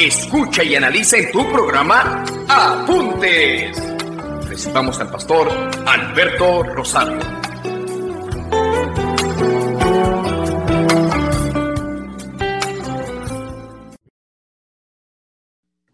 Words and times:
Escucha 0.00 0.64
y 0.64 0.74
analiza 0.74 1.18
en 1.18 1.30
tu 1.30 1.46
programa 1.52 2.24
Apuntes. 2.48 3.76
Recibamos 4.48 4.98
al 4.98 5.10
pastor 5.10 5.50
Alberto 5.86 6.62
Rosario. 6.62 7.18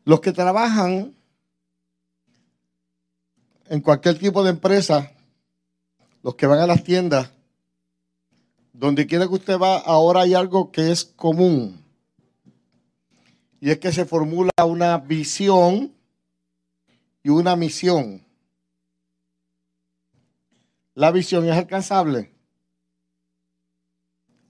Los 0.04 0.20
que 0.20 0.30
trabajan 0.30 1.12
en 3.68 3.80
cualquier 3.80 4.20
tipo 4.20 4.44
de 4.44 4.50
empresa, 4.50 5.10
los 6.22 6.36
que 6.36 6.46
van 6.46 6.60
a 6.60 6.68
las 6.68 6.84
tiendas, 6.84 7.32
donde 8.72 9.08
quiera 9.08 9.26
que 9.26 9.34
usted 9.34 9.58
va, 9.58 9.78
ahora 9.78 10.20
hay 10.20 10.34
algo 10.34 10.70
que 10.70 10.92
es 10.92 11.04
común. 11.04 11.85
Y 13.66 13.70
es 13.72 13.80
que 13.80 13.90
se 13.90 14.04
formula 14.04 14.52
una 14.64 14.96
visión 14.96 15.92
y 17.24 17.30
una 17.30 17.56
misión. 17.56 18.24
La 20.94 21.10
visión 21.10 21.44
es 21.48 21.56
alcanzable. 21.56 22.30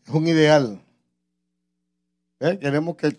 Es 0.06 0.12
un 0.12 0.26
ideal. 0.26 0.82
¿Eh? 2.40 2.58
Queremos, 2.58 2.94
que 2.98 3.16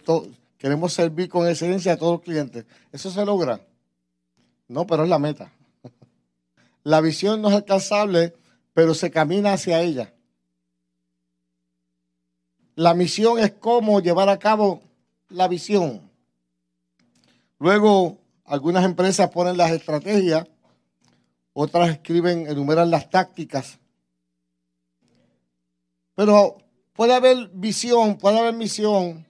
queremos 0.60 0.94
servir 0.94 1.30
con 1.30 1.48
excelencia 1.48 1.94
a 1.94 1.98
todos 1.98 2.18
los 2.18 2.22
clientes. 2.22 2.68
¿Eso 2.92 3.10
se 3.10 3.26
logra? 3.26 3.60
No, 4.68 4.86
pero 4.86 5.02
es 5.02 5.10
la 5.10 5.18
meta. 5.18 5.52
La 6.84 7.02
visión 7.02 7.42
no 7.42 7.50
es 7.50 7.56
alcanzable, 7.56 8.36
pero 8.72 8.94
se 8.94 9.10
camina 9.10 9.54
hacia 9.54 9.82
ella. 9.82 10.14
La 12.76 12.94
misión 12.94 13.40
es 13.40 13.52
cómo 13.54 14.00
llevar 14.00 14.30
a 14.30 14.38
cabo 14.38 14.84
la 15.30 15.48
visión. 15.48 16.10
Luego, 17.60 18.20
algunas 18.46 18.86
empresas 18.86 19.30
ponen 19.30 19.58
las 19.58 19.72
estrategias, 19.72 20.48
otras 21.54 21.90
escriben, 21.90 22.48
enumeran 22.48 22.92
las 22.92 23.10
tácticas. 23.10 23.80
Pero 26.16 26.58
puede 26.94 27.14
haber 27.14 27.50
visión, 27.54 28.18
puede 28.18 28.40
haber 28.40 28.54
misión, 28.54 29.26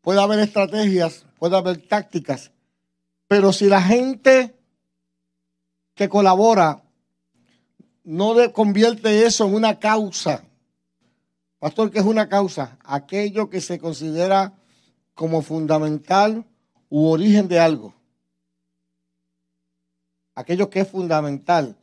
puede 0.00 0.20
haber 0.20 0.40
estrategias, 0.40 1.24
puede 1.38 1.56
haber 1.56 1.86
tácticas. 1.86 2.50
Pero 3.28 3.52
si 3.52 3.66
la 3.66 3.80
gente 3.80 4.54
que 5.94 6.08
colabora 6.08 6.82
no 8.04 8.34
convierte 8.52 9.24
eso 9.24 9.46
en 9.46 9.54
una 9.54 9.78
causa, 9.78 10.44
Pastor, 11.62 11.92
¿qué 11.92 12.00
es 12.00 12.04
una 12.04 12.28
causa? 12.28 12.76
Aquello 12.82 13.48
que 13.48 13.60
se 13.60 13.78
considera 13.78 14.52
como 15.14 15.42
fundamental 15.42 16.44
u 16.88 17.08
origen 17.08 17.48
de 17.48 17.58
algo. 17.58 17.94
Aquello 20.34 20.70
que 20.70 20.80
es 20.80 20.88
fundamental. 20.88 21.76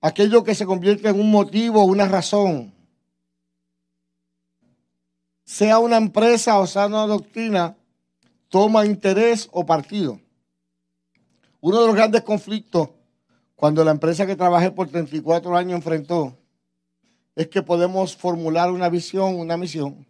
Aquello 0.00 0.44
que 0.44 0.54
se 0.54 0.66
convierte 0.66 1.08
en 1.08 1.18
un 1.18 1.30
motivo, 1.30 1.84
una 1.84 2.06
razón. 2.06 2.74
Sea 5.44 5.78
una 5.78 5.96
empresa 5.96 6.58
o 6.58 6.66
sea 6.66 6.86
una 6.86 7.06
doctrina, 7.06 7.76
toma 8.48 8.86
interés 8.86 9.48
o 9.52 9.64
partido. 9.64 10.20
Uno 11.60 11.80
de 11.80 11.86
los 11.86 11.96
grandes 11.96 12.22
conflictos 12.22 12.90
cuando 13.56 13.84
la 13.84 13.92
empresa 13.92 14.26
que 14.26 14.36
trabajé 14.36 14.70
por 14.70 14.88
34 14.88 15.56
años 15.56 15.76
enfrentó 15.76 16.36
es 17.34 17.48
que 17.48 17.62
podemos 17.62 18.16
formular 18.16 18.70
una 18.70 18.88
visión, 18.88 19.36
una 19.36 19.56
misión. 19.56 20.06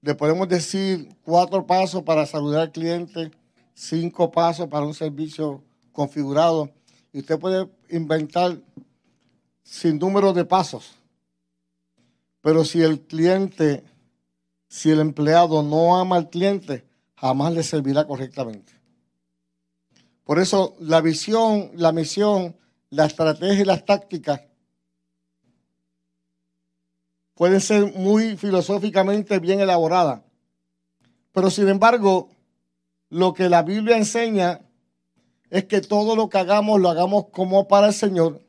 Le 0.00 0.14
podemos 0.14 0.48
decir 0.48 1.08
cuatro 1.24 1.66
pasos 1.66 2.02
para 2.02 2.24
saludar 2.24 2.62
al 2.62 2.72
cliente, 2.72 3.32
cinco 3.74 4.30
pasos 4.30 4.68
para 4.68 4.86
un 4.86 4.94
servicio 4.94 5.62
configurado. 5.92 6.70
Y 7.12 7.20
usted 7.20 7.38
puede 7.38 7.68
inventar 7.90 8.60
sin 9.62 9.98
número 9.98 10.32
de 10.32 10.44
pasos. 10.44 10.94
Pero 12.40 12.64
si 12.64 12.82
el 12.82 13.00
cliente, 13.00 13.82
si 14.68 14.90
el 14.90 15.00
empleado 15.00 15.62
no 15.62 15.98
ama 15.98 16.16
al 16.16 16.30
cliente, 16.30 16.84
jamás 17.16 17.52
le 17.52 17.62
servirá 17.62 18.06
correctamente. 18.06 18.72
Por 20.22 20.38
eso 20.38 20.76
la 20.78 21.00
visión, 21.00 21.72
la 21.74 21.90
misión, 21.90 22.56
la 22.90 23.06
estrategia 23.06 23.62
y 23.62 23.64
las 23.64 23.84
tácticas 23.84 24.42
pueden 27.38 27.60
ser 27.60 27.94
muy 27.94 28.36
filosóficamente 28.36 29.38
bien 29.38 29.60
elaboradas. 29.60 30.22
Pero 31.30 31.52
sin 31.52 31.68
embargo, 31.68 32.30
lo 33.10 33.32
que 33.32 33.48
la 33.48 33.62
Biblia 33.62 33.96
enseña 33.96 34.60
es 35.48 35.66
que 35.66 35.80
todo 35.80 36.16
lo 36.16 36.28
que 36.28 36.38
hagamos 36.38 36.80
lo 36.80 36.88
hagamos 36.88 37.26
como 37.30 37.68
para 37.68 37.86
el 37.86 37.94
Señor. 37.94 38.42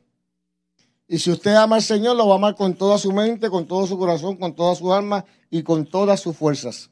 Y 1.06 1.20
si 1.20 1.30
usted 1.30 1.54
ama 1.54 1.76
al 1.76 1.82
Señor, 1.82 2.16
lo 2.16 2.26
va 2.26 2.34
a 2.34 2.38
amar 2.38 2.56
con 2.56 2.74
toda 2.74 2.98
su 2.98 3.12
mente, 3.12 3.48
con 3.48 3.64
todo 3.64 3.86
su 3.86 3.96
corazón, 3.96 4.36
con 4.36 4.56
toda 4.56 4.74
su 4.74 4.92
alma 4.92 5.24
y 5.50 5.62
con 5.62 5.86
todas 5.86 6.18
sus 6.18 6.36
fuerzas. 6.36 6.90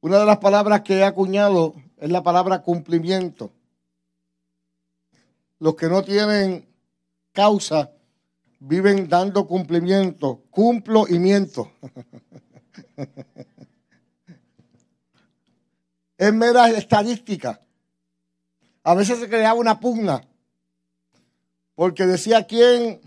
Una 0.00 0.20
de 0.20 0.26
las 0.26 0.38
palabras 0.38 0.82
que 0.82 0.98
he 0.98 1.04
acuñado 1.04 1.74
es 1.96 2.08
la 2.08 2.22
palabra 2.22 2.62
cumplimiento. 2.62 3.50
Los 5.58 5.74
que 5.74 5.88
no 5.88 6.04
tienen 6.04 6.68
causa 7.32 7.93
viven 8.66 9.08
dando 9.08 9.46
cumplimiento, 9.46 10.42
cumplo 10.50 11.06
y 11.06 11.18
miento. 11.18 11.70
es 16.16 16.32
mera 16.32 16.70
estadística. 16.70 17.60
A 18.82 18.94
veces 18.94 19.18
se 19.18 19.28
creaba 19.28 19.58
una 19.58 19.78
pugna, 19.80 20.26
porque 21.74 22.06
decía 22.06 22.46
quién 22.46 23.00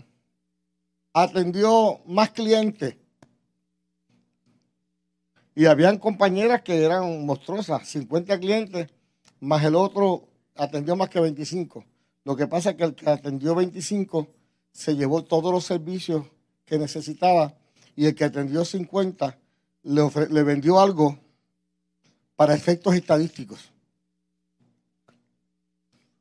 atendió 1.12 2.02
más 2.06 2.30
clientes. 2.30 2.96
Y 5.56 5.66
habían 5.66 5.98
compañeras 5.98 6.62
que 6.62 6.84
eran 6.84 7.26
monstruosas, 7.26 7.88
50 7.88 8.38
clientes, 8.38 8.88
más 9.40 9.64
el 9.64 9.74
otro 9.74 10.28
atendió 10.54 10.94
más 10.94 11.08
que 11.08 11.18
25. 11.18 11.84
Lo 12.22 12.36
que 12.36 12.46
pasa 12.46 12.70
es 12.70 12.76
que 12.76 12.84
el 12.84 12.94
que 12.94 13.10
atendió 13.10 13.56
25 13.56 14.37
se 14.78 14.94
llevó 14.94 15.24
todos 15.24 15.52
los 15.52 15.64
servicios 15.64 16.24
que 16.64 16.78
necesitaba 16.78 17.52
y 17.96 18.06
el 18.06 18.14
que 18.14 18.22
atendió 18.22 18.64
50 18.64 19.36
le, 19.82 20.42
vendió 20.44 20.78
algo 20.78 21.18
para 22.36 22.54
efectos 22.54 22.94
estadísticos. 22.94 23.72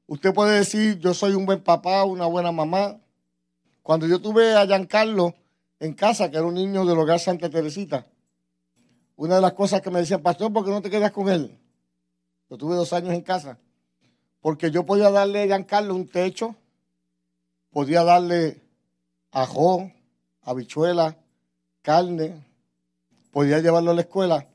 Usted 0.08 0.34
puede 0.34 0.58
decir, 0.58 0.98
yo 0.98 1.14
soy 1.14 1.36
un 1.36 1.46
buen 1.46 1.62
papá, 1.62 2.04
una 2.06 2.26
buena 2.26 2.52
mamá. 2.52 3.00
Cuando 3.84 4.08
yo 4.08 4.20
tuve 4.20 4.56
a 4.56 4.66
Giancarlo 4.66 5.36
en 5.80 5.94
casa, 5.94 6.32
que 6.32 6.38
era 6.38 6.48
un 6.48 6.56
niño 6.56 6.84
del 6.84 6.98
hogar 6.98 7.20
Santa 7.20 7.52
Teresita, 7.52 8.08
una 9.18 9.36
de 9.36 9.42
las 9.42 9.54
cosas 9.54 9.82
que 9.82 9.92
me 9.92 10.00
decían, 10.00 10.24
pastor, 10.24 10.52
¿por 10.52 10.66
qué 10.66 10.72
no 10.72 10.82
te 10.82 10.90
quedas 10.90 11.12
con 11.12 11.30
él? 11.30 11.56
Yo 12.50 12.58
tuve 12.58 12.74
dos 12.74 12.92
años 12.92 13.14
en 13.14 13.22
casa. 13.22 13.60
Porque 14.42 14.72
yo 14.72 14.84
podía 14.84 15.12
darle 15.12 15.44
a 15.44 15.46
Giancarlo 15.46 15.94
un 15.94 16.08
techo, 16.08 16.56
podía 17.78 18.04
darle 18.04 18.60
ajo, 19.30 19.92
habichuela, 20.42 21.16
carne, 21.84 22.44
podía 23.30 23.60
llevarlo 23.60 23.92
a 23.92 23.94
la 23.94 24.02
escuela, 24.02 24.48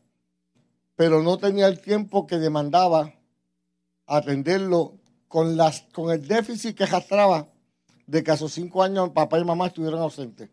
pero 0.96 1.22
no 1.22 1.38
tenía 1.38 1.68
el 1.68 1.80
tiempo 1.80 2.26
que 2.26 2.38
demandaba 2.38 3.14
atenderlo 4.08 4.94
con, 5.28 5.56
las, 5.56 5.82
con 5.92 6.10
el 6.10 6.26
déficit 6.26 6.76
que 6.76 6.82
arrastraba 6.82 7.46
de 8.08 8.24
que 8.24 8.32
a 8.32 8.36
sus 8.36 8.54
cinco 8.54 8.82
años 8.82 9.10
papá 9.10 9.38
y 9.38 9.44
mamá 9.44 9.68
estuvieron 9.68 10.00
ausentes. 10.00 10.50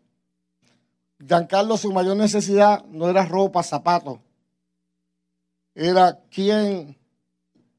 Giancarlo, 1.18 1.76
su 1.76 1.90
mayor 1.90 2.16
necesidad 2.16 2.84
no 2.84 3.10
era 3.10 3.26
ropa, 3.26 3.64
zapatos, 3.64 4.20
era 5.74 6.20
quien 6.30 6.96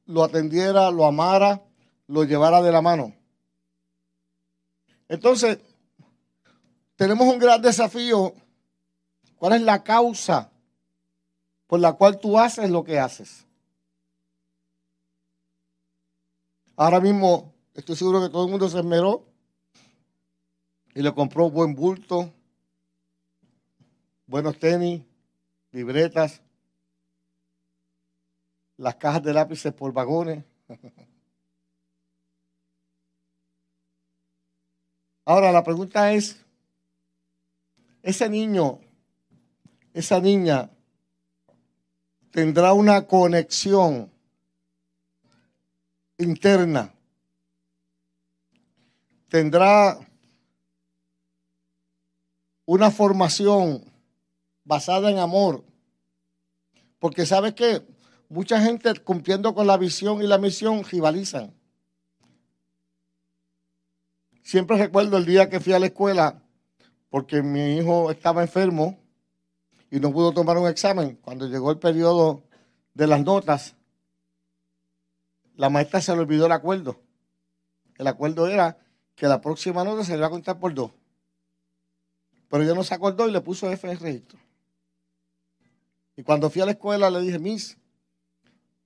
lo 0.04 0.22
atendiera, 0.22 0.90
lo 0.90 1.06
amara, 1.06 1.62
lo 2.08 2.24
llevara 2.24 2.60
de 2.60 2.72
la 2.72 2.82
mano. 2.82 3.14
Entonces, 5.12 5.58
tenemos 6.96 7.28
un 7.28 7.38
gran 7.38 7.60
desafío. 7.60 8.34
¿Cuál 9.36 9.52
es 9.52 9.62
la 9.62 9.84
causa 9.84 10.52
por 11.72 11.80
la 11.80 11.94
cual 11.94 12.20
tú 12.20 12.38
haces 12.38 12.68
lo 12.68 12.84
que 12.84 12.98
haces. 12.98 13.46
Ahora 16.76 17.00
mismo 17.00 17.54
estoy 17.72 17.96
seguro 17.96 18.20
que 18.20 18.28
todo 18.28 18.44
el 18.44 18.50
mundo 18.50 18.68
se 18.68 18.76
esmeró 18.76 19.24
y 20.94 21.00
le 21.00 21.14
compró 21.14 21.48
buen 21.48 21.74
bulto, 21.74 22.30
buenos 24.26 24.58
tenis, 24.58 25.00
libretas, 25.70 26.42
las 28.76 28.96
cajas 28.96 29.22
de 29.22 29.32
lápices 29.32 29.72
por 29.72 29.94
vagones. 29.94 30.44
Ahora 35.24 35.52
la 35.52 35.62
pregunta 35.62 36.12
es, 36.12 36.44
ese 38.02 38.28
niño, 38.28 38.80
esa 39.94 40.20
niña, 40.20 40.70
tendrá 42.32 42.72
una 42.72 43.06
conexión 43.06 44.10
interna, 46.18 46.92
tendrá 49.28 49.98
una 52.64 52.90
formación 52.90 53.84
basada 54.64 55.10
en 55.10 55.18
amor, 55.18 55.64
porque 56.98 57.26
sabes 57.26 57.54
que 57.54 57.86
mucha 58.28 58.60
gente 58.60 58.92
cumpliendo 59.00 59.54
con 59.54 59.68
la 59.68 59.76
visión 59.76 60.20
y 60.22 60.26
la 60.26 60.38
misión 60.38 60.82
rivalizan. 60.82 61.54
Siempre 64.42 64.76
recuerdo 64.76 65.16
el 65.16 65.24
día 65.24 65.48
que 65.48 65.60
fui 65.60 65.72
a 65.72 65.78
la 65.78 65.86
escuela 65.86 66.42
porque 67.10 67.42
mi 67.42 67.76
hijo 67.76 68.10
estaba 68.10 68.42
enfermo 68.42 68.98
y 69.90 70.00
no 70.00 70.12
pudo 70.12 70.32
tomar 70.32 70.58
un 70.58 70.68
examen. 70.68 71.18
Cuando 71.22 71.46
llegó 71.46 71.70
el 71.70 71.78
periodo 71.78 72.42
de 72.94 73.06
las 73.06 73.22
notas, 73.22 73.76
la 75.54 75.70
maestra 75.70 76.00
se 76.00 76.14
le 76.14 76.22
olvidó 76.22 76.46
el 76.46 76.52
acuerdo. 76.52 77.00
El 77.96 78.06
acuerdo 78.08 78.48
era 78.48 78.78
que 79.14 79.26
la 79.26 79.40
próxima 79.40 79.84
nota 79.84 80.04
se 80.04 80.12
le 80.12 80.18
iba 80.18 80.26
a 80.26 80.30
contar 80.30 80.58
por 80.58 80.74
dos. 80.74 80.90
Pero 82.48 82.64
ella 82.64 82.74
no 82.74 82.82
se 82.82 82.94
acordó 82.94 83.28
y 83.28 83.32
le 83.32 83.40
puso 83.40 83.70
F 83.70 83.86
en 83.86 83.92
el 83.92 84.00
registro. 84.00 84.38
Y 86.16 86.22
cuando 86.22 86.50
fui 86.50 86.62
a 86.62 86.66
la 86.66 86.72
escuela 86.72 87.10
le 87.10 87.20
dije, 87.20 87.38
Miss, 87.38 87.78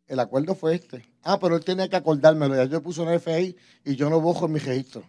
el 0.06 0.20
acuerdo 0.20 0.54
fue 0.54 0.74
este. 0.74 1.04
Ah, 1.22 1.38
pero 1.40 1.56
él 1.56 1.64
tenía 1.64 1.88
que 1.88 1.96
acordármelo. 1.96 2.54
Ya 2.54 2.64
yo 2.64 2.82
puse 2.82 3.00
una 3.00 3.14
F 3.14 3.32
ahí 3.32 3.56
y 3.84 3.96
yo 3.96 4.10
no 4.10 4.20
bojo 4.20 4.46
en 4.46 4.52
mi 4.52 4.58
registro. 4.58 5.02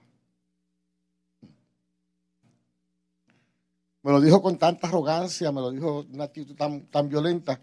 Me 4.07 4.13
lo 4.13 4.21
dijo 4.21 4.41
con 4.41 4.57
tanta 4.57 4.87
arrogancia, 4.87 5.51
me 5.51 5.59
lo 5.59 5.69
dijo 5.69 6.05
una 6.13 6.23
actitud 6.23 6.55
tan, 6.55 6.85
tan 6.85 7.09
violenta, 7.09 7.59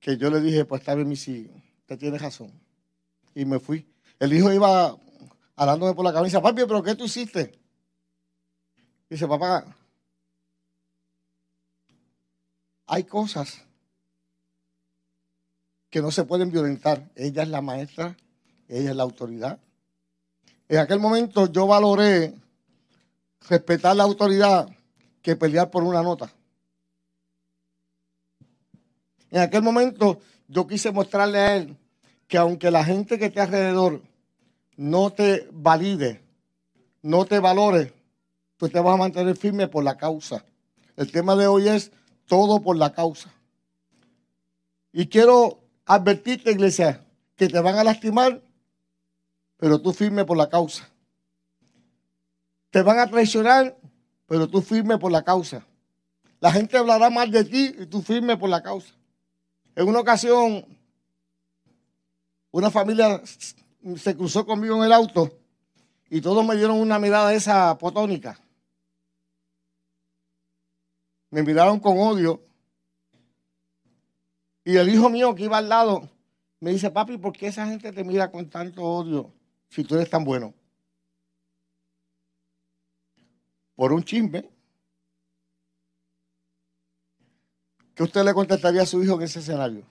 que 0.00 0.16
yo 0.16 0.28
le 0.28 0.40
dije, 0.40 0.64
pues 0.64 0.80
está 0.80 0.96
bien, 0.96 1.14
si 1.14 1.48
usted 1.82 1.96
tiene 1.96 2.18
razón. 2.18 2.50
Y 3.32 3.44
me 3.44 3.60
fui. 3.60 3.86
El 4.18 4.32
hijo 4.32 4.52
iba 4.52 4.96
hablándome 5.54 5.94
por 5.94 6.04
la 6.04 6.12
cabeza, 6.12 6.42
papi, 6.42 6.62
pero 6.66 6.82
¿qué 6.82 6.96
tú 6.96 7.04
hiciste? 7.04 7.56
Dice, 9.08 9.28
papá, 9.28 9.64
hay 12.88 13.04
cosas 13.04 13.62
que 15.88 16.02
no 16.02 16.10
se 16.10 16.24
pueden 16.24 16.50
violentar. 16.50 17.08
Ella 17.14 17.44
es 17.44 17.48
la 17.50 17.60
maestra, 17.60 18.16
ella 18.66 18.90
es 18.90 18.96
la 18.96 19.04
autoridad. 19.04 19.60
En 20.68 20.78
aquel 20.78 20.98
momento 20.98 21.46
yo 21.46 21.68
valoré 21.68 22.34
respetar 23.48 23.94
la 23.94 24.02
autoridad 24.02 24.75
que 25.26 25.34
pelear 25.34 25.72
por 25.72 25.82
una 25.82 26.04
nota. 26.04 26.32
En 29.28 29.40
aquel 29.40 29.60
momento 29.60 30.20
yo 30.46 30.68
quise 30.68 30.92
mostrarle 30.92 31.38
a 31.40 31.56
él 31.56 31.76
que 32.28 32.38
aunque 32.38 32.70
la 32.70 32.84
gente 32.84 33.18
que 33.18 33.24
esté 33.24 33.40
alrededor 33.40 34.02
no 34.76 35.10
te 35.10 35.48
valide, 35.50 36.22
no 37.02 37.24
te 37.24 37.40
valore, 37.40 37.92
tú 38.56 38.68
te 38.68 38.78
vas 38.78 38.94
a 38.94 38.98
mantener 38.98 39.36
firme 39.36 39.66
por 39.66 39.82
la 39.82 39.96
causa. 39.96 40.44
El 40.94 41.10
tema 41.10 41.34
de 41.34 41.48
hoy 41.48 41.70
es 41.70 41.90
todo 42.26 42.62
por 42.62 42.76
la 42.76 42.92
causa. 42.92 43.34
Y 44.92 45.08
quiero 45.08 45.58
advertirte, 45.86 46.52
iglesia, 46.52 47.04
que 47.34 47.48
te 47.48 47.58
van 47.58 47.74
a 47.74 47.82
lastimar, 47.82 48.40
pero 49.56 49.80
tú 49.80 49.92
firme 49.92 50.24
por 50.24 50.36
la 50.36 50.48
causa. 50.48 50.88
Te 52.70 52.80
van 52.82 53.00
a 53.00 53.08
traicionar, 53.08 53.76
pero 54.26 54.48
tú 54.48 54.60
firme 54.60 54.98
por 54.98 55.12
la 55.12 55.22
causa. 55.22 55.66
La 56.40 56.52
gente 56.52 56.76
hablará 56.76 57.10
mal 57.10 57.30
de 57.30 57.44
ti 57.44 57.74
y 57.78 57.86
tú 57.86 58.02
firme 58.02 58.36
por 58.36 58.50
la 58.50 58.62
causa. 58.62 58.94
En 59.74 59.88
una 59.88 60.00
ocasión, 60.00 60.66
una 62.50 62.70
familia 62.70 63.22
se 63.96 64.16
cruzó 64.16 64.44
conmigo 64.44 64.76
en 64.76 64.84
el 64.84 64.92
auto 64.92 65.30
y 66.08 66.20
todos 66.20 66.44
me 66.44 66.56
dieron 66.56 66.78
una 66.78 66.98
mirada 66.98 67.32
esa 67.34 67.76
potónica. 67.78 68.38
Me 71.30 71.42
miraron 71.42 71.80
con 71.80 71.98
odio. 71.98 72.42
Y 74.64 74.76
el 74.76 74.88
hijo 74.88 75.08
mío 75.10 75.34
que 75.34 75.44
iba 75.44 75.58
al 75.58 75.68
lado 75.68 76.08
me 76.60 76.72
dice, 76.72 76.90
papi, 76.90 77.18
¿por 77.18 77.32
qué 77.32 77.48
esa 77.48 77.66
gente 77.66 77.92
te 77.92 78.04
mira 78.04 78.30
con 78.30 78.48
tanto 78.48 78.82
odio 78.82 79.32
si 79.68 79.84
tú 79.84 79.94
eres 79.94 80.10
tan 80.10 80.24
bueno? 80.24 80.54
Por 83.76 83.92
un 83.92 84.02
chisme, 84.02 84.50
¿qué 87.94 88.02
usted 88.02 88.24
le 88.24 88.34
contestaría 88.34 88.82
a 88.82 88.86
su 88.86 89.02
hijo 89.02 89.14
en 89.14 89.22
ese 89.22 89.40
escenario? 89.40 89.84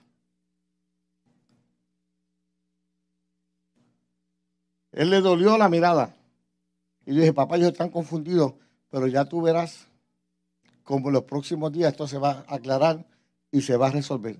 Él 4.92 5.10
le 5.10 5.20
dolió 5.20 5.56
la 5.56 5.68
mirada. 5.68 6.14
Y 7.04 7.12
le 7.12 7.20
dije, 7.20 7.32
papá, 7.32 7.56
ellos 7.56 7.72
están 7.72 7.90
confundidos, 7.90 8.54
pero 8.90 9.06
ya 9.06 9.24
tú 9.24 9.40
verás 9.40 9.86
cómo 10.82 11.08
en 11.08 11.14
los 11.14 11.24
próximos 11.24 11.72
días 11.72 11.92
esto 11.92 12.08
se 12.08 12.18
va 12.18 12.44
a 12.48 12.56
aclarar 12.56 13.06
y 13.52 13.60
se 13.60 13.76
va 13.76 13.88
a 13.88 13.92
resolver. 13.92 14.36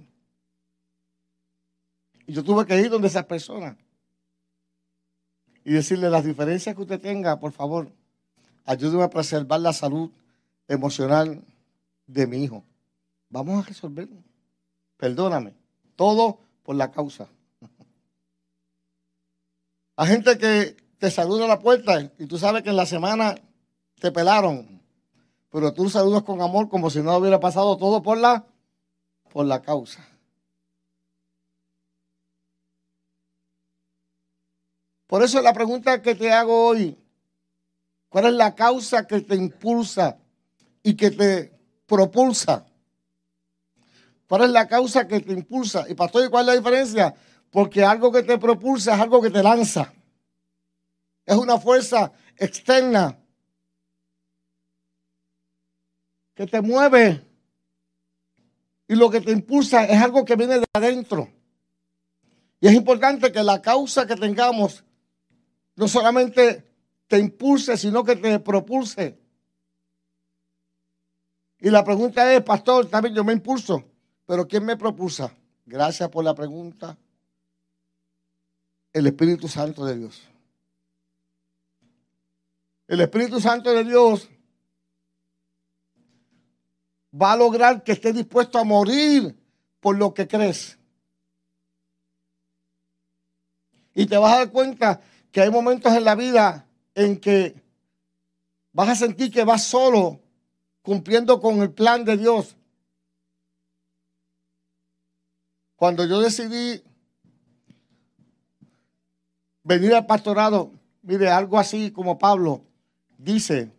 Y 2.26 2.32
yo 2.32 2.42
tuve 2.42 2.66
que 2.66 2.80
ir 2.80 2.90
donde 2.90 3.06
esas 3.06 3.26
personas 3.26 3.76
y 5.62 5.72
decirle 5.72 6.10
las 6.10 6.24
diferencias 6.24 6.74
que 6.74 6.82
usted 6.82 7.00
tenga, 7.00 7.38
por 7.38 7.52
favor, 7.52 7.92
ayúdeme 8.66 9.04
a 9.04 9.10
preservar 9.10 9.60
la 9.60 9.72
salud 9.72 10.10
emocional 10.68 11.42
de 12.06 12.26
mi 12.26 12.44
hijo. 12.44 12.64
Vamos 13.30 13.64
a 13.64 13.68
resolverlo. 13.68 14.22
Perdóname. 14.96 15.54
Todo 15.94 16.38
por 16.62 16.76
la 16.76 16.90
causa. 16.90 17.28
Hay 19.96 20.08
gente 20.08 20.36
que 20.36 20.76
te 20.98 21.10
saluda 21.10 21.44
a 21.44 21.48
la 21.48 21.60
puerta 21.60 22.12
y 22.18 22.26
tú 22.26 22.38
sabes 22.38 22.62
que 22.62 22.70
en 22.70 22.76
la 22.76 22.86
semana 22.86 23.36
te 24.00 24.12
pelaron, 24.12 24.82
pero 25.50 25.72
tú 25.72 25.88
saludas 25.88 26.22
con 26.22 26.42
amor 26.42 26.68
como 26.68 26.90
si 26.90 27.00
no 27.00 27.16
hubiera 27.16 27.40
pasado 27.40 27.76
todo 27.76 28.02
por 28.02 28.18
la, 28.18 28.44
por 29.32 29.46
la 29.46 29.62
causa. 29.62 30.06
Por 35.06 35.22
eso 35.22 35.40
la 35.40 35.52
pregunta 35.52 36.02
que 36.02 36.14
te 36.14 36.32
hago 36.32 36.66
hoy, 36.66 36.98
¿Cuál 38.16 38.28
es 38.28 38.32
la 38.32 38.54
causa 38.54 39.06
que 39.06 39.20
te 39.20 39.34
impulsa 39.34 40.16
y 40.82 40.96
que 40.96 41.10
te 41.10 41.52
propulsa? 41.84 42.64
¿Cuál 44.26 44.44
es 44.44 44.50
la 44.52 44.66
causa 44.66 45.06
que 45.06 45.20
te 45.20 45.34
impulsa? 45.34 45.84
Y 45.86 45.92
pastor, 45.92 46.30
¿cuál 46.30 46.44
es 46.44 46.46
la 46.46 46.58
diferencia? 46.58 47.14
Porque 47.50 47.84
algo 47.84 48.10
que 48.10 48.22
te 48.22 48.38
propulsa 48.38 48.94
es 48.94 49.00
algo 49.02 49.20
que 49.20 49.28
te 49.28 49.42
lanza. 49.42 49.92
Es 51.26 51.36
una 51.36 51.58
fuerza 51.58 52.10
externa 52.38 53.18
que 56.34 56.46
te 56.46 56.62
mueve. 56.62 57.22
Y 58.88 58.94
lo 58.94 59.10
que 59.10 59.20
te 59.20 59.30
impulsa 59.30 59.84
es 59.84 60.00
algo 60.00 60.24
que 60.24 60.36
viene 60.36 60.60
de 60.60 60.66
adentro. 60.72 61.28
Y 62.62 62.68
es 62.68 62.72
importante 62.72 63.30
que 63.30 63.42
la 63.42 63.60
causa 63.60 64.06
que 64.06 64.16
tengamos 64.16 64.84
no 65.74 65.86
solamente 65.86 66.65
te 67.06 67.18
impulse, 67.18 67.76
sino 67.76 68.04
que 68.04 68.16
te 68.16 68.38
propulse. 68.40 69.18
Y 71.58 71.70
la 71.70 71.84
pregunta 71.84 72.32
es, 72.32 72.42
pastor, 72.42 72.86
también 72.86 73.14
yo 73.14 73.24
me 73.24 73.32
impulso, 73.32 73.84
pero 74.26 74.46
¿quién 74.46 74.64
me 74.64 74.76
propulsa? 74.76 75.32
Gracias 75.64 76.08
por 76.10 76.24
la 76.24 76.34
pregunta. 76.34 76.96
El 78.92 79.06
Espíritu 79.06 79.48
Santo 79.48 79.84
de 79.84 79.96
Dios. 79.96 80.22
El 82.88 83.00
Espíritu 83.00 83.40
Santo 83.40 83.72
de 83.72 83.84
Dios 83.84 84.28
va 87.20 87.32
a 87.32 87.36
lograr 87.36 87.82
que 87.82 87.92
estés 87.92 88.14
dispuesto 88.14 88.58
a 88.58 88.64
morir 88.64 89.36
por 89.80 89.96
lo 89.96 90.14
que 90.14 90.28
crees. 90.28 90.78
Y 93.94 94.06
te 94.06 94.16
vas 94.18 94.34
a 94.34 94.38
dar 94.38 94.50
cuenta 94.52 95.00
que 95.32 95.40
hay 95.40 95.50
momentos 95.50 95.92
en 95.92 96.04
la 96.04 96.14
vida 96.14 96.66
en 96.96 97.20
que 97.20 97.54
vas 98.72 98.88
a 98.88 98.96
sentir 98.96 99.30
que 99.30 99.44
vas 99.44 99.62
solo 99.62 100.18
cumpliendo 100.82 101.40
con 101.40 101.62
el 101.62 101.70
plan 101.70 102.04
de 102.04 102.16
Dios. 102.16 102.56
cuando 105.76 106.06
yo 106.06 106.20
decidí 106.20 106.82
venir 109.62 109.94
al 109.94 110.06
pastorado, 110.06 110.72
mire, 111.02 111.28
algo 111.28 111.58
así 111.58 111.90
como 111.90 112.18
Pablo 112.18 112.64
dice 113.18 113.70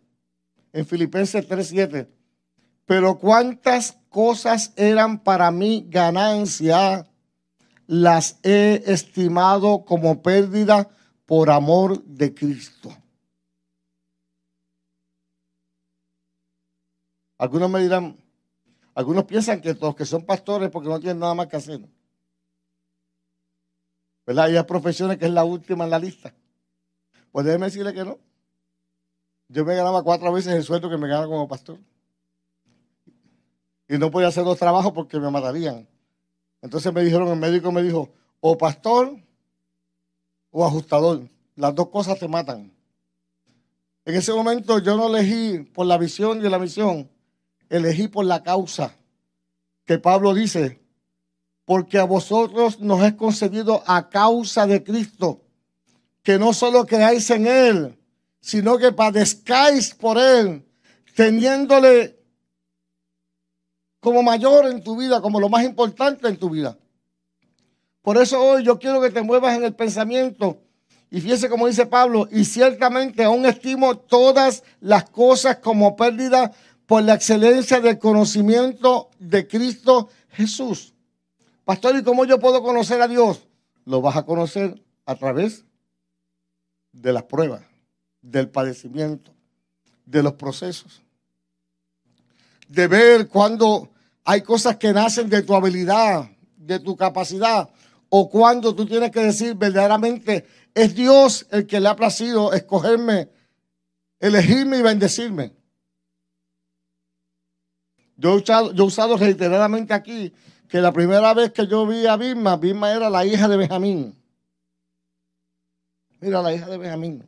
en 0.72 0.86
Filipenses 0.86 1.46
3:7, 1.46 2.08
pero 2.86 3.18
cuántas 3.18 3.98
cosas 4.08 4.72
eran 4.76 5.18
para 5.22 5.50
mí 5.50 5.86
ganancia, 5.88 7.06
las 7.86 8.38
he 8.42 8.82
estimado 8.86 9.84
como 9.84 10.22
pérdida 10.22 10.88
por 11.26 11.50
amor 11.50 12.02
de 12.04 12.34
Cristo. 12.34 12.90
Algunos 17.38 17.70
me 17.70 17.80
dirán, 17.80 18.18
algunos 18.94 19.24
piensan 19.24 19.60
que 19.60 19.72
los 19.74 19.94
que 19.94 20.04
son 20.04 20.26
pastores 20.26 20.70
porque 20.70 20.88
no 20.88 20.98
tienen 20.98 21.20
nada 21.20 21.34
más 21.34 21.46
que 21.46 21.56
hacer. 21.56 21.80
¿Verdad? 24.26 24.46
Hay 24.46 24.62
profesiones 24.64 25.16
que 25.16 25.26
es 25.26 25.30
la 25.30 25.44
última 25.44 25.84
en 25.84 25.90
la 25.90 25.98
lista. 25.98 26.34
Pues 27.30 27.46
déjeme 27.46 27.66
decirle 27.66 27.94
que 27.94 28.04
no. 28.04 28.18
Yo 29.48 29.64
me 29.64 29.74
ganaba 29.74 30.02
cuatro 30.02 30.30
veces 30.32 30.52
el 30.52 30.64
sueldo 30.64 30.90
que 30.90 30.98
me 30.98 31.08
ganaba 31.08 31.26
como 31.26 31.48
pastor. 31.48 31.78
Y 33.88 33.96
no 33.96 34.10
podía 34.10 34.28
hacer 34.28 34.44
dos 34.44 34.58
trabajos 34.58 34.92
porque 34.92 35.18
me 35.18 35.30
matarían. 35.30 35.88
Entonces 36.60 36.92
me 36.92 37.02
dijeron, 37.02 37.28
el 37.28 37.36
médico 37.36 37.72
me 37.72 37.82
dijo, 37.82 38.10
o 38.40 38.58
pastor 38.58 39.16
o 40.50 40.66
ajustador. 40.66 41.28
Las 41.54 41.74
dos 41.74 41.88
cosas 41.88 42.18
te 42.18 42.28
matan. 42.28 42.72
En 44.04 44.14
ese 44.14 44.32
momento 44.32 44.78
yo 44.78 44.96
no 44.96 45.06
elegí 45.06 45.60
por 45.72 45.86
la 45.86 45.98
visión 45.98 46.44
y 46.44 46.48
la 46.48 46.58
misión, 46.58 47.08
elegí 47.68 48.08
por 48.08 48.24
la 48.24 48.42
causa 48.42 48.94
que 49.84 49.98
Pablo 49.98 50.34
dice, 50.34 50.82
porque 51.64 51.98
a 51.98 52.04
vosotros 52.04 52.80
nos 52.80 53.02
es 53.02 53.14
concedido 53.14 53.82
a 53.86 54.10
causa 54.10 54.66
de 54.66 54.84
Cristo, 54.84 55.42
que 56.22 56.38
no 56.38 56.52
solo 56.52 56.86
creáis 56.86 57.30
en 57.30 57.46
Él, 57.46 57.98
sino 58.40 58.76
que 58.78 58.92
padezcáis 58.92 59.94
por 59.94 60.18
Él, 60.18 60.66
teniéndole 61.14 62.18
como 64.00 64.22
mayor 64.22 64.66
en 64.66 64.82
tu 64.82 64.96
vida, 64.96 65.20
como 65.20 65.40
lo 65.40 65.48
más 65.48 65.64
importante 65.64 66.28
en 66.28 66.36
tu 66.36 66.50
vida. 66.50 66.78
Por 68.02 68.16
eso 68.16 68.42
hoy 68.42 68.64
yo 68.64 68.78
quiero 68.78 69.00
que 69.00 69.10
te 69.10 69.22
muevas 69.22 69.56
en 69.56 69.64
el 69.64 69.74
pensamiento. 69.74 70.62
Y 71.10 71.20
fíjese 71.20 71.48
como 71.48 71.66
dice 71.66 71.86
Pablo, 71.86 72.28
y 72.30 72.44
ciertamente 72.44 73.24
aún 73.24 73.46
estimo 73.46 73.96
todas 73.96 74.62
las 74.80 75.08
cosas 75.08 75.56
como 75.56 75.96
pérdida 75.96 76.52
por 76.88 77.02
la 77.02 77.12
excelencia 77.12 77.80
del 77.80 77.98
conocimiento 77.98 79.10
de 79.18 79.46
Cristo 79.46 80.08
Jesús. 80.30 80.94
Pastor, 81.66 81.96
¿y 81.96 82.02
cómo 82.02 82.24
yo 82.24 82.40
puedo 82.40 82.62
conocer 82.62 83.02
a 83.02 83.06
Dios? 83.06 83.46
Lo 83.84 84.00
vas 84.00 84.16
a 84.16 84.22
conocer 84.24 84.82
a 85.04 85.14
través 85.14 85.66
de 86.92 87.12
las 87.12 87.24
pruebas, 87.24 87.60
del 88.22 88.48
padecimiento, 88.48 89.34
de 90.06 90.22
los 90.22 90.32
procesos. 90.32 91.02
De 92.68 92.86
ver 92.86 93.28
cuando 93.28 93.90
hay 94.24 94.40
cosas 94.40 94.78
que 94.78 94.90
nacen 94.90 95.28
de 95.28 95.42
tu 95.42 95.54
habilidad, 95.54 96.30
de 96.56 96.80
tu 96.80 96.96
capacidad, 96.96 97.68
o 98.08 98.30
cuando 98.30 98.74
tú 98.74 98.86
tienes 98.86 99.10
que 99.10 99.20
decir 99.20 99.54
verdaderamente, 99.56 100.46
es 100.72 100.94
Dios 100.94 101.46
el 101.50 101.66
que 101.66 101.80
le 101.80 101.88
ha 101.90 101.96
placido 101.96 102.54
escogerme, 102.54 103.28
elegirme 104.20 104.78
y 104.78 104.82
bendecirme. 104.82 105.57
Yo 108.18 108.34
he 108.34 108.36
usado, 108.82 109.16
reiteradamente 109.16 109.94
aquí 109.94 110.34
que 110.68 110.80
la 110.80 110.92
primera 110.92 111.32
vez 111.34 111.52
que 111.52 111.68
yo 111.68 111.86
vi 111.86 112.04
a 112.06 112.16
Birma, 112.16 112.56
Birma 112.56 112.92
era 112.92 113.08
la 113.08 113.24
hija 113.24 113.46
de 113.46 113.56
Benjamín. 113.56 114.20
Mira, 116.20 116.42
la 116.42 116.52
hija 116.52 116.66
de 116.66 116.78
Benjamín. 116.78 117.24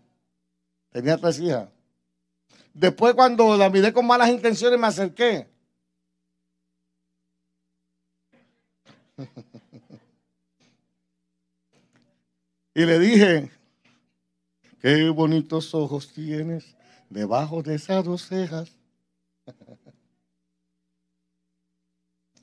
Tenía 0.90 1.16
tres 1.16 1.38
hijas. 1.38 1.68
Después 2.74 3.14
cuando 3.14 3.56
la 3.56 3.70
miré 3.70 3.92
con 3.92 4.04
malas 4.04 4.30
intenciones 4.30 4.80
me 4.80 4.88
acerqué. 4.88 5.48
y 12.74 12.84
le 12.84 12.98
dije, 12.98 13.48
qué 14.80 15.08
bonitos 15.10 15.72
ojos 15.72 16.12
tienes 16.12 16.76
debajo 17.08 17.62
de 17.62 17.76
esas 17.76 18.04
dos 18.04 18.26
cejas. 18.26 18.79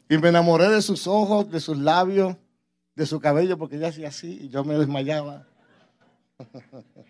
Y 0.09 0.17
me 0.17 0.29
enamoré 0.29 0.69
de 0.69 0.81
sus 0.81 1.05
ojos, 1.07 1.51
de 1.51 1.59
sus 1.59 1.77
labios, 1.77 2.37
de 2.95 3.05
su 3.05 3.19
cabello, 3.19 3.57
porque 3.57 3.75
ella 3.75 3.89
hacía 3.89 4.07
así 4.07 4.39
y 4.41 4.49
yo 4.49 4.63
me 4.63 4.75
desmayaba. 4.75 5.45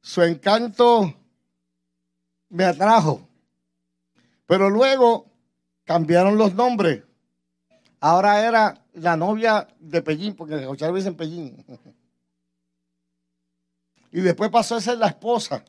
Su 0.00 0.22
encanto 0.22 1.14
me 2.50 2.64
atrajo. 2.64 3.26
Pero 4.46 4.70
luego 4.70 5.26
cambiaron 5.84 6.36
los 6.36 6.54
nombres. 6.54 7.02
Ahora 8.00 8.46
era 8.46 8.84
la 8.92 9.16
novia 9.16 9.66
de 9.80 10.02
Pellín, 10.02 10.36
porque 10.36 10.56
muchas 10.66 10.92
veces 10.92 11.08
en 11.08 11.16
Pellín. 11.16 11.64
Y 14.12 14.20
después 14.20 14.50
pasó 14.50 14.76
a 14.76 14.80
ser 14.80 14.98
la 14.98 15.08
esposa. 15.08 15.64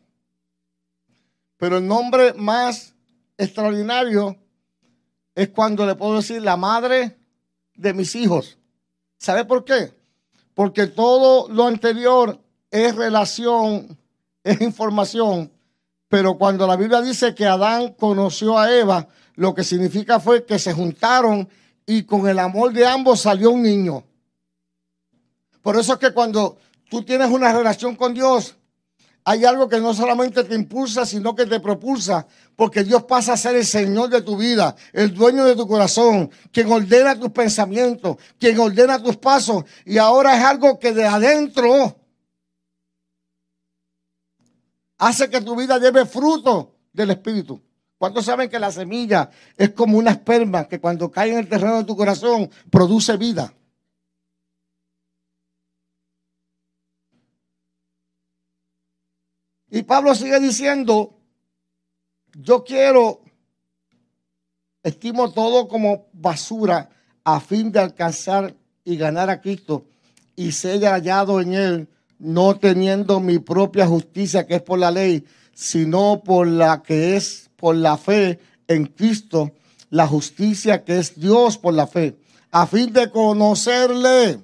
Pero 1.57 1.77
el 1.77 1.87
nombre 1.87 2.33
más 2.33 2.94
extraordinario 3.37 4.37
es 5.33 5.49
cuando 5.49 5.85
le 5.85 5.95
puedo 5.95 6.17
decir 6.17 6.41
la 6.41 6.57
madre 6.57 7.17
de 7.75 7.93
mis 7.93 8.15
hijos. 8.15 8.57
¿Sabe 9.17 9.45
por 9.45 9.65
qué? 9.65 9.93
Porque 10.53 10.87
todo 10.87 11.49
lo 11.49 11.65
anterior 11.65 12.39
es 12.71 12.95
relación, 12.95 13.97
es 14.43 14.61
información, 14.61 15.51
pero 16.07 16.37
cuando 16.37 16.65
la 16.67 16.75
Biblia 16.75 17.01
dice 17.01 17.35
que 17.35 17.45
Adán 17.45 17.93
conoció 17.93 18.57
a 18.57 18.73
Eva, 18.73 19.07
lo 19.35 19.53
que 19.53 19.63
significa 19.63 20.19
fue 20.19 20.45
que 20.45 20.59
se 20.59 20.73
juntaron 20.73 21.49
y 21.85 22.03
con 22.03 22.27
el 22.27 22.39
amor 22.39 22.73
de 22.73 22.85
ambos 22.85 23.21
salió 23.21 23.51
un 23.51 23.63
niño. 23.63 24.03
Por 25.61 25.77
eso 25.77 25.93
es 25.93 25.99
que 25.99 26.13
cuando 26.13 26.57
tú 26.89 27.03
tienes 27.03 27.29
una 27.29 27.51
relación 27.51 27.95
con 27.95 28.13
Dios, 28.13 28.55
hay 29.27 29.43
algo 29.43 29.67
que 29.67 29.79
no 29.79 29.91
solamente 29.95 30.43
te 30.43 30.53
impulsa, 30.53 31.03
sino 31.03 31.35
que 31.35 31.47
te 31.47 31.59
propulsa, 31.59 32.27
porque 32.55 32.83
Dios 32.83 33.03
pasa 33.05 33.33
a 33.33 33.37
ser 33.37 33.55
el 33.55 33.65
Señor 33.65 34.09
de 34.09 34.21
tu 34.21 34.37
vida, 34.37 34.75
el 34.93 35.15
dueño 35.15 35.43
de 35.43 35.55
tu 35.55 35.67
corazón, 35.67 36.29
quien 36.51 36.71
ordena 36.71 37.19
tus 37.19 37.31
pensamientos, 37.31 38.17
quien 38.39 38.59
ordena 38.59 39.01
tus 39.01 39.17
pasos, 39.17 39.65
y 39.83 39.97
ahora 39.97 40.37
es 40.37 40.43
algo 40.43 40.77
que 40.77 40.93
de 40.93 41.05
adentro 41.05 41.99
hace 44.99 45.27
que 45.27 45.41
tu 45.41 45.55
vida 45.55 45.79
lleve 45.79 46.05
fruto 46.05 46.75
del 46.93 47.09
Espíritu. 47.09 47.59
¿Cuántos 47.97 48.25
saben 48.25 48.47
que 48.47 48.59
la 48.59 48.71
semilla 48.71 49.31
es 49.57 49.71
como 49.71 49.97
una 49.97 50.11
esperma 50.11 50.67
que 50.67 50.79
cuando 50.79 51.09
cae 51.09 51.31
en 51.31 51.39
el 51.39 51.49
terreno 51.49 51.77
de 51.77 51.85
tu 51.85 51.97
corazón 51.97 52.51
produce 52.69 53.17
vida? 53.17 53.51
Y 59.75 59.83
Pablo 59.83 60.15
sigue 60.15 60.39
diciendo, 60.39 61.19
yo 62.31 62.63
quiero, 62.63 63.19
estimo 64.81 65.33
todo 65.33 65.67
como 65.67 66.07
basura 66.13 66.89
a 67.25 67.41
fin 67.41 67.73
de 67.73 67.79
alcanzar 67.81 68.55
y 68.85 68.95
ganar 68.95 69.29
a 69.29 69.41
Cristo 69.41 69.83
y 70.33 70.53
ser 70.53 70.85
hallado 70.85 71.41
en 71.41 71.53
él, 71.53 71.89
no 72.19 72.57
teniendo 72.57 73.19
mi 73.19 73.37
propia 73.39 73.85
justicia 73.85 74.47
que 74.47 74.55
es 74.55 74.61
por 74.61 74.79
la 74.79 74.91
ley, 74.91 75.25
sino 75.53 76.21
por 76.23 76.47
la 76.47 76.81
que 76.81 77.17
es 77.17 77.49
por 77.57 77.75
la 77.75 77.97
fe 77.97 78.39
en 78.69 78.85
Cristo, 78.85 79.51
la 79.89 80.07
justicia 80.07 80.85
que 80.85 80.99
es 80.99 81.19
Dios 81.19 81.57
por 81.57 81.73
la 81.73 81.85
fe, 81.85 82.17
a 82.49 82.65
fin 82.65 82.93
de 82.93 83.11
conocerle. 83.11 84.39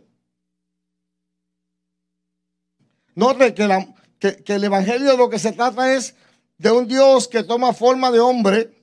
Note 3.16 3.54
que 3.54 3.66
la, 3.66 3.88
que, 4.22 4.54
el 4.54 4.64
Evangelio 4.64 5.12
de 5.12 5.18
lo 5.18 5.30
que 5.30 5.40
se 5.40 5.52
trata 5.52 5.94
es 5.94 6.14
de 6.60 6.72
un 6.72 6.88
Dios 6.88 7.28
que 7.28 7.44
toma 7.44 7.74
forma 7.74 8.12
de 8.12 8.20
hombre, 8.20 8.78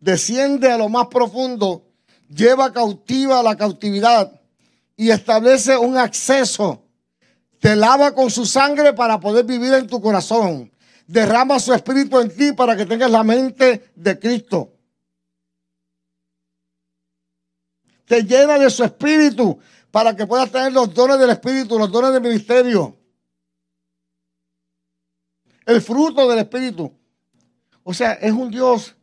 desciende 0.00 0.72
a 0.72 0.76
lo 0.76 0.88
más 0.88 1.06
profundo, 1.06 1.86
lleva 2.28 2.72
cautiva 2.72 3.44
la 3.44 3.56
cautividad 3.56 4.40
y 4.96 5.10
establece 5.10 5.76
un 5.76 5.96
acceso. 5.96 6.82
Te 7.60 7.76
lava 7.76 8.12
con 8.12 8.28
su 8.28 8.44
sangre 8.44 8.92
para 8.92 9.20
poder 9.20 9.44
vivir 9.44 9.72
en 9.72 9.86
tu 9.86 10.00
corazón. 10.00 10.70
Derrama 11.06 11.60
su 11.60 11.72
espíritu 11.72 12.18
en 12.18 12.36
ti 12.36 12.52
para 12.52 12.76
que 12.76 12.86
tengas 12.86 13.10
la 13.10 13.22
mente 13.22 13.92
de 13.94 14.18
Cristo. 14.18 14.72
Te 18.04 18.22
llena 18.24 18.58
de 18.58 18.68
su 18.68 18.82
espíritu 18.82 19.58
para 19.92 20.16
que 20.16 20.26
puedas 20.26 20.50
tener 20.50 20.72
los 20.72 20.92
dones 20.92 21.20
del 21.20 21.30
espíritu, 21.30 21.78
los 21.78 21.90
dones 21.90 22.12
del 22.12 22.20
ministerio 22.20 23.03
el 25.66 25.80
fruto 25.80 26.28
del 26.28 26.40
Espíritu. 26.40 26.92
O 27.82 27.92
sea, 27.92 28.12
es 28.14 28.32
un 28.32 28.50
Dios 28.50 28.94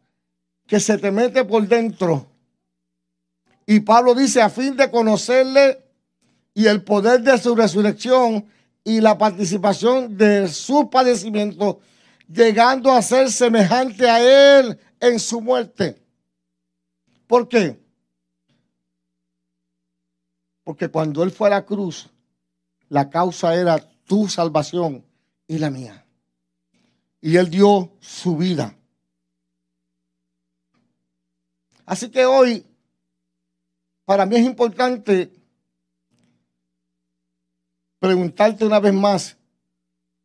que 0.67 0.79
se 0.79 0.97
te 0.97 1.11
mete 1.11 1.43
por 1.43 1.67
dentro. 1.67 2.27
Y 3.65 3.79
Pablo 3.81 4.15
dice, 4.15 4.41
a 4.41 4.49
fin 4.49 4.75
de 4.75 4.89
conocerle 4.89 5.83
y 6.53 6.65
el 6.65 6.83
poder 6.83 7.21
de 7.21 7.37
su 7.37 7.55
resurrección 7.55 8.45
y 8.83 8.99
la 8.99 9.17
participación 9.17 10.17
de 10.17 10.47
su 10.47 10.89
padecimiento, 10.89 11.79
llegando 12.27 12.91
a 12.91 13.01
ser 13.01 13.31
semejante 13.31 14.09
a 14.09 14.59
él 14.59 14.79
en 14.99 15.19
su 15.19 15.41
muerte. 15.41 16.01
¿Por 17.27 17.47
qué? 17.47 17.79
Porque 20.63 20.89
cuando 20.89 21.23
él 21.23 21.31
fue 21.31 21.47
a 21.47 21.51
la 21.51 21.65
cruz, 21.65 22.09
la 22.89 23.09
causa 23.09 23.55
era 23.55 23.79
tu 24.05 24.27
salvación 24.27 25.05
y 25.47 25.57
la 25.57 25.69
mía. 25.69 26.00
Y 27.21 27.37
él 27.37 27.49
dio 27.49 27.93
su 27.99 28.35
vida. 28.35 28.75
Así 31.85 32.09
que 32.09 32.25
hoy, 32.25 32.65
para 34.05 34.25
mí 34.25 34.35
es 34.35 34.45
importante 34.45 35.31
preguntarte 37.99 38.65
una 38.65 38.79
vez 38.79 38.93
más, 38.93 39.37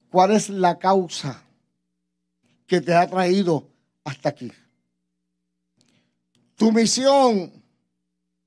¿cuál 0.09 0.31
es 0.31 0.49
la 0.49 0.79
causa 0.79 1.43
que 2.67 2.81
te 2.81 2.95
ha 2.95 3.07
traído 3.07 3.69
hasta 4.05 4.31
aquí? 4.31 4.51
Tu 6.57 6.73
misión 6.73 7.53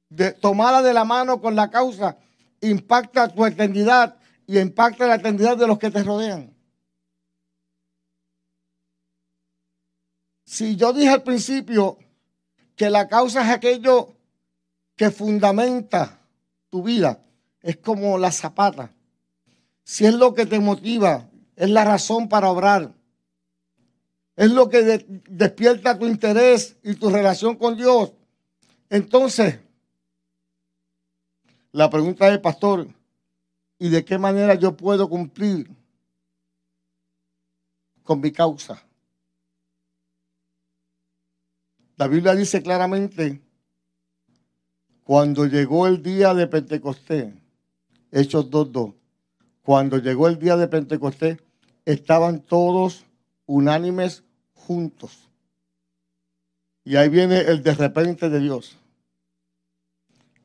de 0.10 0.32
tomarla 0.32 0.82
de 0.82 0.94
la 0.94 1.06
mano 1.06 1.40
con 1.40 1.56
la 1.56 1.70
causa 1.70 2.18
impacta 2.62 3.28
tu 3.28 3.46
eternidad 3.46 4.18
y 4.48 4.58
impacta 4.60 5.08
la 5.08 5.16
eternidad 5.16 5.58
de 5.58 5.68
los 5.68 5.78
que 5.78 5.92
te 5.92 6.04
rodean. 6.04 6.59
Si 10.50 10.76
yo 10.76 10.94
dije 10.94 11.10
al 11.10 11.22
principio 11.22 12.00
que 12.76 12.90
la 12.90 13.08
causa 13.08 13.44
es 13.44 13.50
aquello 13.50 14.16
que 14.96 15.12
fundamenta 15.12 16.22
tu 16.72 16.82
vida, 16.82 17.24
es 17.62 17.78
como 17.78 18.18
la 18.18 18.32
zapata. 18.32 18.92
Si 19.84 20.08
es 20.08 20.16
lo 20.16 20.34
que 20.34 20.48
te 20.48 20.60
motiva, 20.60 21.30
es 21.56 21.70
la 21.70 21.86
razón 21.86 22.30
para 22.30 22.50
obrar, 22.50 22.96
es 24.36 24.50
lo 24.50 24.70
que 24.70 25.06
despierta 25.30 26.00
tu 26.00 26.08
interés 26.08 26.78
y 26.82 26.96
tu 26.96 27.12
relación 27.12 27.56
con 27.56 27.78
Dios, 27.78 28.14
entonces, 28.90 29.60
la 31.72 31.92
pregunta 31.92 32.28
es, 32.28 32.40
pastor, 32.40 32.88
¿y 33.78 33.90
de 33.90 34.04
qué 34.04 34.18
manera 34.18 34.56
yo 34.56 34.76
puedo 34.76 35.08
cumplir 35.08 35.70
con 38.02 38.20
mi 38.20 38.32
causa? 38.32 38.84
La 42.00 42.08
Biblia 42.08 42.34
dice 42.34 42.64
claramente, 42.64 43.42
cuando 45.04 45.46
llegó 45.46 45.86
el 45.86 46.02
día 46.02 46.34
de 46.34 46.48
Pentecostés, 46.48 47.34
Hechos 48.10 48.50
2.2, 48.50 48.96
cuando 49.64 49.98
llegó 49.98 50.30
el 50.30 50.40
día 50.40 50.56
de 50.56 50.70
Pentecostés, 50.70 51.40
estaban 51.84 52.40
todos 52.40 53.04
unánimes 53.48 54.24
juntos. 54.54 55.28
Y 56.86 56.96
ahí 56.96 57.10
viene 57.10 57.42
el 57.42 57.64
de 57.64 57.74
repente 57.74 58.30
de 58.30 58.40
Dios. 58.40 58.78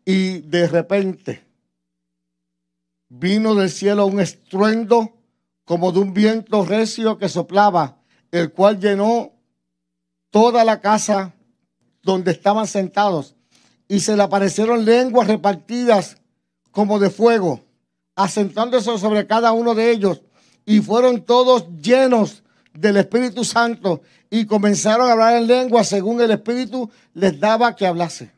Y 0.04 0.40
de 0.40 0.66
repente 0.66 1.44
vino 3.08 3.54
del 3.54 3.70
cielo 3.70 4.06
un 4.06 4.18
estruendo 4.18 5.16
como 5.64 5.92
de 5.92 6.00
un 6.00 6.14
viento 6.14 6.64
recio 6.64 7.16
que 7.16 7.28
soplaba, 7.28 8.02
el 8.32 8.52
cual 8.52 8.80
llenó 8.80 9.30
toda 10.30 10.64
la 10.64 10.80
casa 10.80 11.33
donde 12.04 12.30
estaban 12.30 12.66
sentados. 12.66 13.34
Y 13.88 14.00
se 14.00 14.16
le 14.16 14.22
aparecieron 14.22 14.84
lenguas 14.84 15.26
repartidas 15.28 16.16
como 16.70 16.98
de 16.98 17.10
fuego 17.10 17.64
asentándose 18.14 18.96
sobre 18.98 19.26
cada 19.26 19.52
uno 19.52 19.74
de 19.74 19.90
ellos, 19.90 20.22
y 20.64 20.80
fueron 20.80 21.24
todos 21.24 21.66
llenos 21.80 22.42
del 22.72 22.96
Espíritu 22.96 23.44
Santo 23.44 24.02
y 24.30 24.46
comenzaron 24.46 25.08
a 25.08 25.12
hablar 25.12 25.36
en 25.36 25.46
lengua 25.46 25.84
según 25.84 26.20
el 26.20 26.30
Espíritu 26.30 26.90
les 27.12 27.38
daba 27.38 27.76
que 27.76 27.86
hablase. 27.86 28.32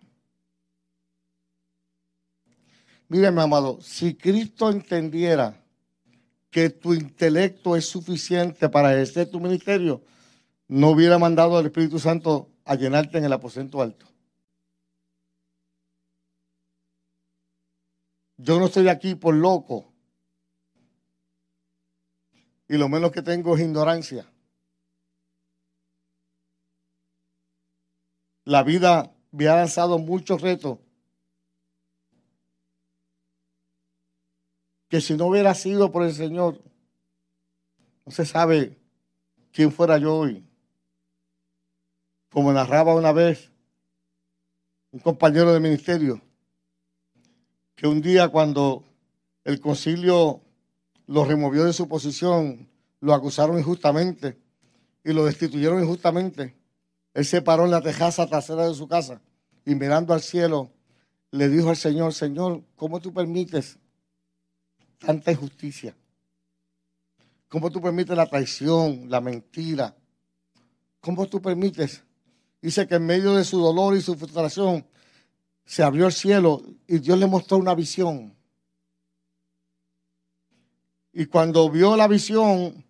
Mire, 3.08 3.30
mi 3.30 3.40
amado, 3.40 3.78
si 3.80 4.14
Cristo 4.14 4.68
entendiera 4.70 5.62
que 6.50 6.70
tu 6.70 6.92
intelecto 6.92 7.76
es 7.76 7.86
suficiente 7.86 8.68
para 8.68 8.92
ejercer 8.92 9.30
tu 9.30 9.38
ministerio, 9.38 10.02
no 10.66 10.90
hubiera 10.90 11.18
mandado 11.18 11.56
al 11.56 11.66
Espíritu 11.66 12.00
Santo 12.00 12.48
a 12.66 12.74
llenarte 12.74 13.16
en 13.18 13.24
el 13.24 13.32
aposento 13.32 13.80
alto. 13.80 14.06
Yo 18.36 18.58
no 18.58 18.66
estoy 18.66 18.88
aquí 18.88 19.14
por 19.14 19.34
loco. 19.34 19.92
Y 22.68 22.76
lo 22.76 22.88
menos 22.88 23.12
que 23.12 23.22
tengo 23.22 23.54
es 23.54 23.62
ignorancia. 23.62 24.30
La 28.44 28.64
vida 28.64 29.14
me 29.30 29.46
ha 29.48 29.56
lanzado 29.56 29.98
muchos 29.98 30.42
retos. 30.42 30.78
Que 34.88 35.00
si 35.00 35.16
no 35.16 35.26
hubiera 35.26 35.54
sido 35.54 35.92
por 35.92 36.02
el 36.04 36.12
Señor, 36.12 36.62
no 38.04 38.12
se 38.12 38.26
sabe 38.26 38.76
quién 39.52 39.72
fuera 39.72 39.98
yo 39.98 40.16
hoy. 40.16 40.45
Como 42.36 42.52
narraba 42.52 42.94
una 42.94 43.12
vez 43.12 43.50
un 44.92 45.00
compañero 45.00 45.54
de 45.54 45.58
ministerio, 45.58 46.20
que 47.74 47.86
un 47.86 48.02
día 48.02 48.28
cuando 48.28 48.84
el 49.42 49.58
concilio 49.58 50.42
lo 51.06 51.24
removió 51.24 51.64
de 51.64 51.72
su 51.72 51.88
posición, 51.88 52.68
lo 53.00 53.14
acusaron 53.14 53.58
injustamente 53.58 54.38
y 55.02 55.14
lo 55.14 55.24
destituyeron 55.24 55.82
injustamente, 55.82 56.54
él 57.14 57.24
se 57.24 57.40
paró 57.40 57.64
en 57.64 57.70
la 57.70 57.80
tejaza 57.80 58.26
trasera 58.26 58.68
de 58.68 58.74
su 58.74 58.86
casa 58.86 59.22
y 59.64 59.74
mirando 59.74 60.12
al 60.12 60.20
cielo 60.20 60.70
le 61.30 61.48
dijo 61.48 61.70
al 61.70 61.76
Señor, 61.78 62.12
Señor, 62.12 62.62
¿cómo 62.76 63.00
tú 63.00 63.14
permites 63.14 63.78
tanta 64.98 65.32
injusticia? 65.32 65.96
¿Cómo 67.48 67.70
tú 67.70 67.80
permites 67.80 68.14
la 68.14 68.26
traición, 68.26 69.08
la 69.08 69.22
mentira? 69.22 69.96
¿Cómo 71.00 71.26
tú 71.28 71.40
permites? 71.40 72.02
Dice 72.60 72.86
que 72.86 72.96
en 72.96 73.06
medio 73.06 73.34
de 73.34 73.44
su 73.44 73.60
dolor 73.60 73.96
y 73.96 74.02
su 74.02 74.16
frustración, 74.16 74.86
se 75.64 75.82
abrió 75.82 76.06
el 76.06 76.12
cielo 76.12 76.62
y 76.86 76.98
Dios 76.98 77.18
le 77.18 77.26
mostró 77.26 77.58
una 77.58 77.74
visión. 77.74 78.34
Y 81.12 81.26
cuando 81.26 81.68
vio 81.70 81.96
la 81.96 82.08
visión, 82.08 82.84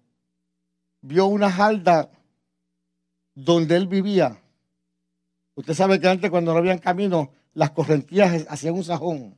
vio 1.00 1.26
una 1.26 1.50
jalda 1.50 2.10
donde 3.34 3.76
él 3.76 3.86
vivía. 3.86 4.40
Usted 5.54 5.74
sabe 5.74 6.00
que 6.00 6.08
antes 6.08 6.30
cuando 6.30 6.52
no 6.52 6.58
habían 6.58 6.78
camino, 6.78 7.32
las 7.54 7.70
correntías 7.70 8.46
hacían 8.48 8.74
un 8.74 8.84
sajón. 8.84 9.36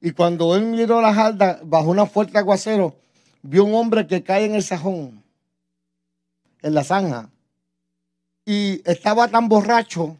Y 0.00 0.12
cuando 0.12 0.54
él 0.54 0.66
miró 0.66 1.00
la 1.00 1.14
jalda 1.14 1.60
bajo 1.64 1.90
una 1.90 2.06
fuerte 2.06 2.38
aguacero, 2.38 2.96
vio 3.42 3.64
un 3.64 3.74
hombre 3.74 4.06
que 4.06 4.22
cae 4.22 4.44
en 4.44 4.54
el 4.54 4.62
sajón, 4.62 5.24
en 6.62 6.74
la 6.74 6.84
zanja 6.84 7.30
y 8.44 8.80
estaba 8.90 9.28
tan 9.28 9.48
borracho 9.48 10.16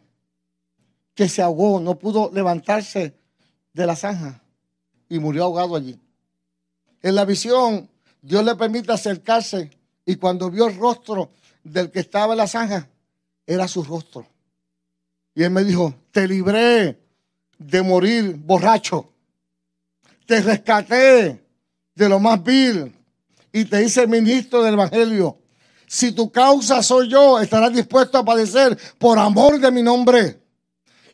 que 1.15 1.29
se 1.29 1.43
ahogó, 1.43 1.81
no 1.81 1.99
pudo 1.99 2.31
levantarse 2.33 3.15
de 3.73 3.87
la 3.87 3.97
zanja 3.97 4.43
y 5.09 5.19
murió 5.19 5.45
ahogado 5.45 5.77
allí. 5.77 5.99
En 7.03 7.15
la 7.15 7.25
visión, 7.25 7.89
Dios 8.21 8.45
le 8.45 8.55
permite 8.55 8.93
acercarse 8.93 9.71
y 10.05 10.17
cuando 10.17 10.51
vio 10.51 10.67
el 10.67 10.77
rostro 10.77 11.31
del 11.65 11.91
que 11.91 12.01
estaba 12.01 12.35
en 12.35 12.39
la 12.39 12.47
zanja, 12.47 12.89
era 13.47 13.67
su 13.67 13.83
rostro. 13.83 14.27
Y 15.35 15.43
él 15.43 15.51
me 15.51 15.65
dijo, 15.65 15.95
te 16.11 16.29
libré 16.29 17.01
de 17.59 17.83
morir 17.83 18.37
borracho, 18.37 19.11
te 20.27 20.43
rescaté 20.43 21.43
de 21.95 22.09
lo 22.09 22.21
más 22.21 22.43
vil 22.43 22.95
y 23.53 23.65
te 23.65 23.83
hice 23.83 24.07
ministro 24.07 24.63
del 24.63 24.75
Evangelio. 24.75 25.39
Si 25.89 26.13
tu 26.13 26.31
causa 26.31 26.83
soy 26.83 27.09
yo, 27.09 27.41
estarás 27.41 27.73
dispuesto 27.73 28.19
a 28.19 28.25
padecer 28.25 28.79
por 28.99 29.19
amor 29.19 29.59
de 29.59 29.71
mi 29.71 29.83
nombre. 29.83 30.39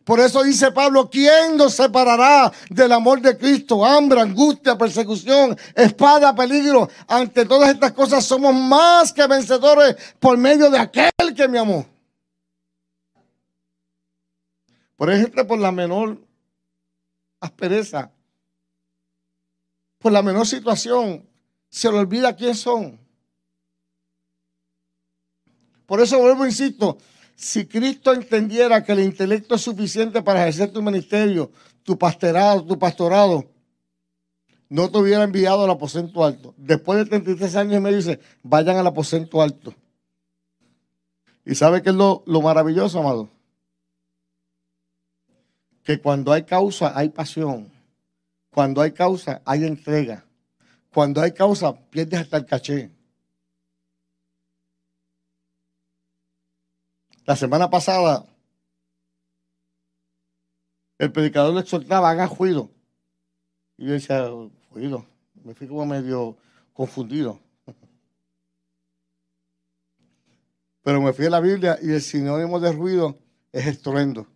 Por 0.03 0.21
eso 0.21 0.43
dice 0.43 0.71
Pablo, 0.73 1.09
¿quién 1.09 1.57
nos 1.57 1.75
separará 1.75 2.53
del 2.69 2.93
amor 2.93 3.23
de 3.23 3.39
Cristo? 3.39 3.87
Hambre, 3.87 4.21
angustia, 4.21 4.77
persecución, 4.77 5.57
espada, 5.75 6.35
peligro. 6.35 6.91
Ante 7.07 7.47
todas 7.47 7.71
estas 7.71 7.93
cosas 7.93 8.25
somos 8.25 8.53
más 8.53 9.13
que 9.13 9.27
vencedores 9.27 9.97
por 10.19 10.37
medio 10.37 10.69
de 10.69 10.79
aquel 10.79 11.35
que 11.35 11.49
me 11.49 11.59
amó. 11.59 11.87
Por 14.97 15.11
ejemplo, 15.11 15.47
por 15.47 15.59
la 15.59 15.73
menor 15.73 16.19
aspereza, 17.41 18.11
por 19.99 20.13
la 20.13 20.23
menor 20.23 20.47
situación, 20.47 21.27
se 21.71 21.91
le 21.91 21.99
olvida 21.99 22.37
quién 22.37 22.55
son. 22.55 23.04
Por 25.87 26.01
eso 26.01 26.19
vuelvo, 26.19 26.47
insisto, 26.47 26.99
si 27.37 27.67
Cristo 27.67 28.13
entendiera 28.13 28.85
que 28.85 28.93
el 28.93 29.01
intelecto 29.01 29.55
es 29.55 29.63
suficiente 29.63 30.23
para 30.23 30.43
ejercer 30.43 30.73
tu 30.73 30.83
ministerio, 30.83 31.51
tu 31.83 31.99
pastorado, 31.99 32.65
tu 32.65 32.79
pastorado, 32.79 33.45
no 34.69 34.91
te 34.91 34.99
hubiera 34.99 35.25
enviado 35.25 35.65
al 35.65 35.71
aposento 35.71 36.25
alto. 36.25 36.55
Después 36.57 36.99
de 36.99 37.07
33 37.07 37.57
años 37.57 37.83
me 37.83 37.95
dice, 37.95 38.21
vayan 38.43 38.77
al 38.77 38.87
aposento 38.87 39.43
alto. 39.43 39.75
¿Y 41.45 41.55
sabe 41.55 41.83
qué 41.83 41.91
es 41.91 41.95
lo, 41.95 42.23
lo 42.27 42.41
maravilloso, 42.41 42.99
amado? 43.01 43.29
Que 45.83 46.01
cuando 46.01 46.33
hay 46.33 46.45
causa, 46.45 46.97
hay 46.99 47.11
pasión. 47.11 47.71
Cuando 48.51 48.81
hay 48.81 48.93
causa, 48.93 49.43
hay 49.45 49.65
entrega. 49.65 50.25
Cuando 50.93 51.21
hay 51.21 51.33
causa, 51.33 51.75
pierdes 51.91 52.21
hasta 52.21 52.39
el 52.39 52.47
caché. 52.47 52.94
La 57.27 57.37
semana 57.37 57.71
pasada, 57.71 58.27
el 60.99 61.11
predicador 61.11 61.55
le 61.55 61.61
exhortaba, 61.61 62.11
haga 62.11 62.27
juicio. 62.27 62.71
Y 63.79 63.87
yo 63.87 63.93
decía, 63.93 64.31
juicio. 64.71 65.07
Me 65.43 65.55
fui 65.55 65.67
como 65.67 65.87
medio 65.87 66.37
confundido. 66.73 67.41
Pero 70.83 71.01
me 71.01 71.13
fui 71.15 71.25
a 71.27 71.31
la 71.31 71.41
Biblia 71.41 71.79
y 71.81 71.93
el 71.93 72.03
sinónimo 72.03 72.61
de 72.61 72.73
ruido 72.73 73.19
es 73.53 73.67
estruendo. 73.67 74.27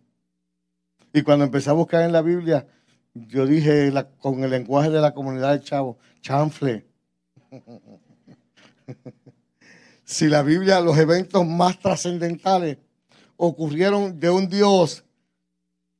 Y 1.13 1.21
cuando 1.21 1.45
empecé 1.45 1.69
a 1.69 1.73
buscar 1.73 2.03
en 2.03 2.11
la 2.11 2.23
Biblia, 2.23 2.67
yo 3.13 3.45
dije 3.45 3.91
con 4.19 4.43
el 4.43 4.49
lenguaje 4.49 4.89
de 4.89 4.99
la 4.99 5.13
comunidad 5.13 5.53
de 5.53 5.63
Chavo, 5.63 5.99
chanfle. 6.21 6.87
si 10.09 10.27
la 10.27 10.41
Biblia, 10.41 10.81
los 10.81 10.97
eventos 10.97 11.45
más 11.45 11.79
trascendentales 11.79 12.79
ocurrieron 13.37 14.19
de 14.19 14.31
un 14.31 14.49
Dios, 14.49 15.03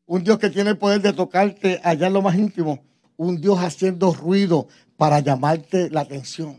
un 0.08 0.24
Dios 0.24 0.40
que 0.40 0.50
tiene 0.50 0.72
el 0.72 0.80
poder 0.80 1.00
de 1.00 1.14
tocarte 1.14 1.80
allá 1.84 2.08
en 2.08 2.14
lo 2.14 2.24
más 2.24 2.36
íntimo, 2.36 2.84
un 3.18 3.40
Dios 3.40 3.60
haciendo 3.60 4.12
ruido 4.12 4.68
para 4.98 5.20
llamarte 5.20 5.92
la 5.92 6.02
atención. 6.02 6.58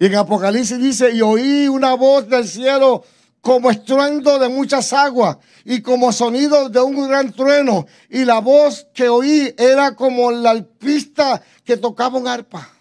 Y 0.00 0.06
en 0.06 0.16
Apocalipsis 0.16 0.80
dice, 0.80 1.14
y 1.14 1.22
oí 1.22 1.68
una 1.68 1.94
voz 1.94 2.28
del 2.28 2.48
cielo 2.48 3.04
como 3.40 3.70
estruendo 3.70 4.40
de 4.40 4.48
muchas 4.48 4.92
aguas 4.92 5.36
y 5.64 5.80
como 5.80 6.10
sonido 6.10 6.70
de 6.70 6.80
un 6.80 7.06
gran 7.08 7.32
trueno. 7.32 7.86
Y 8.10 8.24
la 8.24 8.40
voz 8.40 8.88
que 8.92 9.08
oí 9.08 9.54
era 9.56 9.94
como 9.94 10.32
la 10.32 10.50
alpista 10.50 11.40
que 11.62 11.76
tocaba 11.76 12.18
un 12.18 12.26
arpa. 12.26 12.73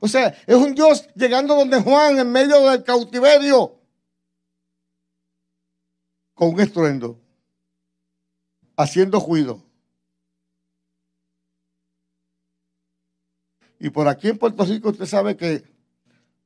O 0.00 0.08
sea, 0.08 0.28
es 0.46 0.54
un 0.54 0.74
Dios 0.74 1.08
llegando 1.14 1.54
donde 1.54 1.80
Juan 1.80 2.18
en 2.18 2.30
medio 2.30 2.60
del 2.70 2.84
cautiverio 2.84 3.74
con 6.34 6.50
un 6.50 6.60
estruendo, 6.60 7.18
haciendo 8.76 9.18
juicio. 9.18 9.60
Y 13.80 13.90
por 13.90 14.06
aquí 14.06 14.28
en 14.28 14.38
Puerto 14.38 14.64
Rico 14.64 14.90
usted 14.90 15.06
sabe 15.06 15.36
que 15.36 15.64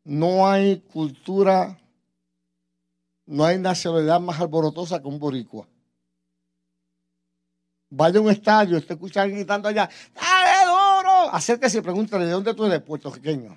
no 0.05 0.49
hay 0.49 0.81
cultura, 0.81 1.79
no 3.27 3.45
hay 3.45 3.59
nacionalidad 3.59 4.21
más 4.21 4.41
alborotosa 4.41 5.01
que 5.01 5.09
un 5.09 5.19
boricua. 5.19 5.69
Vaya 7.91 8.19
a 8.19 8.23
un 8.23 8.31
estadio, 8.31 8.79
usted 8.79 8.95
escucha 8.95 9.21
a 9.21 9.23
alguien 9.25 9.41
gritando 9.41 9.69
allá, 9.69 9.88
¡dale 10.15 10.32
duro! 10.32 10.32
Acérquese 11.33 11.79
y 11.79 11.81
pregúntale, 11.81 12.27
¿de 12.27 12.33
dónde 12.33 12.53
tú 12.53 12.66
eres? 12.66 12.83
Puertorriqueño. 12.83 13.57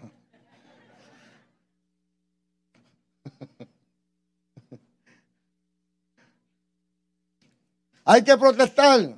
Hay 8.05 8.23
que 8.23 8.38
protestar. 8.38 9.13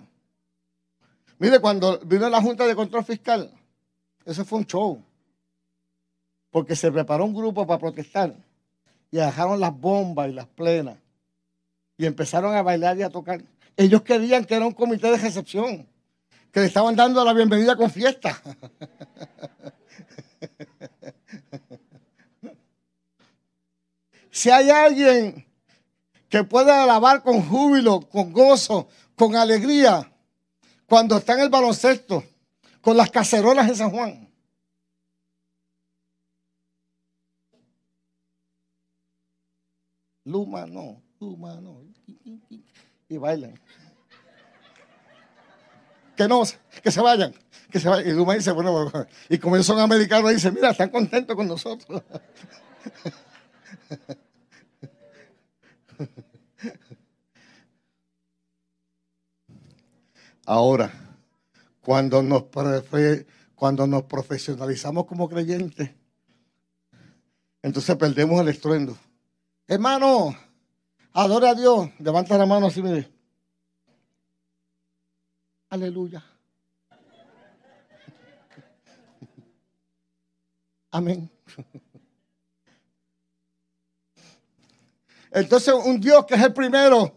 Mire, 1.38 1.60
cuando 1.60 2.00
vino 2.00 2.28
la 2.32 2.42
Junta 2.42 2.66
de 2.66 2.74
Control 2.74 3.06
Fiscal, 3.06 3.54
eso 4.26 4.44
fue 4.44 4.58
un 4.58 4.66
show. 4.66 5.04
Porque 6.50 6.76
se 6.76 6.92
preparó 6.92 7.26
un 7.26 7.36
grupo 7.36 7.68
para 7.68 7.80
protestar. 7.80 8.36
Y 9.12 9.18
dejaron 9.18 9.60
las 9.60 9.80
bombas 9.80 10.30
y 10.30 10.34
las 10.34 10.48
plenas. 10.48 10.98
Y 11.96 12.08
empezaron 12.08 12.56
a 12.56 12.64
bailar 12.64 12.98
y 12.98 13.04
a 13.04 13.12
tocar. 13.12 13.44
Ellos 13.76 14.02
querían 14.02 14.46
que 14.46 14.56
era 14.56 14.66
un 14.66 14.74
comité 14.74 15.12
de 15.12 15.18
recepción. 15.18 15.88
Que 16.52 16.62
le 16.62 16.66
estaban 16.66 16.96
dando 16.96 17.24
la 17.24 17.34
bienvenida 17.34 17.76
con 17.76 17.90
fiesta. 17.92 18.42
si 24.32 24.50
hay 24.50 24.70
alguien 24.70 25.48
que 26.30 26.44
pueda 26.44 26.84
alabar 26.84 27.24
con 27.24 27.42
júbilo, 27.48 28.02
con 28.02 28.32
gozo, 28.32 28.88
con 29.16 29.36
alegría, 29.36 30.12
cuando 30.86 31.18
está 31.18 31.34
en 31.34 31.42
el 31.42 31.50
baloncesto, 31.50 32.24
con 32.82 32.96
las 32.96 33.10
cacerolas 33.10 33.68
en 33.68 33.76
San 33.76 33.92
Juan. 33.92 34.28
Luma 40.24 40.66
no, 40.68 41.02
Luma 41.20 41.56
no. 41.62 41.82
Y 43.10 43.18
bailan. 43.18 43.60
Que 46.18 46.28
no, 46.28 46.44
que 46.84 46.92
se 46.92 47.00
vayan. 47.00 47.34
Que 47.72 47.80
se 47.80 47.88
vayan. 47.88 48.10
Y 48.10 48.14
Luma 48.14 48.34
dice, 48.34 48.52
bueno, 48.52 48.92
y 49.30 49.38
como 49.38 49.56
ellos 49.56 49.68
son 49.68 49.80
americanos, 49.80 50.32
dice, 50.32 50.52
mira, 50.52 50.72
están 50.72 50.90
contentos 50.90 51.36
con 51.36 51.48
nosotros. 51.48 52.02
Ahora, 60.46 60.92
cuando 61.82 62.24
nos, 62.24 62.46
cuando 63.54 63.86
nos 63.86 64.04
profesionalizamos 64.04 65.06
como 65.06 65.30
creyentes, 65.30 65.92
entonces 67.62 67.96
perdemos 67.96 68.42
el 68.42 68.48
estruendo. 68.48 68.98
Hermano, 69.68 70.36
adora 71.14 71.52
a 71.52 71.56
Dios. 71.56 71.90
Levanta 72.00 72.38
la 72.38 72.46
mano 72.46 72.68
así, 72.68 72.82
mire. 72.82 73.17
Aleluya. 75.78 76.24
Amén. 80.90 81.30
Entonces, 85.30 85.72
un 85.86 86.00
Dios 86.00 86.26
que 86.26 86.34
es 86.34 86.42
el 86.42 86.52
primero 86.52 87.16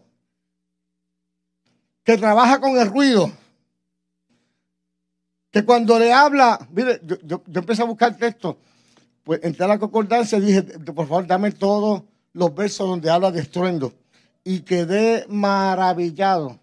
que 2.03 2.17
trabaja 2.17 2.61
con 2.61 2.77
el 2.77 2.87
ruido, 2.87 3.31
que 5.49 5.65
cuando 5.65 5.97
le 5.97 6.13
habla, 6.13 6.67
mire, 6.71 7.01
yo, 7.23 7.41
empecé 7.47 7.81
a 7.81 7.85
buscar 7.85 8.15
texto, 8.15 8.59
pues 9.23 9.39
entré 9.43 9.65
a 9.65 9.69
la 9.69 9.79
concordancia 9.79 10.37
y 10.37 10.41
dije, 10.41 10.61
por 10.61 11.07
favor, 11.07 11.25
dame 11.25 11.51
todos 11.51 12.03
los 12.33 12.53
versos 12.53 12.87
donde 12.87 13.09
habla 13.09 13.31
de 13.31 13.41
estruendo. 13.41 13.91
Y 14.43 14.59
quedé 14.59 15.25
maravillado. 15.27 16.60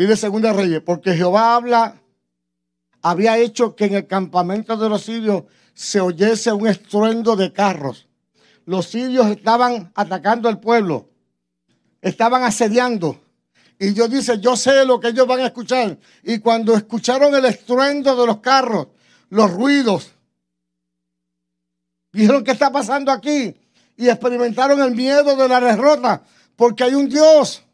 Mire 0.00 0.16
Segunda 0.16 0.54
Reyes, 0.54 0.80
porque 0.80 1.14
Jehová 1.14 1.56
habla, 1.56 2.00
había 3.02 3.36
hecho 3.36 3.76
que 3.76 3.84
en 3.84 3.96
el 3.96 4.06
campamento 4.06 4.74
de 4.78 4.88
los 4.88 5.02
sirios 5.02 5.44
se 5.74 6.00
oyese 6.00 6.54
un 6.54 6.66
estruendo 6.66 7.36
de 7.36 7.52
carros. 7.52 8.08
Los 8.64 8.86
sirios 8.86 9.26
estaban 9.26 9.92
atacando 9.94 10.48
al 10.48 10.58
pueblo 10.58 11.10
estaban 12.00 12.44
asediando. 12.44 13.20
Y 13.78 13.90
Dios 13.90 14.08
dice, 14.08 14.40
yo 14.40 14.56
sé 14.56 14.86
lo 14.86 14.98
que 14.98 15.08
ellos 15.08 15.26
van 15.26 15.40
a 15.40 15.48
escuchar. 15.48 15.98
Y 16.22 16.38
cuando 16.38 16.74
escucharon 16.74 17.34
el 17.34 17.44
estruendo 17.44 18.18
de 18.18 18.26
los 18.26 18.38
carros, 18.38 18.86
los 19.28 19.50
ruidos, 19.50 20.12
dijeron, 22.10 22.42
¿qué 22.42 22.52
está 22.52 22.72
pasando 22.72 23.12
aquí? 23.12 23.54
Y 23.98 24.08
experimentaron 24.08 24.80
el 24.80 24.92
miedo 24.92 25.36
de 25.36 25.46
la 25.46 25.60
derrota, 25.60 26.24
porque 26.56 26.84
hay 26.84 26.94
un 26.94 27.06
Dios 27.06 27.64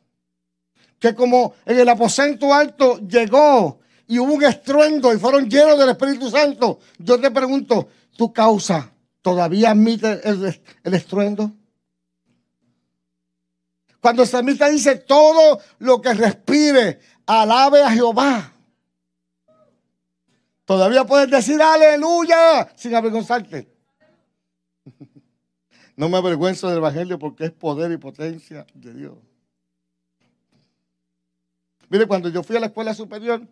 que 0.98 1.14
como 1.14 1.54
en 1.64 1.78
el 1.78 1.88
aposento 1.88 2.52
alto 2.52 2.98
llegó 2.98 3.80
y 4.06 4.18
hubo 4.18 4.34
un 4.34 4.44
estruendo 4.44 5.12
y 5.12 5.18
fueron 5.18 5.48
llenos 5.48 5.78
del 5.78 5.90
Espíritu 5.90 6.30
Santo. 6.30 6.78
Yo 6.98 7.20
te 7.20 7.30
pregunto, 7.30 7.88
¿tu 8.16 8.32
causa 8.32 8.92
todavía 9.20 9.72
admite 9.72 10.20
el, 10.28 10.94
estruendo? 10.94 11.52
Cuando 14.00 14.22
el 14.22 14.28
salmista 14.28 14.68
dice, 14.68 14.96
todo 14.96 15.60
lo 15.80 16.00
que 16.00 16.14
respire, 16.14 17.00
alabe 17.26 17.82
a 17.82 17.90
Jehová. 17.90 18.52
Todavía 20.64 21.04
puedes 21.04 21.30
decir 21.30 21.60
aleluya 21.60 22.68
sin 22.76 22.94
avergonzarte. 22.94 23.68
No 25.98 26.10
me 26.10 26.18
avergüenzo 26.18 26.68
del 26.68 26.76
Evangelio 26.76 27.18
porque 27.18 27.46
es 27.46 27.52
poder 27.52 27.90
y 27.90 27.96
potencia 27.96 28.66
de 28.74 28.92
Dios. 28.92 29.14
Mire, 31.88 32.06
cuando 32.06 32.28
yo 32.28 32.42
fui 32.42 32.56
a 32.56 32.60
la 32.60 32.66
escuela 32.66 32.94
superior, 32.94 33.46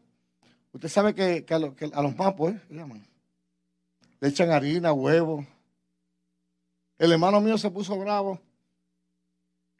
usted 0.72 0.88
sabe 0.88 1.14
que, 1.14 1.44
a, 1.52 2.02
los 2.02 2.16
mapos, 2.16 2.52
¿eh? 2.52 2.60
le 4.20 4.28
echan 4.28 4.50
harina, 4.50 4.92
huevo. 4.92 5.46
El 6.98 7.12
hermano 7.12 7.40
mío 7.40 7.58
se 7.58 7.70
puso 7.70 7.96
bravo 7.98 8.40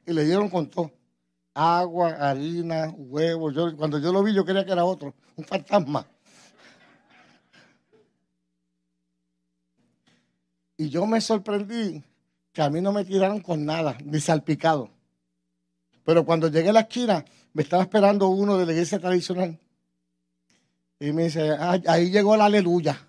y 0.05 0.13
le 0.13 0.23
dieron 0.23 0.49
con 0.49 0.69
todo. 0.69 0.91
Agua, 1.53 2.09
harina, 2.11 2.93
huevo. 2.95 3.51
Cuando 3.77 3.99
yo 3.99 4.11
lo 4.11 4.23
vi, 4.23 4.33
yo 4.33 4.45
creía 4.45 4.65
que 4.65 4.71
era 4.71 4.85
otro, 4.85 5.13
un 5.35 5.45
fantasma. 5.45 6.05
Y 10.77 10.89
yo 10.89 11.05
me 11.05 11.21
sorprendí 11.21 12.03
que 12.51 12.61
a 12.61 12.69
mí 12.69 12.81
no 12.81 12.91
me 12.91 13.05
tiraron 13.05 13.39
con 13.41 13.65
nada, 13.65 13.97
ni 14.03 14.19
salpicado. 14.19 14.89
Pero 16.03 16.25
cuando 16.25 16.49
llegué 16.49 16.69
a 16.69 16.73
la 16.73 16.81
esquina, 16.81 17.25
me 17.55 17.63
estaba 17.63 17.83
esperando 17.83 18.27
uno 18.27 18.57
de 18.57 18.65
la 18.65 18.73
iglesia 18.73 18.99
tradicional. 18.99 19.57
Y 20.99 21.13
me 21.13 21.23
dice, 21.23 21.51
ah, 21.51 21.79
ahí 21.87 22.11
llegó 22.11 22.35
la 22.35 22.45
aleluya. 22.45 23.01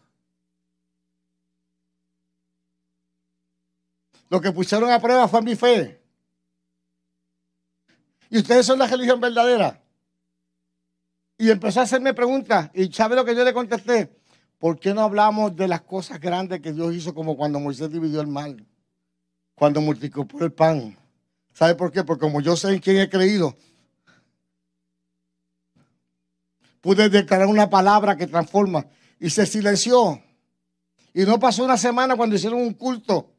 Lo 4.29 4.41
que 4.41 4.53
pusieron 4.53 4.89
a 4.93 5.01
prueba 5.01 5.27
fue 5.27 5.43
mi 5.43 5.57
fe. 5.57 6.01
Y 8.31 8.39
ustedes 8.39 8.65
son 8.65 8.79
la 8.79 8.87
religión 8.87 9.21
verdadera. 9.21 9.83
Y 11.39 11.51
empezó 11.51 11.81
a 11.81 11.83
hacerme 11.83 12.15
preguntas. 12.15 12.71
¿Y 12.73 12.93
sabe 12.93 13.17
lo 13.17 13.25
que 13.25 13.35
yo 13.35 13.43
le 13.43 13.53
contesté? 13.53 14.17
¿Por 14.61 14.79
qué 14.79 14.95
no 14.95 15.01
hablamos 15.01 15.57
de 15.57 15.67
las 15.67 15.81
cosas 15.81 16.21
grandes 16.21 16.61
que 16.61 16.73
Dios 16.73 16.95
hizo 16.95 17.13
como 17.13 17.37
cuando 17.37 17.59
Moisés 17.59 17.91
dividió 17.91 18.21
el 18.21 18.29
mar? 18.29 18.55
Cuando 19.57 19.81
multiplicó 19.81 20.25
el 20.39 20.53
pan. 20.53 20.97
¿Sabe 21.53 21.75
por 21.75 21.91
qué? 21.91 22.05
Porque 22.05 22.21
como 22.21 22.41
yo 22.41 22.55
sé 22.55 22.73
en 22.73 22.79
quién 22.79 22.99
he 22.99 23.11
creído, 23.11 23.57
pude 26.87 27.09
declarar 27.09 27.49
una 27.49 27.69
palabra 27.69 28.17
que 28.17 28.29
transforma. 28.29 28.87
Y 29.19 29.31
se 29.31 29.45
silenció. 29.45 30.23
Y 31.13 31.25
no 31.25 31.41
pasó 31.41 31.65
una 31.65 31.77
semana 31.77 32.15
cuando 32.15 32.37
hicieron 32.37 32.61
un 32.61 32.75
culto 32.75 33.33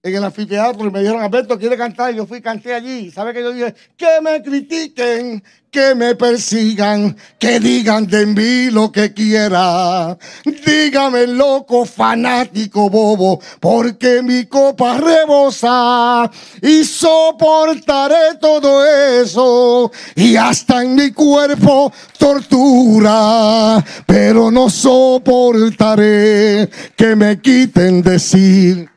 en 0.00 0.14
el 0.14 0.22
anfiteatro 0.22 0.86
y 0.86 0.92
me 0.92 1.00
dijeron, 1.00 1.20
Alberto, 1.20 1.58
¿quiere 1.58 1.76
cantar? 1.76 2.12
Y 2.12 2.18
yo 2.18 2.26
fui 2.26 2.40
canté 2.40 2.72
allí. 2.72 3.10
¿Sabe 3.10 3.34
qué 3.34 3.42
yo 3.42 3.52
dije? 3.52 3.74
Que 3.96 4.20
me 4.22 4.40
critiquen, 4.44 5.42
que 5.72 5.96
me 5.96 6.14
persigan, 6.14 7.16
que 7.36 7.58
digan 7.58 8.06
de 8.06 8.26
mí 8.26 8.70
lo 8.70 8.92
que 8.92 9.12
quiera. 9.12 10.16
Dígame 10.64 11.26
loco, 11.26 11.84
fanático, 11.84 12.88
bobo, 12.88 13.40
porque 13.58 14.22
mi 14.22 14.46
copa 14.46 14.98
rebosa 14.98 16.30
y 16.62 16.84
soportaré 16.84 18.36
todo 18.40 18.86
eso 18.86 19.90
y 20.14 20.36
hasta 20.36 20.84
en 20.84 20.94
mi 20.94 21.10
cuerpo 21.10 21.92
tortura, 22.16 23.84
pero 24.06 24.52
no 24.52 24.70
soportaré 24.70 26.70
que 26.94 27.16
me 27.16 27.40
quiten 27.40 28.00
decir 28.00 28.88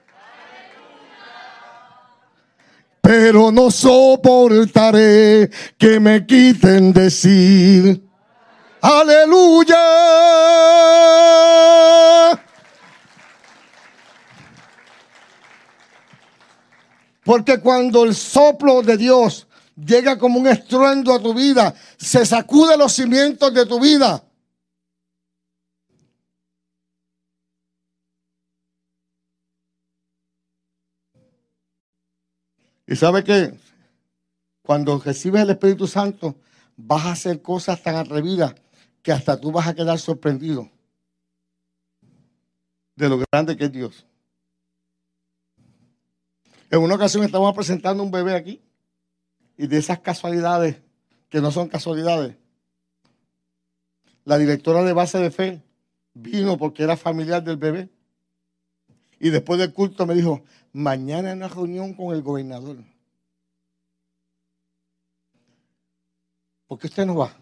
pero 3.02 3.52
no 3.52 3.72
soportaré 3.72 5.50
que 5.78 6.00
me 6.00 6.26
quiten 6.26 6.94
decir, 6.94 8.08
aleluya. 8.80 9.78
Porque 17.24 17.60
cuando 17.60 18.04
el 18.04 18.16
soplo 18.16 18.82
de 18.82 18.98
Dios 18.98 19.48
llega 19.76 20.18
como 20.18 20.40
un 20.40 20.48
estruendo 20.48 21.14
a 21.14 21.20
tu 21.20 21.34
vida, 21.34 21.74
se 21.98 22.26
sacude 22.26 22.78
los 22.78 22.94
cimientos 22.94 23.54
de 23.54 23.66
tu 23.66 23.80
vida. 23.80 24.24
Y 32.92 32.98
sabe 32.98 33.24
que 33.24 33.58
cuando 34.64 35.00
recibes 35.00 35.44
el 35.44 35.52
Espíritu 35.52 35.88
Santo, 35.88 36.36
vas 36.76 37.06
a 37.06 37.14
hacer 37.14 37.42
cosas 37.42 37.82
tan 37.82 37.96
atrevidas 37.96 38.54
que 39.02 39.14
hasta 39.14 39.40
tú 39.40 39.50
vas 39.50 39.66
a 39.66 39.74
quedar 39.74 39.98
sorprendido 39.98 40.70
de 42.98 43.08
lo 43.08 43.24
grande 43.32 43.56
que 43.56 43.64
es 43.64 43.72
Dios. 43.72 44.06
En 46.70 46.80
una 46.80 46.96
ocasión 46.96 47.24
estábamos 47.24 47.56
presentando 47.56 48.04
un 48.04 48.12
bebé 48.12 48.36
aquí 48.36 48.62
y 49.56 49.68
de 49.68 49.78
esas 49.78 50.00
casualidades, 50.00 50.82
que 51.30 51.40
no 51.40 51.50
son 51.50 51.70
casualidades, 51.70 52.36
la 54.26 54.38
directora 54.38 54.84
de 54.84 54.92
base 54.92 55.18
de 55.18 55.32
fe 55.32 55.64
vino 56.14 56.58
porque 56.58 56.84
era 56.84 56.98
familiar 56.98 57.42
del 57.42 57.56
bebé 57.56 57.88
y 59.18 59.30
después 59.30 59.60
del 59.60 59.72
culto 59.72 60.06
me 60.06 60.14
dijo, 60.14 60.44
mañana 60.74 61.30
hay 61.30 61.38
una 61.38 61.48
reunión 61.48 61.94
con 61.94 62.16
el 62.16 62.22
gobernador. 62.22 62.78
¿Por 66.68 66.80
qué 66.80 66.88
usted 66.88 67.06
no 67.06 67.16
va? 67.16 67.36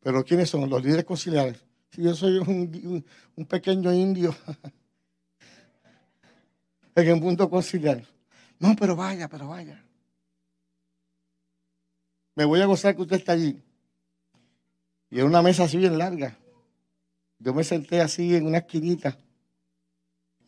Pero 0.00 0.24
¿quiénes 0.24 0.50
son? 0.50 0.68
Los 0.68 0.82
líderes 0.82 1.04
conciliares. 1.04 1.62
Si 1.90 2.02
yo 2.02 2.14
soy 2.14 2.38
un, 2.38 3.04
pequeño 3.48 3.92
indio 3.92 4.34
en 6.94 7.08
el 7.08 7.20
mundo 7.20 7.48
conciliar. 7.48 8.04
No, 8.58 8.76
pero 8.76 8.94
vaya, 8.94 9.28
pero 9.28 9.48
vaya. 9.48 9.82
Me 12.34 12.44
voy 12.44 12.60
a 12.60 12.66
gozar 12.66 12.94
que 12.94 13.02
usted 13.02 13.16
está 13.16 13.32
allí. 13.32 13.62
Y 15.10 15.20
en 15.20 15.26
una 15.26 15.42
mesa 15.42 15.64
así 15.64 15.78
bien 15.78 15.98
larga. 15.98 16.36
Yo 17.38 17.54
me 17.54 17.64
senté 17.64 18.00
así 18.00 18.36
en 18.36 18.46
una 18.46 18.58
esquinita 18.58 19.18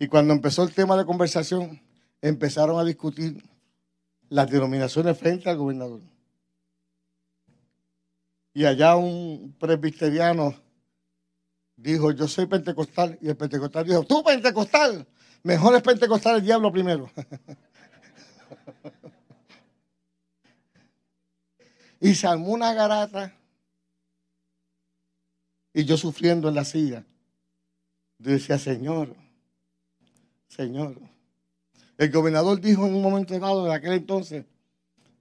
y 0.02 0.08
cuando 0.08 0.34
empezó 0.34 0.64
el 0.64 0.74
tema 0.74 0.96
de 0.96 1.06
conversación, 1.06 1.80
empezaron 2.20 2.76
a 2.76 2.82
discutir 2.82 3.40
las 4.30 4.50
denominaciones 4.50 5.16
frente 5.16 5.48
al 5.48 5.56
gobernador. 5.56 6.00
Y 8.52 8.64
allá 8.64 8.96
un 8.96 9.54
presbiteriano 9.60 10.56
dijo, 11.76 12.10
yo 12.10 12.26
soy 12.26 12.46
pentecostal. 12.46 13.16
Y 13.22 13.28
el 13.28 13.36
pentecostal 13.36 13.86
dijo, 13.86 14.02
tú 14.02 14.24
pentecostal, 14.24 15.06
mejor 15.44 15.76
es 15.76 15.82
pentecostal 15.82 16.38
el 16.38 16.42
diablo 16.42 16.72
primero. 16.72 17.08
y 22.00 22.16
se 22.16 22.26
una 22.26 22.74
garata. 22.74 23.36
Y 25.72 25.84
yo 25.84 25.96
sufriendo 25.96 26.48
en 26.48 26.56
la 26.56 26.64
silla. 26.64 27.04
Yo 28.18 28.32
decía, 28.32 28.58
Señor, 28.58 29.21
Señor. 30.56 31.00
El 31.96 32.10
gobernador 32.10 32.60
dijo 32.60 32.86
en 32.86 32.94
un 32.94 33.02
momento 33.02 33.38
dado, 33.38 33.64
de 33.64 33.72
aquel 33.72 33.92
entonces, 33.92 34.44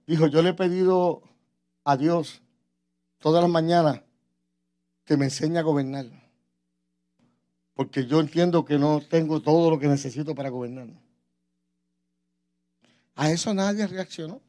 dijo, 0.06 0.26
yo 0.26 0.42
le 0.42 0.50
he 0.50 0.54
pedido 0.54 1.22
a 1.84 1.96
Dios 1.96 2.42
todas 3.18 3.42
las 3.42 3.50
mañanas 3.50 4.02
que 5.06 5.16
me 5.16 5.26
enseñe 5.26 5.56
a 5.56 5.62
gobernar. 5.62 6.06
Porque 7.72 8.06
yo 8.06 8.20
entiendo 8.20 8.64
que 8.66 8.78
no 8.78 9.00
tengo 9.00 9.40
todo 9.40 9.70
lo 9.70 9.78
que 9.78 9.88
necesito 9.88 10.34
para 10.34 10.50
gobernar. 10.50 10.88
A 13.14 13.30
eso 13.30 13.54
nadie 13.54 13.86
reaccionó. 13.86 14.42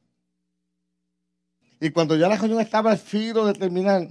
Y 1.79 1.91
cuando 1.91 2.17
ya 2.17 2.27
la 2.27 2.37
reunión 2.37 2.59
estaba 2.59 2.91
al 2.91 2.99
de 2.99 3.53
terminar, 3.53 4.09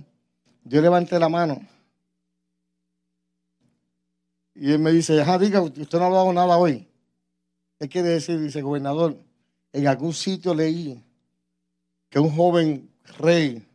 yo 0.65 0.81
levanté 0.81 1.19
la 1.19 1.29
mano 1.29 1.61
y 4.55 4.73
él 4.73 4.79
me 4.79 4.93
dice, 4.93 5.21
ajá, 5.21 5.39
diga, 5.39 5.61
usted 5.61 5.99
no 5.99 6.05
ha 6.05 6.07
hablado 6.07 6.33
nada 6.33 6.57
hoy. 6.57 6.89
¿Qué 7.79 7.89
quiere 7.89 8.11
decir? 8.11 8.39
Dice, 8.39 8.63
gobernador, 8.63 9.19
en 9.73 9.87
algún 9.87 10.13
sitio 10.13 10.55
leí 10.55 11.03
que 12.11 12.19
un 12.19 12.31
joven 12.31 12.91
rey 13.19 13.67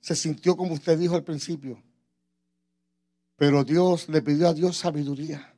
se 0.00 0.14
sintió 0.14 0.56
como 0.56 0.74
usted 0.74 0.98
dijo 0.98 1.16
al 1.16 1.24
principio. 1.24 1.82
Pero 3.36 3.64
Dios 3.64 4.08
le 4.08 4.22
pidió 4.22 4.48
a 4.48 4.54
Dios 4.54 4.76
sabiduría. 4.76 5.54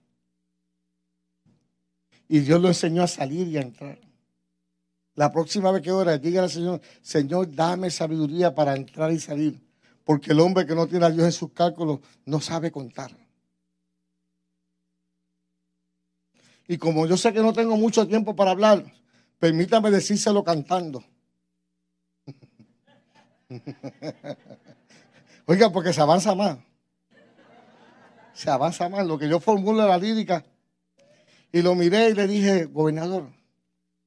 Y 2.28 2.40
Dios 2.40 2.60
lo 2.60 2.68
enseñó 2.68 3.02
a 3.02 3.08
salir 3.08 3.48
y 3.48 3.58
a 3.58 3.62
entrar. 3.62 3.98
La 5.14 5.30
próxima 5.30 5.70
vez 5.70 5.82
que 5.82 5.92
ora, 5.92 6.16
diga 6.16 6.42
al 6.42 6.50
Señor, 6.50 6.80
Señor, 7.02 7.54
dame 7.54 7.90
sabiduría 7.90 8.54
para 8.54 8.74
entrar 8.74 9.12
y 9.12 9.20
salir. 9.20 9.60
Porque 10.04 10.32
el 10.32 10.40
hombre 10.40 10.66
que 10.66 10.74
no 10.74 10.86
tiene 10.86 11.04
a 11.04 11.10
Dios 11.10 11.26
en 11.26 11.32
sus 11.32 11.52
cálculos 11.52 12.00
no 12.24 12.40
sabe 12.40 12.72
contar. 12.72 13.21
Y 16.68 16.78
como 16.78 17.06
yo 17.06 17.16
sé 17.16 17.32
que 17.32 17.40
no 17.40 17.52
tengo 17.52 17.76
mucho 17.76 18.06
tiempo 18.06 18.36
para 18.36 18.52
hablar, 18.52 18.84
permítame 19.38 19.90
decírselo 19.90 20.44
cantando. 20.44 21.04
Oiga, 25.46 25.70
porque 25.70 25.92
se 25.92 26.00
avanza 26.00 26.34
más. 26.34 26.58
Se 28.32 28.50
avanza 28.50 28.88
más. 28.88 29.06
Lo 29.06 29.18
que 29.18 29.28
yo 29.28 29.40
formulo 29.40 29.86
la 29.86 29.98
lírica. 29.98 30.44
Y 31.52 31.60
lo 31.62 31.74
miré 31.74 32.10
y 32.10 32.14
le 32.14 32.26
dije, 32.26 32.64
gobernador, 32.64 33.28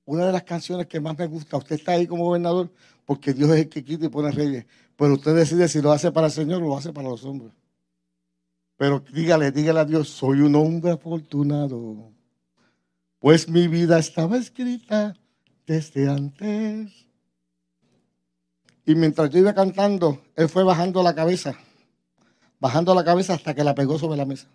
una 0.06 0.26
de 0.26 0.32
las 0.32 0.44
canciones 0.44 0.88
que 0.88 1.00
más 1.00 1.18
me 1.18 1.28
gusta, 1.28 1.58
usted 1.58 1.76
está 1.76 1.92
ahí 1.92 2.08
como 2.08 2.26
gobernador 2.26 2.72
porque 3.06 3.34
Dios 3.34 3.52
es 3.52 3.58
el 3.58 3.70
que 3.70 3.84
quita 3.84 4.06
y 4.06 4.10
pone 4.10 4.32
reyes. 4.32 4.66
Pero 4.96 5.14
usted 5.14 5.36
decide 5.36 5.68
si 5.68 5.82
lo 5.82 5.92
hace 5.92 6.12
para 6.12 6.28
el 6.28 6.34
Señor 6.34 6.64
o 6.64 6.68
lo 6.68 6.78
hace 6.78 6.92
para 6.92 7.10
los 7.10 7.24
hombres. 7.24 7.54
Pero 8.78 9.04
dígale, 9.14 9.52
dígale 9.52 9.80
a 9.80 9.86
Dios, 9.86 10.10
soy 10.10 10.42
un 10.42 10.56
hombre 10.56 10.92
afortunado, 10.92 12.12
pues 13.26 13.50
mi 13.50 13.68
vida 13.68 13.98
estaba 13.98 14.38
escrita 14.38 15.16
desde 15.66 16.08
antes. 16.08 16.92
Y 18.86 18.94
mientras 18.94 19.32
yo 19.32 19.40
iba 19.40 19.56
cantando, 19.56 20.22
él 20.36 20.48
fue 20.48 20.64
bajando 20.64 21.02
la 21.02 21.16
cabeza, 21.16 21.56
bajando 22.60 22.94
la 22.94 23.04
cabeza 23.04 23.34
hasta 23.34 23.56
que 23.56 23.64
la 23.64 23.74
pegó 23.74 23.98
sobre 23.98 24.16
la 24.16 24.26
mesa. 24.26 24.46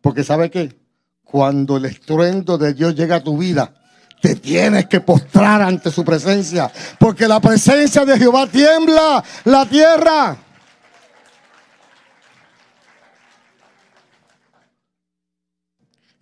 Porque 0.00 0.24
¿sabe 0.24 0.50
qué? 0.50 0.76
Cuando 1.22 1.76
el 1.76 1.84
estruendo 1.84 2.58
de 2.58 2.74
Dios 2.74 2.96
llega 2.96 3.14
a 3.14 3.22
tu 3.22 3.38
vida, 3.38 3.72
te 4.20 4.34
tienes 4.34 4.86
que 4.86 5.00
postrar 5.00 5.62
ante 5.62 5.92
su 5.92 6.04
presencia. 6.04 6.68
Porque 6.98 7.28
la 7.28 7.38
presencia 7.38 8.04
de 8.04 8.18
Jehová 8.18 8.48
tiembla 8.48 9.22
la 9.44 9.66
tierra. 9.66 10.36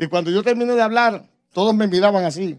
Y 0.03 0.09
cuando 0.09 0.33
yo 0.33 0.43
terminé 0.43 0.75
de 0.75 0.83
hablar, 0.83 1.31
todos 1.53 1.73
me 1.77 1.87
miraban 1.87 2.25
así. 2.25 2.59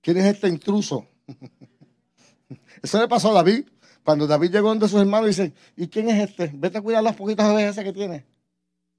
¿Quién 0.00 0.18
es 0.18 0.26
este 0.26 0.46
intruso? 0.46 1.04
Eso 2.84 3.00
le 3.00 3.08
pasó 3.08 3.30
a 3.30 3.42
David. 3.42 3.66
Cuando 4.04 4.28
David 4.28 4.52
llegó 4.52 4.68
donde 4.68 4.88
sus 4.88 5.00
hermanos, 5.00 5.26
dice, 5.26 5.52
¿y 5.76 5.88
quién 5.88 6.08
es 6.08 6.30
este? 6.30 6.52
Vete 6.54 6.78
a 6.78 6.82
cuidar 6.82 7.02
las 7.02 7.16
poquitas 7.16 7.48
ovejas 7.48 7.76
que 7.82 7.92
tiene. 7.92 8.24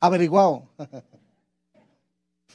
Averiguado. 0.01 0.67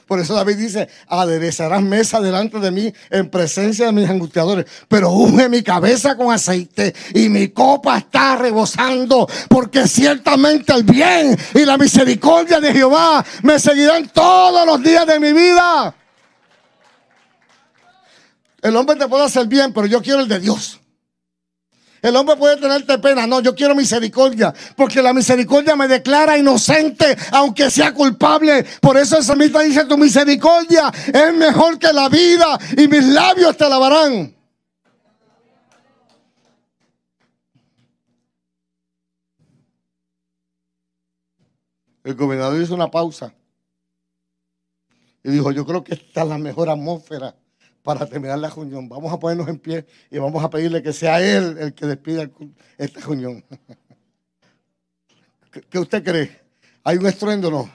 Por 0.07 0.19
eso 0.19 0.33
David 0.33 0.57
dice, 0.57 0.89
aderezarás 1.07 1.81
mesa 1.81 2.19
delante 2.19 2.59
de 2.59 2.71
mí 2.71 2.93
en 3.09 3.29
presencia 3.29 3.85
de 3.85 3.93
mis 3.93 4.09
angustiadores. 4.09 4.65
Pero 4.87 5.11
unge 5.11 5.47
mi 5.47 5.63
cabeza 5.63 6.17
con 6.17 6.31
aceite 6.31 6.93
y 7.13 7.29
mi 7.29 7.49
copa 7.49 7.97
está 7.97 8.35
rebosando, 8.35 9.27
porque 9.49 9.87
ciertamente 9.87 10.73
el 10.73 10.83
bien 10.83 11.37
y 11.53 11.65
la 11.65 11.77
misericordia 11.77 12.59
de 12.59 12.73
Jehová 12.73 13.25
me 13.43 13.57
seguirán 13.57 14.09
todos 14.09 14.65
los 14.65 14.83
días 14.83 15.07
de 15.07 15.19
mi 15.19 15.31
vida. 15.31 15.95
El 18.61 18.75
hombre 18.75 18.95
te 18.95 19.07
puede 19.07 19.25
hacer 19.25 19.47
bien, 19.47 19.73
pero 19.73 19.87
yo 19.87 20.01
quiero 20.01 20.19
el 20.19 20.27
de 20.27 20.39
Dios. 20.39 20.79
El 22.03 22.17
hombre 22.17 22.35
puede 22.35 22.57
tenerte 22.57 22.99
pena. 22.99 23.25
No, 23.25 23.39
yo 23.39 23.55
quiero 23.55 23.73
misericordia. 23.73 24.53
Porque 24.75 25.01
la 25.01 25.13
misericordia 25.13 25.73
me 25.77 25.87
declara 25.87 26.37
inocente, 26.37 27.17
aunque 27.31 27.71
sea 27.71 27.93
culpable. 27.93 28.65
Por 28.81 28.97
eso 28.97 29.17
el 29.17 29.23
samita 29.23 29.61
dice, 29.61 29.85
tu 29.85 29.97
misericordia 29.97 30.91
es 31.07 31.33
mejor 31.33 31.79
que 31.79 31.93
la 31.93 32.09
vida 32.09 32.59
y 32.77 32.89
mis 32.89 33.05
labios 33.05 33.55
te 33.55 33.63
alabarán. 33.63 34.35
El 42.03 42.15
gobernador 42.15 42.61
hizo 42.61 42.75
una 42.75 42.91
pausa 42.91 43.33
y 45.23 45.31
dijo, 45.31 45.53
yo 45.53 45.65
creo 45.65 45.85
que 45.85 45.93
esta 45.93 46.23
es 46.23 46.27
la 46.27 46.37
mejor 46.37 46.69
atmósfera 46.69 47.33
para 47.83 48.07
terminar 48.07 48.39
la 48.39 48.49
reunión. 48.49 48.89
Vamos 48.89 49.13
a 49.13 49.19
ponernos 49.19 49.47
en 49.49 49.59
pie 49.59 49.85
y 50.09 50.17
vamos 50.17 50.43
a 50.43 50.49
pedirle 50.49 50.81
que 50.81 50.93
sea 50.93 51.21
Él 51.21 51.57
el 51.59 51.73
que 51.73 51.85
despida 51.85 52.29
esta 52.77 53.01
reunión. 53.01 53.43
¿Qué 55.69 55.77
usted 55.77 56.03
cree? 56.03 56.41
¿Hay 56.83 56.97
un 56.97 57.05
estruendo 57.05 57.51
no? 57.51 57.69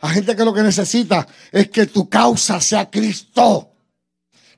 Hay 0.00 0.14
gente 0.14 0.36
que 0.36 0.44
lo 0.44 0.54
que 0.54 0.62
necesita 0.62 1.26
es 1.50 1.68
que 1.68 1.86
tu 1.86 2.08
causa 2.08 2.60
sea 2.60 2.88
Cristo. 2.88 3.72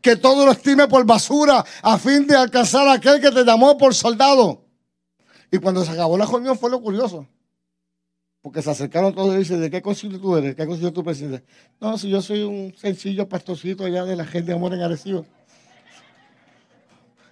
Que 0.01 0.17
todo 0.17 0.47
lo 0.47 0.53
estime 0.53 0.87
por 0.87 1.05
basura 1.05 1.65
a 1.83 1.99
fin 1.99 2.27
de 2.27 2.37
alcanzar 2.37 2.87
a 2.87 2.95
aquel 2.95 3.21
que 3.21 3.31
te 3.31 3.45
llamó 3.45 3.77
por 3.77 3.95
soldado. 3.95 4.65
Y 5.51 5.59
cuando 5.59 5.85
se 5.85 5.91
acabó 5.91 6.17
la 6.17 6.27
reunión 6.27 6.59
fue 6.59 6.71
lo 6.71 6.81
curioso. 6.81 7.27
Porque 8.43 8.63
se 8.63 8.71
acercaron 8.71 9.15
todos 9.15 9.35
y 9.35 9.39
dicen, 9.39 9.61
¿de 9.61 9.71
qué 9.71 9.83
concilio 9.83 10.19
tú 10.19 10.37
eres? 10.37 10.55
¿Qué 10.55 10.67
concilio 10.67 10.93
tú 10.93 11.05
presides? 11.05 11.43
No, 11.79 11.99
si 11.99 12.09
yo 12.09 12.23
soy 12.23 12.43
un 12.43 12.75
sencillo 12.75 13.29
pastorcito 13.29 13.85
allá 13.85 14.05
de 14.05 14.17
la 14.17 14.25
gente 14.25 14.53
de 14.53 14.57
amor 14.57 14.73
en 14.73 14.81
Arecibo. 14.81 15.27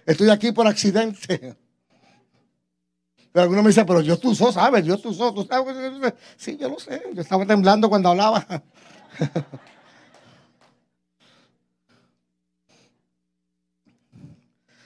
Estoy 0.05 0.29
aquí 0.29 0.51
por 0.51 0.67
accidente. 0.67 1.57
Pero 3.31 3.43
algunos 3.43 3.63
me 3.63 3.69
dicen, 3.69 3.85
pero 3.85 4.01
yo 4.01 4.17
tú 4.17 4.35
sos, 4.35 4.55
¿sabes? 4.55 4.85
Yo 4.85 4.97
tú 4.97 5.13
sos, 5.13 5.33
tú 5.33 5.43
sabes. 5.45 5.75
Sí, 6.35 6.57
yo 6.57 6.69
lo 6.69 6.79
sé. 6.79 7.01
Yo 7.13 7.21
estaba 7.21 7.45
temblando 7.45 7.89
cuando 7.89 8.09
hablaba. 8.09 8.45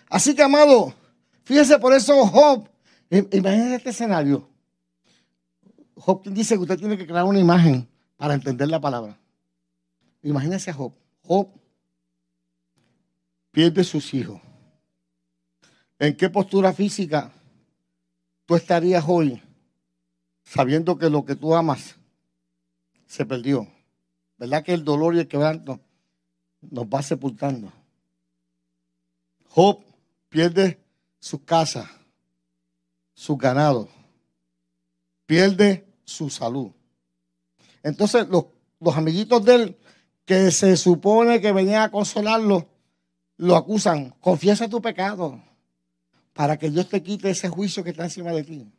Así 0.10 0.36
que, 0.36 0.44
amado, 0.44 0.94
fíjese 1.44 1.80
por 1.80 1.94
eso, 1.94 2.28
Job, 2.28 2.70
imagínese 3.10 3.76
este 3.76 3.90
escenario. 3.90 4.53
Job 5.96 6.24
dice 6.26 6.56
que 6.56 6.62
usted 6.62 6.78
tiene 6.78 6.98
que 6.98 7.06
crear 7.06 7.26
una 7.26 7.40
imagen 7.40 7.88
para 8.18 8.34
entender 8.34 8.68
la 8.68 8.80
palabra. 8.80 9.18
Imagínese 10.22 10.72
a 10.72 10.74
Job. 10.74 10.94
Job 11.22 11.50
pierde 13.52 13.84
sus 13.84 14.14
hijos. 14.14 14.42
¿En 16.00 16.16
qué 16.16 16.30
postura 16.30 16.74
física 16.74 17.32
tú 18.46 18.56
estarías 18.56 19.04
hoy 19.08 19.42
sabiendo 20.44 20.98
que 20.98 21.10
lo 21.10 21.24
que 21.24 21.36
tú 21.36 21.56
amas 21.56 21.96
se 23.06 23.26
perdió? 23.26 23.68
¿Verdad 24.38 24.64
que 24.64 24.74
el 24.74 24.84
dolor 24.84 25.16
y 25.16 25.20
el 25.20 25.28
quebranto 25.28 25.80
nos 26.62 26.86
va 26.86 27.02
sepultando? 27.02 27.72
Job 29.48 29.84
pierde 30.30 30.84
su 31.20 31.46
casa, 31.46 31.90
su 33.14 33.38
ganado 33.38 33.88
pierde 35.26 35.88
su 36.06 36.30
salud. 36.30 36.72
Entonces 37.82 38.28
los, 38.30 38.46
amiguitos 38.96 39.44
de 39.44 39.56
él, 39.56 39.78
que 40.26 40.52
se 40.52 40.78
supone 40.78 41.42
que 41.42 41.52
venían 41.52 41.84
a 41.84 41.92
consolarlo, 41.92 42.70
lo 43.38 43.56
acusan, 43.56 44.12
confiesa 44.22 44.70
tu 44.70 44.82
pecado 44.82 45.44
para 46.34 46.58
que 46.58 46.70
Dios 46.70 46.88
te 46.90 47.04
quite 47.04 47.30
ese 47.30 47.50
juicio 47.50 47.84
que 47.84 47.92
está 47.92 48.04
encima 48.04 48.32
de 48.32 48.44
ti. 48.44 48.72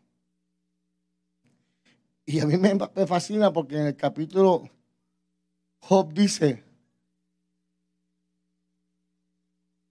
Y 2.26 2.40
a 2.40 2.46
mí 2.46 2.56
me, 2.56 2.74
me 2.74 3.06
fascina 3.06 3.52
porque 3.52 3.76
en 3.76 3.86
el 3.88 3.96
capítulo 3.96 4.70
Job 5.80 6.14
dice, 6.14 6.64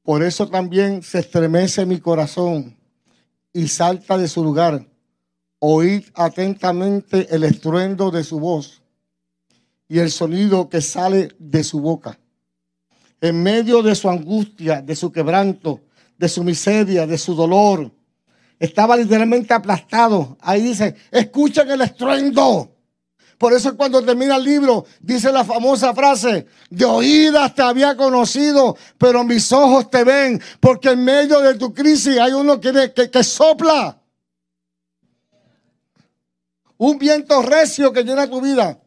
por 0.02 0.24
eso 0.24 0.50
también 0.50 1.04
se 1.04 1.20
estremece 1.20 1.86
mi 1.86 2.00
corazón 2.00 2.76
y 3.54 3.68
salta 3.68 4.18
de 4.18 4.28
su 4.28 4.44
lugar 4.44 4.88
oíd 5.66 6.04
atentamente 6.16 7.34
el 7.34 7.46
estruendo 7.46 8.12
de 8.12 8.26
su 8.26 8.38
voz 8.38 8.82
y 9.88 10.00
el 10.00 10.12
sonido 10.12 10.68
que 10.68 10.82
sale 10.82 11.30
de 11.40 11.64
su 11.64 11.80
boca. 11.80 12.20
En 13.22 13.42
medio 13.42 13.82
de 13.82 13.96
su 13.96 14.10
angustia, 14.10 14.82
de 14.82 14.94
su 14.94 15.10
quebranto, 15.10 15.80
de 16.18 16.28
su 16.28 16.44
miseria, 16.44 17.08
de 17.08 17.18
su 17.18 17.34
dolor, 17.34 17.90
estaba 18.60 18.98
literalmente 18.98 19.54
aplastado. 19.54 20.38
Ahí 20.42 20.64
dice, 20.64 20.96
escuchen 21.10 21.72
el 21.72 21.80
estruendo. 21.80 22.76
Por 23.38 23.54
eso 23.54 23.78
cuando 23.78 24.04
termina 24.04 24.36
el 24.36 24.44
libro 24.44 24.86
dice 25.00 25.32
la 25.32 25.46
famosa 25.46 25.94
frase, 25.94 26.46
de 26.70 26.84
oídas 26.84 27.56
te 27.56 27.62
había 27.62 27.96
conocido, 27.96 28.76
pero 28.98 29.24
mis 29.24 29.50
ojos 29.54 29.90
te 29.90 30.04
ven, 30.04 30.42
porque 30.60 30.90
en 30.90 31.06
medio 31.06 31.40
de 31.40 31.56
tu 31.56 31.74
crisis 31.74 32.18
hay 32.20 32.34
uno 32.34 32.60
que, 32.60 32.92
que, 32.94 33.10
que 33.10 33.24
sopla 33.24 34.03
un 36.78 36.98
viento 36.98 37.42
recio 37.42 37.94
que 37.94 38.04
llena 38.04 38.30
tu 38.30 38.42
vida. 38.42 38.80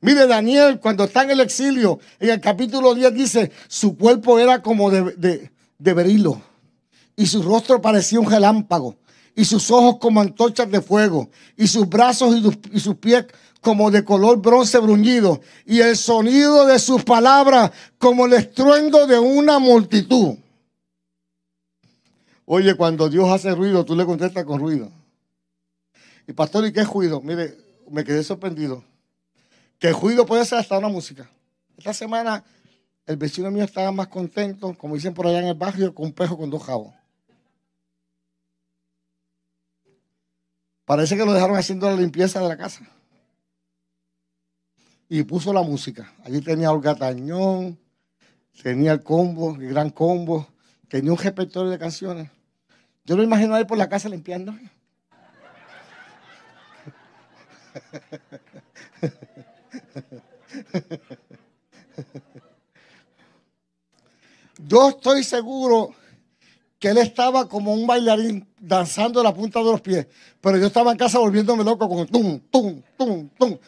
Mire, 0.00 0.26
Daniel, 0.26 0.80
cuando 0.80 1.04
está 1.04 1.24
en 1.24 1.30
el 1.30 1.40
exilio, 1.40 1.98
en 2.18 2.30
el 2.30 2.40
capítulo 2.40 2.94
10 2.94 3.14
dice, 3.14 3.52
su 3.68 3.96
cuerpo 3.98 4.38
era 4.38 4.62
como 4.62 4.90
de, 4.90 5.50
de, 5.78 5.94
berilo, 5.94 6.40
y 7.16 7.26
su 7.26 7.42
rostro 7.42 7.82
parecía 7.82 8.18
un 8.18 8.30
relámpago, 8.30 8.96
y 9.36 9.44
sus 9.44 9.70
ojos 9.70 9.98
como 10.00 10.22
antorchas 10.22 10.70
de 10.70 10.80
fuego, 10.80 11.28
y 11.56 11.66
sus 11.66 11.86
brazos 11.86 12.34
y, 12.34 12.76
y 12.76 12.80
sus 12.80 12.96
pies 12.96 13.26
como 13.60 13.90
de 13.90 14.02
color 14.02 14.38
bronce 14.40 14.78
bruñido, 14.78 15.42
y 15.66 15.80
el 15.80 15.94
sonido 15.96 16.66
de 16.66 16.78
sus 16.78 17.04
palabras 17.04 17.70
como 17.98 18.24
el 18.24 18.32
estruendo 18.32 19.06
de 19.06 19.18
una 19.18 19.58
multitud. 19.58 20.36
Oye, 22.46 22.74
cuando 22.74 23.10
Dios 23.10 23.28
hace 23.28 23.54
ruido, 23.54 23.84
tú 23.84 23.94
le 23.94 24.06
contestas 24.06 24.44
con 24.44 24.60
ruido. 24.60 24.90
Y 26.30 26.32
pastor, 26.32 26.64
¿y 26.64 26.72
qué 26.72 26.84
juido? 26.84 27.20
Mire, 27.20 27.58
me 27.90 28.04
quedé 28.04 28.22
sorprendido. 28.22 28.84
Que 29.80 29.88
el 29.88 29.94
juido 29.94 30.26
puede 30.26 30.44
ser 30.44 30.58
hasta 30.60 30.78
una 30.78 30.86
música. 30.86 31.28
Esta 31.76 31.92
semana 31.92 32.44
el 33.04 33.16
vecino 33.16 33.50
mío 33.50 33.64
estaba 33.64 33.90
más 33.90 34.06
contento, 34.06 34.78
como 34.78 34.94
dicen 34.94 35.12
por 35.12 35.26
allá 35.26 35.40
en 35.40 35.48
el 35.48 35.54
barrio, 35.54 35.92
con 35.92 36.06
un 36.06 36.12
pejo 36.12 36.38
con 36.38 36.48
dos 36.48 36.62
jabos. 36.62 36.94
Parece 40.84 41.16
que 41.16 41.24
lo 41.24 41.32
dejaron 41.32 41.56
haciendo 41.56 41.90
la 41.90 41.96
limpieza 41.96 42.40
de 42.40 42.46
la 42.46 42.56
casa. 42.56 42.88
Y 45.08 45.24
puso 45.24 45.52
la 45.52 45.62
música. 45.62 46.14
Allí 46.22 46.40
tenía 46.42 46.70
Olga 46.70 46.94
Tañón, 46.94 47.76
tenía 48.62 48.92
el 48.92 49.02
combo, 49.02 49.56
el 49.56 49.70
gran 49.70 49.90
combo, 49.90 50.46
tenía 50.86 51.10
un 51.10 51.18
repertorio 51.18 51.72
de 51.72 51.78
canciones. 51.80 52.30
Yo 53.04 53.16
lo 53.16 53.24
imagino 53.24 53.56
ahí 53.56 53.64
por 53.64 53.78
la 53.78 53.88
casa 53.88 54.08
limpiando. 54.08 54.54
Yo 64.66 64.90
estoy 64.90 65.24
seguro 65.24 65.94
que 66.78 66.88
él 66.88 66.98
estaba 66.98 67.48
como 67.48 67.72
un 67.72 67.86
bailarín 67.86 68.48
danzando 68.58 69.22
la 69.22 69.34
punta 69.34 69.60
de 69.60 69.66
los 69.66 69.80
pies, 69.80 70.06
pero 70.40 70.56
yo 70.56 70.66
estaba 70.66 70.92
en 70.92 70.98
casa 70.98 71.18
volviéndome 71.18 71.62
loco 71.62 71.88
con 71.88 72.06
tum, 72.06 72.40
tum, 72.50 72.82
tum, 72.96 73.28
tum. 73.38 73.58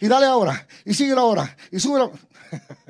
Y 0.00 0.06
dale 0.06 0.26
ahora, 0.26 0.66
y 0.84 0.94
sigue 0.94 1.12
ahora, 1.12 1.56
y 1.70 1.80
sube 1.80 2.00
ahora. 2.00 2.18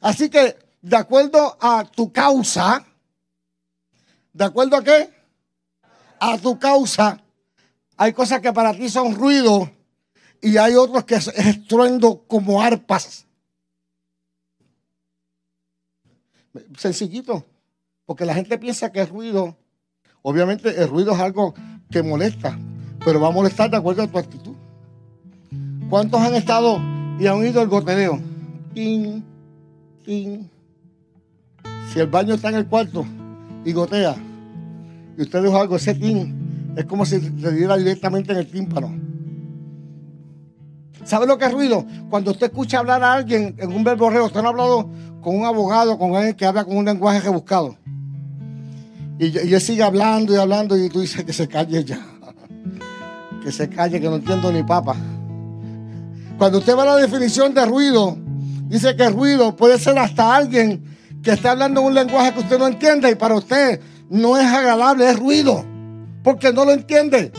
Así 0.00 0.28
que, 0.28 0.56
de 0.82 0.96
acuerdo 0.96 1.56
a 1.60 1.84
tu 1.84 2.12
causa, 2.12 2.84
¿de 4.32 4.44
acuerdo 4.44 4.76
a 4.76 4.84
qué? 4.84 5.10
A 6.18 6.38
tu 6.38 6.58
causa, 6.58 7.20
hay 7.96 8.12
cosas 8.12 8.40
que 8.40 8.52
para 8.52 8.72
ti 8.72 8.88
son 8.88 9.14
ruido 9.14 9.70
y 10.40 10.56
hay 10.56 10.74
otros 10.74 11.04
que 11.04 11.16
es 11.16 11.28
estruendo 11.28 12.24
como 12.26 12.62
arpas. 12.62 13.26
Sencillito, 16.76 17.44
porque 18.06 18.24
la 18.24 18.34
gente 18.34 18.58
piensa 18.58 18.92
que 18.92 19.00
es 19.00 19.08
ruido. 19.08 19.56
Obviamente 20.22 20.80
el 20.80 20.88
ruido 20.88 21.12
es 21.12 21.20
algo 21.20 21.54
que 21.90 22.02
molesta, 22.02 22.58
pero 23.04 23.20
va 23.20 23.28
a 23.28 23.32
molestar 23.32 23.70
de 23.70 23.76
acuerdo 23.76 24.02
a 24.02 24.06
tu 24.06 24.18
actitud. 24.18 24.54
¿Cuántos 25.90 26.20
han 26.20 26.34
estado 26.34 26.78
y 27.18 27.26
han 27.26 27.36
oído 27.36 27.62
el 27.62 27.68
goteo? 27.68 28.20
Si 28.74 29.22
el 31.96 32.08
baño 32.08 32.34
está 32.34 32.48
en 32.48 32.56
el 32.56 32.66
cuarto 32.66 33.06
y 33.64 33.72
gotea, 33.72 34.16
y 35.16 35.22
usted 35.22 35.42
dijo 35.42 35.56
algo, 35.58 35.76
ese 35.76 35.94
tin 35.94 36.74
es 36.76 36.84
como 36.86 37.06
si 37.06 37.20
se 37.20 37.52
diera 37.52 37.76
directamente 37.76 38.32
en 38.32 38.38
el 38.38 38.46
tímpano. 38.50 38.92
¿Sabe 41.04 41.26
lo 41.26 41.36
que 41.38 41.44
es 41.44 41.52
ruido? 41.52 41.84
Cuando 42.08 42.30
usted 42.30 42.46
escucha 42.46 42.78
hablar 42.78 43.02
a 43.02 43.12
alguien 43.12 43.54
en 43.58 43.72
un 43.72 43.84
verborreo, 43.84 44.26
usted 44.26 44.40
no 44.40 44.48
ha 44.48 44.50
hablado 44.50 44.90
con 45.20 45.36
un 45.36 45.44
abogado, 45.44 45.98
con 45.98 46.14
alguien 46.16 46.34
que 46.34 46.46
habla 46.46 46.64
con 46.64 46.76
un 46.76 46.84
lenguaje 46.84 47.20
rebuscado. 47.20 47.76
Y, 49.18 49.26
y 49.26 49.54
él 49.54 49.60
sigue 49.60 49.82
hablando 49.82 50.34
y 50.34 50.36
hablando 50.36 50.76
y 50.76 50.88
tú 50.88 51.00
dices 51.00 51.24
que 51.24 51.32
se 51.32 51.48
calle 51.48 51.84
ya. 51.84 52.00
Que 53.42 53.52
se 53.52 53.68
calle, 53.68 54.00
que 54.00 54.08
no 54.08 54.16
entiendo 54.16 54.50
ni 54.50 54.62
papa. 54.62 54.96
Cuando 56.38 56.58
usted 56.58 56.74
va 56.74 56.84
a 56.84 56.86
la 56.86 56.96
definición 56.96 57.52
de 57.52 57.66
ruido, 57.66 58.16
Dice 58.68 58.96
que 58.96 59.08
ruido 59.10 59.54
puede 59.54 59.78
ser 59.78 59.98
hasta 59.98 60.34
alguien 60.34 60.96
que 61.22 61.32
está 61.32 61.52
hablando 61.52 61.82
un 61.82 61.94
lenguaje 61.94 62.32
que 62.32 62.40
usted 62.40 62.58
no 62.58 62.66
entiende 62.66 63.10
y 63.10 63.14
para 63.14 63.34
usted 63.34 63.80
no 64.10 64.36
es 64.36 64.44
agradable, 64.44 65.10
es 65.10 65.18
ruido, 65.18 65.64
porque 66.22 66.52
no 66.52 66.64
lo 66.64 66.72
entiende. 66.72 67.32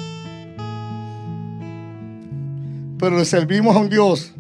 Pero 2.98 3.18
le 3.18 3.26
servimos 3.26 3.76
a 3.76 3.80
un 3.80 3.90
Dios 3.90 4.32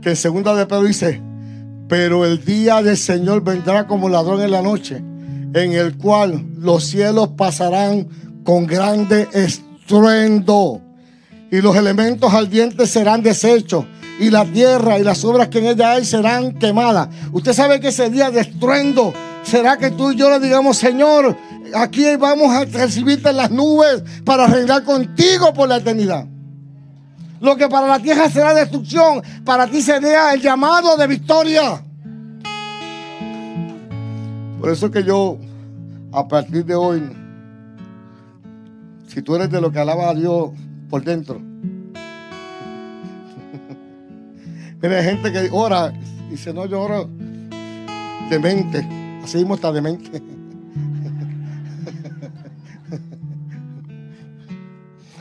que 0.00 0.10
en 0.10 0.16
segunda 0.16 0.54
de 0.54 0.66
Pedro 0.66 0.84
dice, 0.84 1.22
pero 1.88 2.24
el 2.26 2.44
día 2.44 2.82
del 2.82 2.96
Señor 2.96 3.42
vendrá 3.42 3.86
como 3.86 4.08
ladrón 4.08 4.42
en 4.42 4.50
la 4.50 4.60
noche, 4.60 4.96
en 4.96 5.72
el 5.72 5.96
cual 5.96 6.44
los 6.58 6.84
cielos 6.84 7.30
pasarán 7.36 8.08
con 8.44 8.66
grande 8.66 9.28
estruendo 9.32 10.82
y 11.50 11.60
los 11.60 11.74
elementos 11.76 12.32
ardientes 12.34 12.90
serán 12.90 13.22
deshechos 13.22 13.86
y 14.18 14.30
la 14.30 14.44
tierra 14.44 14.98
y 14.98 15.02
las 15.02 15.24
obras 15.24 15.48
que 15.48 15.58
en 15.58 15.66
ella 15.66 15.92
hay 15.92 16.04
serán 16.04 16.52
quemadas. 16.58 17.08
Usted 17.32 17.52
sabe 17.52 17.80
que 17.80 17.88
ese 17.88 18.10
día 18.10 18.30
de 18.30 18.48
será 19.42 19.76
que 19.76 19.90
tú 19.90 20.12
y 20.12 20.16
yo 20.16 20.30
le 20.30 20.40
digamos, 20.40 20.76
Señor, 20.76 21.36
aquí 21.74 22.16
vamos 22.16 22.54
a 22.54 22.64
recibirte 22.64 23.30
en 23.30 23.36
las 23.36 23.50
nubes 23.50 24.02
para 24.24 24.46
reinar 24.46 24.84
contigo 24.84 25.52
por 25.52 25.68
la 25.68 25.76
eternidad. 25.76 26.26
Lo 27.40 27.56
que 27.56 27.68
para 27.68 27.86
la 27.86 27.98
tierra 27.98 28.30
será 28.30 28.54
destrucción, 28.54 29.22
para 29.44 29.66
ti 29.66 29.82
sería 29.82 30.32
el 30.32 30.40
llamado 30.40 30.96
de 30.96 31.06
victoria. 31.06 31.82
Por 34.58 34.70
eso 34.70 34.90
que 34.90 35.04
yo, 35.04 35.36
a 36.10 36.26
partir 36.26 36.64
de 36.64 36.74
hoy, 36.74 37.02
si 39.08 39.20
tú 39.20 39.36
eres 39.36 39.50
de 39.50 39.60
lo 39.60 39.70
que 39.70 39.78
alaba 39.78 40.08
a 40.08 40.14
Dios, 40.14 40.52
por 40.88 41.04
dentro. 41.04 41.53
Mira, 44.84 44.98
hay 44.98 45.04
gente 45.04 45.32
que 45.32 45.48
ora 45.50 45.94
y 46.28 46.32
dice, 46.32 46.52
no, 46.52 46.66
yo 46.66 46.82
oro 46.82 47.08
demente. 48.28 48.86
Así 49.24 49.38
mismo 49.38 49.54
está 49.54 49.72
demente. 49.72 50.22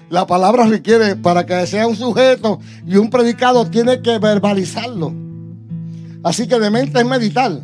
La 0.09 0.27
palabra 0.27 0.65
requiere, 0.65 1.15
para 1.15 1.45
que 1.45 1.65
sea 1.65 1.87
un 1.87 1.95
sujeto 1.95 2.59
y 2.85 2.97
un 2.97 3.09
predicado, 3.09 3.65
tiene 3.69 4.01
que 4.01 4.19
verbalizarlo. 4.19 5.13
Así 6.23 6.45
que 6.45 6.59
demente 6.59 6.99
es 6.99 7.05
meditar. 7.05 7.57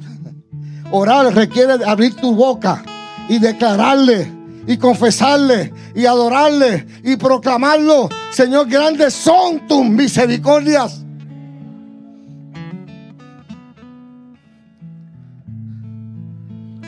Orar 0.92 1.36
requiere 1.36 1.84
abrir 1.86 2.16
tu 2.16 2.34
boca 2.34 2.82
y 3.28 3.40
declararle 3.40 4.32
y 4.66 4.78
confesarle 4.78 5.74
y 5.94 6.06
adorarle 6.06 6.88
y 7.04 7.18
proclamarlo. 7.18 8.08
Señor, 8.32 8.70
grandes 8.70 9.14
son 9.14 9.68
tus 9.68 9.84
misericordias. 9.84 11.04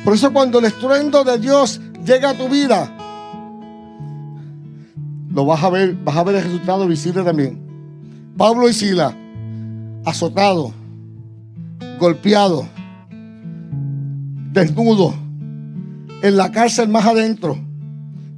Por 0.03 0.13
eso 0.13 0.31
cuando 0.33 0.59
el 0.59 0.65
estruendo 0.65 1.23
de 1.23 1.37
Dios 1.37 1.79
llega 2.05 2.31
a 2.31 2.33
tu 2.33 2.49
vida, 2.49 2.89
lo 5.33 5.45
vas 5.45 5.63
a 5.63 5.69
ver, 5.69 5.95
vas 6.03 6.17
a 6.17 6.23
ver 6.23 6.35
el 6.35 6.43
resultado 6.43 6.87
visible 6.87 7.23
también. 7.23 7.61
Pablo 8.37 8.67
y 8.67 8.73
Sila, 8.73 9.15
azotado, 10.05 10.73
golpeado, 11.99 12.67
desnudo, 14.51 15.13
en 16.21 16.37
la 16.37 16.51
cárcel 16.51 16.89
más 16.89 17.05
adentro 17.05 17.57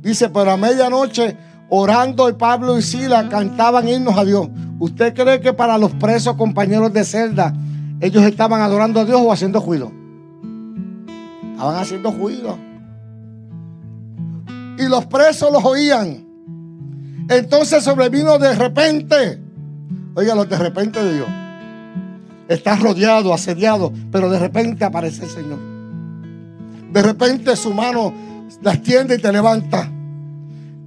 Dice, 0.04 0.30
pero 0.30 0.52
a 0.52 0.58
medianoche, 0.58 1.38
orando 1.70 2.30
y 2.30 2.34
Pablo 2.34 2.78
y 2.78 2.82
Sila 2.82 3.30
cantaban 3.30 3.88
himnos 3.88 4.18
a 4.18 4.26
Dios. 4.26 4.50
¿Usted 4.80 5.14
cree 5.14 5.40
que 5.40 5.54
para 5.54 5.78
los 5.78 5.92
presos 5.92 6.36
compañeros 6.36 6.92
de 6.92 7.06
celda, 7.06 7.54
ellos 8.02 8.22
estaban 8.24 8.60
adorando 8.60 9.00
a 9.00 9.06
Dios 9.06 9.22
o 9.24 9.32
haciendo 9.32 9.62
juicio? 9.62 9.94
Estaban 11.54 11.76
haciendo 11.76 12.12
juicio. 12.12 12.58
Y 14.78 14.90
los 14.90 15.06
presos 15.06 15.52
los 15.52 15.64
oían. 15.64 16.26
Entonces 17.30 17.84
sobrevino 17.84 18.38
de 18.38 18.54
repente. 18.56 19.40
Oiga, 20.16 20.36
los 20.36 20.50
de 20.50 20.58
repente 20.58 21.02
de 21.02 21.14
Dios. 21.14 21.28
Estás 22.48 22.82
rodeado, 22.82 23.34
asediado, 23.34 23.94
pero 24.12 24.30
de 24.30 24.40
repente 24.40 24.84
aparece 24.84 25.24
el 25.24 25.30
Señor. 25.30 25.60
De 26.92 27.02
repente 27.02 27.56
su 27.56 27.74
mano 27.74 28.14
la 28.62 28.74
extiende 28.74 29.16
y 29.16 29.20
te 29.20 29.32
levanta. 29.32 29.90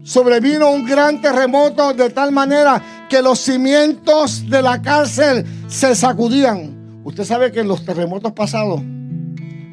Sobrevino 0.02 0.70
un 0.70 0.84
gran 0.84 1.20
terremoto 1.20 1.92
de 1.94 2.10
tal 2.10 2.32
manera 2.32 2.80
que 3.08 3.22
los 3.22 3.40
cimientos 3.40 4.48
de 4.48 4.62
la 4.62 4.82
cárcel 4.82 5.44
se 5.68 5.94
sacudían. 5.94 7.00
Usted 7.04 7.24
sabe 7.24 7.50
que 7.50 7.60
en 7.60 7.68
los 7.68 7.84
terremotos 7.84 8.32
pasados, 8.32 8.82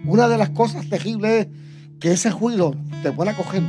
una 0.06 0.28
de 0.28 0.38
las 0.38 0.50
cosas 0.50 0.88
terribles 0.90 1.48
es 1.48 1.48
que 2.00 2.12
ese 2.12 2.30
ruido 2.30 2.76
te 3.02 3.12
puede 3.12 3.32
a 3.32 3.38
coger. 3.38 3.64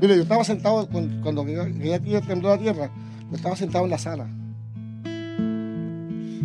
Mire, 0.00 0.16
yo 0.16 0.22
estaba 0.22 0.44
sentado 0.44 0.88
cuando, 0.88 1.42
aquella 1.42 2.20
tembló 2.20 2.48
la 2.48 2.58
tierra, 2.58 2.90
yo 3.30 3.36
estaba 3.36 3.54
sentado 3.54 3.84
en 3.84 3.90
la 3.90 3.98
sala. 3.98 4.28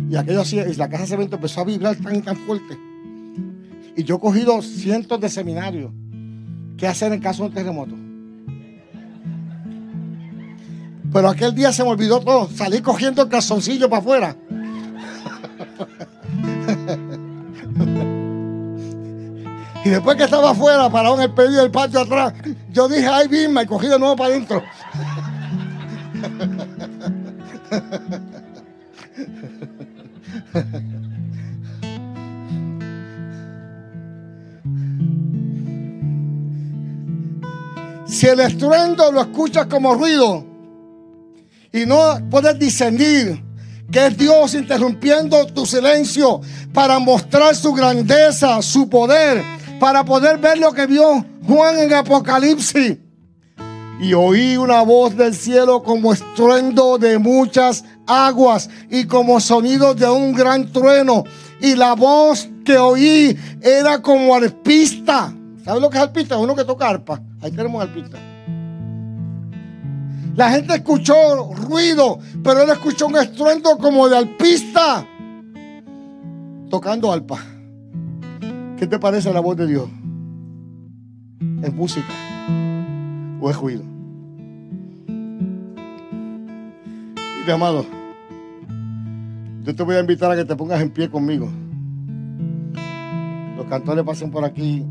Y 0.08 0.14
aquello 0.14 0.42
así, 0.42 0.58
y 0.58 0.74
la 0.74 0.88
casa 0.88 1.02
de 1.02 1.08
cemento 1.08 1.36
empezó 1.36 1.62
a 1.62 1.64
vibrar 1.64 1.96
tan 1.96 2.22
tan 2.22 2.36
fuerte. 2.36 2.78
Y 3.96 4.04
yo 4.04 4.16
he 4.16 4.20
cogido 4.20 4.62
cientos 4.62 5.20
de 5.20 5.28
seminarios 5.28 5.90
qué 6.76 6.86
hacer 6.86 7.12
en 7.12 7.20
caso 7.20 7.42
de 7.42 7.48
un 7.48 7.54
terremoto. 7.54 7.94
Pero 11.12 11.28
aquel 11.28 11.54
día 11.54 11.72
se 11.72 11.82
me 11.82 11.90
olvidó 11.90 12.20
todo. 12.20 12.48
Salí 12.50 12.82
cogiendo 12.82 13.22
el 13.22 13.28
calzoncillo 13.28 13.88
para 13.88 14.00
afuera. 14.02 14.36
y 19.86 19.88
después 19.88 20.16
que 20.16 20.24
estaba 20.24 20.50
afuera, 20.50 20.90
parado 20.90 21.14
en 21.14 21.20
el 21.20 21.30
pedido 21.30 21.62
del 21.62 21.70
patio 21.70 22.00
atrás, 22.00 22.34
yo 22.72 22.88
dije, 22.88 23.06
ay, 23.06 23.28
bien, 23.28 23.52
me 23.52 23.64
cogí 23.68 23.86
de 23.86 23.96
nuevo 24.00 24.16
para 24.16 24.30
adentro. 24.30 24.60
Si 38.08 38.26
el 38.26 38.40
estruendo 38.40 39.12
lo 39.12 39.20
escuchas 39.20 39.66
como 39.66 39.94
ruido 39.94 40.44
y 41.72 41.86
no 41.86 42.18
puedes 42.28 42.58
discernir 42.58 43.40
que 43.92 44.06
es 44.06 44.18
Dios 44.18 44.54
interrumpiendo 44.54 45.46
tu 45.46 45.64
silencio 45.64 46.40
para 46.72 46.98
mostrar 46.98 47.54
su 47.54 47.72
grandeza, 47.72 48.60
su 48.62 48.88
poder, 48.88 49.55
para 49.78 50.04
poder 50.04 50.38
ver 50.38 50.58
lo 50.58 50.72
que 50.72 50.86
vio 50.86 51.24
Juan 51.46 51.78
en 51.78 51.94
Apocalipsis. 51.94 52.98
Y 54.00 54.12
oí 54.12 54.56
una 54.56 54.82
voz 54.82 55.16
del 55.16 55.34
cielo 55.34 55.82
como 55.82 56.12
estruendo 56.12 56.98
de 56.98 57.18
muchas 57.18 57.84
aguas 58.06 58.68
y 58.90 59.06
como 59.06 59.40
sonido 59.40 59.94
de 59.94 60.08
un 60.08 60.34
gran 60.34 60.70
trueno. 60.70 61.24
Y 61.60 61.74
la 61.74 61.94
voz 61.94 62.48
que 62.64 62.76
oí 62.76 63.38
era 63.62 64.02
como 64.02 64.34
arpista. 64.34 65.32
¿Sabes 65.64 65.80
lo 65.80 65.88
que 65.88 65.96
es 65.96 66.02
arpista? 66.02 66.36
Uno 66.36 66.54
que 66.54 66.64
toca 66.64 66.88
arpa. 66.88 67.20
Ahí 67.40 67.50
tenemos 67.50 67.82
arpista. 67.82 68.18
La 70.36 70.50
gente 70.50 70.74
escuchó 70.74 71.14
ruido, 71.54 72.18
pero 72.44 72.62
él 72.62 72.70
escuchó 72.70 73.06
un 73.06 73.16
estruendo 73.16 73.78
como 73.78 74.08
de 74.08 74.18
alpista 74.18 75.06
tocando 76.68 77.10
arpa. 77.10 77.55
¿Qué 78.76 78.86
te 78.86 78.98
parece 78.98 79.32
la 79.32 79.40
voz 79.40 79.56
de 79.56 79.66
Dios? 79.66 79.88
¿Es 81.62 81.72
música 81.72 82.12
o 83.40 83.48
es 83.48 83.56
ruido? 83.56 83.82
Y 87.46 87.50
amado, 87.50 87.86
yo 89.62 89.74
te 89.74 89.82
voy 89.82 89.96
a 89.96 90.00
invitar 90.00 90.30
a 90.30 90.36
que 90.36 90.44
te 90.44 90.54
pongas 90.54 90.82
en 90.82 90.90
pie 90.90 91.08
conmigo. 91.08 91.48
Los 93.56 93.64
cantores 93.66 94.04
pasen 94.04 94.30
por 94.30 94.44
aquí. 94.44 94.84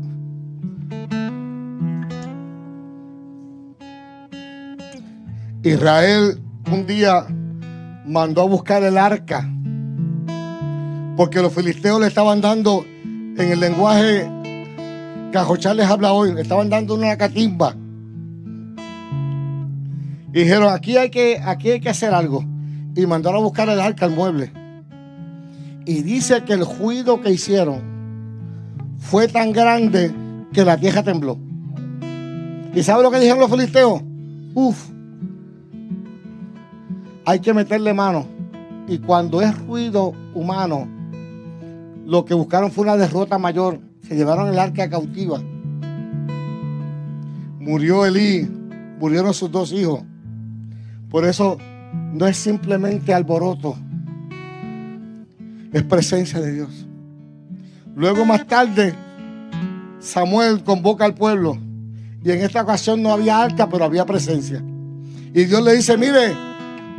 Israel 5.62 6.40
un 6.72 6.86
día 6.86 7.26
mandó 8.04 8.42
a 8.42 8.46
buscar 8.46 8.82
el 8.82 8.98
arca 8.98 9.48
porque 11.16 11.40
los 11.40 11.52
filisteos 11.52 12.00
le 12.00 12.08
estaban 12.08 12.40
dando 12.40 12.84
en 13.38 13.52
el 13.52 13.60
lenguaje 13.60 14.30
que 15.44 15.74
les 15.74 15.86
habla 15.86 16.12
hoy, 16.12 16.34
estaban 16.38 16.70
dando 16.70 16.94
una 16.94 17.16
catimba. 17.16 17.74
Y 20.32 20.40
dijeron, 20.40 20.72
aquí 20.72 20.96
hay 20.96 21.10
que, 21.10 21.40
aquí 21.44 21.70
hay 21.72 21.80
que 21.80 21.90
hacer 21.90 22.14
algo. 22.14 22.44
Y 22.94 23.06
mandaron 23.06 23.40
a 23.40 23.44
buscar 23.44 23.68
el 23.68 23.80
arca 23.80 24.06
al 24.06 24.12
mueble. 24.12 24.52
Y 25.84 26.02
dice 26.02 26.42
que 26.44 26.54
el 26.54 26.64
ruido 26.64 27.20
que 27.20 27.30
hicieron 27.30 27.80
fue 28.98 29.28
tan 29.28 29.52
grande 29.52 30.12
que 30.52 30.64
la 30.64 30.78
tierra 30.78 31.02
tembló. 31.02 31.38
¿Y 32.74 32.82
sabe 32.82 33.02
lo 33.02 33.10
que 33.10 33.18
dijeron 33.18 33.40
los 33.40 33.50
filisteos? 33.50 34.02
Uf, 34.54 34.88
hay 37.24 37.40
que 37.40 37.52
meterle 37.52 37.92
mano. 37.92 38.26
Y 38.88 38.98
cuando 38.98 39.42
es 39.42 39.56
ruido 39.66 40.12
humano, 40.34 40.88
lo 42.06 42.24
que 42.24 42.34
buscaron 42.34 42.70
fue 42.70 42.84
una 42.84 42.96
derrota 42.96 43.36
mayor. 43.36 43.80
Se 44.06 44.14
llevaron 44.14 44.48
el 44.48 44.58
arca 44.58 44.88
cautiva. 44.88 45.42
Murió 47.58 48.06
Elí, 48.06 48.48
murieron 49.00 49.34
sus 49.34 49.50
dos 49.50 49.72
hijos. 49.72 50.02
Por 51.10 51.24
eso 51.24 51.58
no 52.12 52.26
es 52.26 52.36
simplemente 52.36 53.12
alboroto, 53.12 53.76
es 55.72 55.82
presencia 55.82 56.40
de 56.40 56.52
Dios. 56.52 56.86
Luego 57.96 58.24
más 58.24 58.46
tarde, 58.46 58.94
Samuel 59.98 60.62
convoca 60.62 61.04
al 61.04 61.14
pueblo 61.14 61.58
y 62.22 62.30
en 62.30 62.42
esta 62.42 62.62
ocasión 62.62 63.02
no 63.02 63.12
había 63.12 63.42
arca, 63.42 63.68
pero 63.68 63.84
había 63.84 64.06
presencia. 64.06 64.62
Y 65.34 65.44
Dios 65.44 65.62
le 65.62 65.74
dice, 65.74 65.96
mire, 65.96 66.34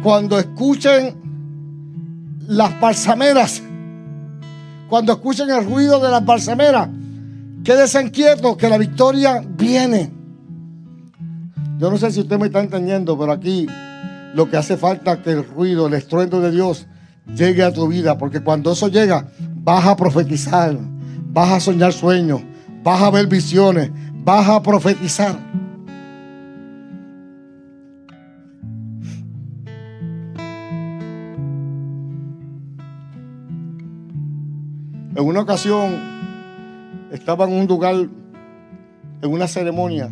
cuando 0.03 0.37
escuchen 0.37 1.15
las 2.47 2.79
balsameras, 2.79 3.63
cuando 4.89 5.13
escuchen 5.13 5.49
el 5.49 5.65
ruido 5.65 5.99
de 5.99 6.09
las 6.09 6.25
balsameras, 6.25 6.89
quédense 7.63 8.01
inquietos 8.01 8.57
que 8.57 8.69
la 8.69 8.77
victoria 8.77 9.43
viene. 9.45 10.11
Yo 11.77 11.91
no 11.91 11.97
sé 11.97 12.11
si 12.11 12.21
usted 12.21 12.39
me 12.39 12.47
está 12.47 12.61
entendiendo, 12.61 13.17
pero 13.17 13.31
aquí 13.31 13.67
lo 14.33 14.49
que 14.49 14.57
hace 14.57 14.77
falta 14.77 15.13
es 15.13 15.19
que 15.19 15.31
el 15.31 15.47
ruido, 15.47 15.87
el 15.87 15.93
estruendo 15.93 16.41
de 16.41 16.51
Dios 16.51 16.87
llegue 17.35 17.63
a 17.63 17.73
tu 17.73 17.87
vida, 17.87 18.17
porque 18.17 18.41
cuando 18.41 18.71
eso 18.71 18.87
llega, 18.87 19.27
vas 19.55 19.85
a 19.85 19.95
profetizar, 19.95 20.77
vas 21.29 21.51
a 21.51 21.59
soñar 21.59 21.93
sueños, 21.93 22.41
vas 22.83 23.01
a 23.01 23.11
ver 23.11 23.27
visiones, 23.27 23.91
vas 24.23 24.47
a 24.47 24.61
profetizar. 24.61 25.37
En 35.17 35.25
una 35.25 35.41
ocasión 35.41 35.95
estaba 37.11 37.45
en 37.45 37.53
un 37.53 37.65
lugar, 37.65 37.95
en 37.95 39.31
una 39.31 39.47
ceremonia. 39.47 40.11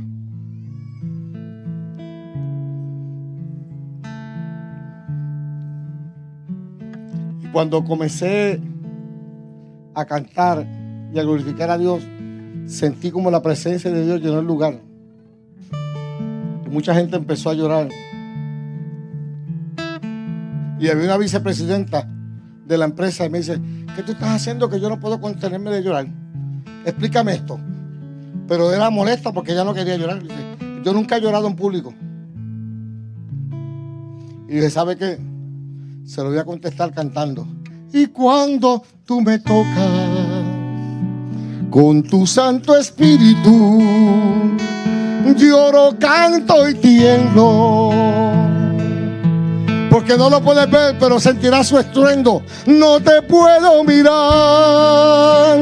Y 7.39 7.47
cuando 7.49 7.83
comencé 7.83 8.59
a 9.93 10.05
cantar 10.05 10.65
y 11.13 11.19
a 11.19 11.21
glorificar 11.21 11.69
a 11.69 11.77
Dios, 11.77 12.01
sentí 12.65 13.11
como 13.11 13.29
la 13.29 13.43
presencia 13.43 13.91
de 13.91 14.03
Dios 14.03 14.21
llenó 14.21 14.39
el 14.39 14.47
lugar. 14.47 14.81
Y 16.65 16.69
mucha 16.71 16.95
gente 16.95 17.15
empezó 17.15 17.51
a 17.51 17.53
llorar. 17.53 17.89
Y 20.79 20.87
había 20.89 21.05
una 21.05 21.17
vicepresidenta 21.17 22.09
de 22.65 22.77
la 22.79 22.85
empresa 22.85 23.23
y 23.23 23.29
me 23.29 23.37
dice, 23.37 23.61
¿qué 23.95 24.03
tú 24.03 24.11
estás 24.11 24.29
haciendo 24.29 24.69
que 24.69 24.79
yo 24.79 24.89
no 24.89 24.99
puedo 24.99 25.19
contenerme 25.19 25.71
de 25.71 25.81
llorar? 25.81 26.07
Explícame 26.85 27.33
esto. 27.33 27.59
Pero 28.47 28.71
era 28.71 28.89
molesta 28.89 29.31
porque 29.31 29.53
ella 29.53 29.63
no 29.63 29.73
quería 29.73 29.95
llorar. 29.97 30.21
yo 30.83 30.93
nunca 30.93 31.17
he 31.17 31.21
llorado 31.21 31.47
en 31.47 31.55
público. 31.55 31.93
Y 34.47 34.55
dije, 34.55 34.69
¿sabe 34.69 34.95
qué? 34.95 35.19
Se 36.05 36.21
lo 36.21 36.29
voy 36.29 36.37
a 36.37 36.45
contestar 36.45 36.93
cantando. 36.93 37.47
Y 37.91 38.07
cuando 38.07 38.83
tú 39.05 39.21
me 39.21 39.39
tocas 39.39 39.89
con 41.71 42.03
tu 42.03 42.27
Santo 42.27 42.77
Espíritu, 42.77 43.81
lloro, 45.35 45.95
canto 45.99 46.69
y 46.69 46.75
tiemblo 46.75 47.74
porque 49.95 50.17
no 50.17 50.29
lo 50.29 50.41
puedes 50.41 50.69
ver, 50.69 50.97
pero 50.99 51.21
sentirás 51.21 51.67
su 51.67 51.79
estruendo. 51.79 52.43
No 52.65 52.99
te 52.99 53.21
puedo 53.21 53.81
mirar, 53.85 55.57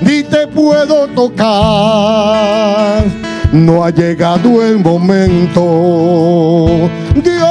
ni 0.00 0.22
te 0.22 0.46
puedo 0.46 1.08
tocar. 1.08 3.02
No 3.50 3.82
ha 3.84 3.90
llegado 3.90 4.62
el 4.62 4.78
momento. 4.78 6.68
Dios, 7.16 7.48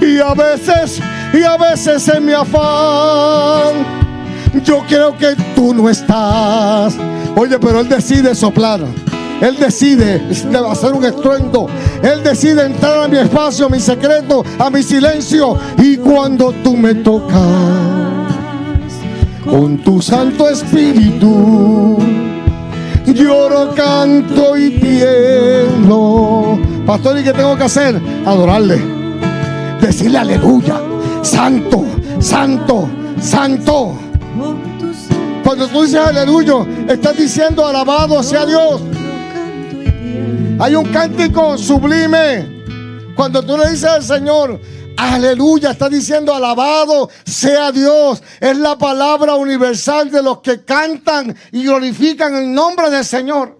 y 0.00 0.18
a 0.18 0.34
veces, 0.34 1.00
y 1.32 1.44
a 1.44 1.56
veces 1.56 2.08
en 2.08 2.26
mi 2.26 2.32
afán, 2.32 3.86
yo 4.64 4.80
creo 4.88 5.16
que 5.16 5.36
tú 5.54 5.72
no 5.72 5.88
estás. 5.88 6.96
Oye, 7.36 7.56
pero 7.60 7.78
Él 7.78 7.88
decide 7.88 8.34
soplar. 8.34 8.80
Él 9.44 9.56
decide 9.58 10.22
hacer 10.70 10.94
un 10.94 11.04
estruendo. 11.04 11.66
Él 12.02 12.22
decide 12.22 12.64
entrar 12.64 13.04
a 13.04 13.08
mi 13.08 13.18
espacio, 13.18 13.66
a 13.66 13.68
mi 13.68 13.78
secreto, 13.78 14.42
a 14.58 14.70
mi 14.70 14.82
silencio. 14.82 15.58
Y 15.76 15.98
cuando 15.98 16.50
tú 16.64 16.74
me 16.74 16.94
tocas 16.94 17.42
con 19.44 19.76
tu 19.84 20.00
Santo 20.00 20.48
Espíritu, 20.48 21.98
lloro, 23.04 23.74
canto 23.74 24.56
y 24.56 24.70
tiemblo. 24.70 26.58
Pastor, 26.86 27.18
¿y 27.18 27.24
qué 27.24 27.34
tengo 27.34 27.54
que 27.54 27.64
hacer? 27.64 28.00
Adorarle. 28.24 28.82
Decirle 29.78 30.16
aleluya. 30.16 30.80
Santo, 31.20 31.84
santo, 32.18 32.88
santo. 33.20 33.92
Cuando 35.44 35.68
tú 35.68 35.82
dices 35.82 36.00
aleluya, 36.00 36.54
estás 36.88 37.14
diciendo 37.18 37.66
alabado 37.66 38.22
sea 38.22 38.46
Dios. 38.46 38.80
Hay 40.60 40.76
un 40.76 40.84
cántico 40.92 41.58
sublime. 41.58 42.64
Cuando 43.16 43.42
tú 43.42 43.58
le 43.58 43.70
dices 43.70 43.84
al 43.84 44.02
Señor, 44.02 44.60
aleluya, 44.96 45.72
está 45.72 45.88
diciendo 45.88 46.32
alabado 46.32 47.10
sea 47.24 47.72
Dios. 47.72 48.22
Es 48.40 48.56
la 48.56 48.78
palabra 48.78 49.34
universal 49.34 50.10
de 50.12 50.22
los 50.22 50.40
que 50.40 50.64
cantan 50.64 51.34
y 51.50 51.64
glorifican 51.64 52.36
el 52.36 52.54
nombre 52.54 52.88
del 52.88 53.04
Señor. 53.04 53.58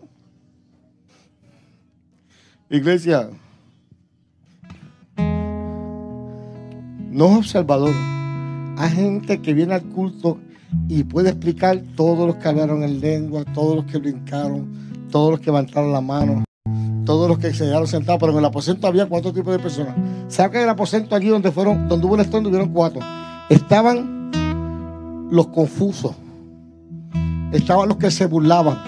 Iglesia, 2.70 3.28
no 7.11 7.26
es 7.26 7.36
observador. 7.38 7.95
Hay 8.78 8.90
gente 8.90 9.42
que 9.42 9.53
viene 9.53 9.74
al 9.74 9.82
culto 9.82 10.38
y 10.88 11.03
puede 11.03 11.30
explicar 11.30 11.82
todos 11.97 12.26
los 12.26 12.36
que 12.36 12.49
hablaron 12.49 12.84
en 12.84 13.01
lengua, 13.01 13.45
todos 13.53 13.76
los 13.76 13.84
que 13.86 13.99
brincaron, 13.99 15.09
todos 15.11 15.32
los 15.32 15.40
que 15.40 15.47
levantaron 15.47 15.92
la 15.92 16.01
mano 16.01 16.45
todos 17.05 17.29
los 17.29 17.39
que 17.39 17.53
se 17.53 17.65
quedaron 17.65 17.87
sentados, 17.87 18.19
pero 18.19 18.33
en 18.33 18.39
el 18.39 18.45
aposento 18.45 18.87
había 18.87 19.07
cuatro 19.07 19.33
tipos 19.33 19.53
de 19.53 19.59
personas. 19.59 19.95
¿Sabe 20.29 20.51
que 20.51 20.57
en 20.59 20.65
el 20.65 20.71
aposento 20.71 21.15
allí 21.15 21.29
donde 21.29 21.53
fueron, 21.53 21.89
donde 21.89 22.07
hubo 22.07 22.15
el 22.15 22.23
estreno, 22.23 22.49
hubieron 22.49 22.71
cuatro? 22.71 23.01
Estaban 23.51 24.31
los 25.31 25.49
confusos, 25.49 26.12
estaban 27.53 27.89
los 27.89 27.99
que 27.99 28.11
se 28.11 28.27
burlaban, 28.27 28.79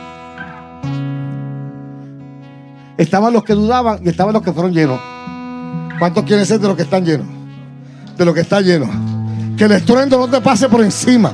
estaban 2.96 3.32
los 3.32 3.44
que 3.44 3.52
dudaban 3.52 4.00
y 4.04 4.08
estaban 4.08 4.32
los 4.32 4.42
que 4.42 4.52
fueron 4.52 4.72
llenos. 4.72 4.98
¿Cuántos 5.98 6.24
quieren 6.24 6.46
ser 6.46 6.60
de 6.60 6.68
los 6.68 6.76
que 6.76 6.82
están 6.82 7.04
llenos? 7.04 7.26
De 8.16 8.24
los 8.24 8.34
que 8.34 8.40
están 8.40 8.64
llenos. 8.64 8.88
Que 9.56 9.64
el 9.64 9.72
estruendo 9.72 10.18
no 10.18 10.28
te 10.28 10.40
pase 10.40 10.68
por 10.68 10.82
encima. 10.82 11.32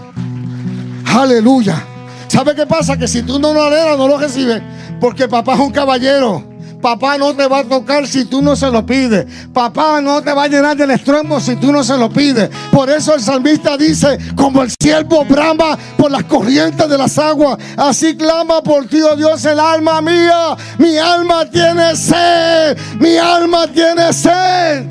Aleluya. 1.06 1.84
¿Sabe 2.28 2.54
qué 2.54 2.66
pasa? 2.66 2.96
Que 2.96 3.06
si 3.06 3.22
tú 3.22 3.38
no 3.38 3.52
lo 3.52 3.62
aleras, 3.62 3.98
no 3.98 4.08
lo 4.08 4.18
recibes. 4.18 4.62
Porque 5.02 5.26
papá 5.26 5.54
es 5.54 5.58
un 5.58 5.72
caballero. 5.72 6.44
Papá 6.80 7.18
no 7.18 7.34
te 7.34 7.48
va 7.48 7.58
a 7.58 7.64
tocar 7.64 8.06
si 8.06 8.24
tú 8.24 8.40
no 8.40 8.54
se 8.54 8.70
lo 8.70 8.86
pides. 8.86 9.26
Papá 9.52 10.00
no 10.00 10.22
te 10.22 10.32
va 10.32 10.44
a 10.44 10.46
llenar 10.46 10.76
del 10.76 10.92
estruendo 10.92 11.40
si 11.40 11.56
tú 11.56 11.72
no 11.72 11.82
se 11.82 11.98
lo 11.98 12.08
pides. 12.08 12.48
Por 12.70 12.88
eso 12.88 13.12
el 13.12 13.20
salmista 13.20 13.76
dice, 13.76 14.16
como 14.36 14.62
el 14.62 14.70
siervo 14.80 15.24
brama 15.24 15.76
por 15.96 16.12
las 16.12 16.22
corrientes 16.22 16.88
de 16.88 16.96
las 16.96 17.18
aguas, 17.18 17.58
así 17.76 18.16
clama 18.16 18.62
por 18.62 18.86
ti, 18.86 19.00
oh 19.02 19.16
Dios, 19.16 19.44
el 19.44 19.58
alma 19.58 20.00
mía. 20.00 20.56
Mi 20.78 20.96
alma 20.98 21.50
tiene 21.50 21.96
sed. 21.96 22.78
Mi 23.00 23.16
alma 23.16 23.66
tiene 23.66 24.12
sed. 24.12 24.86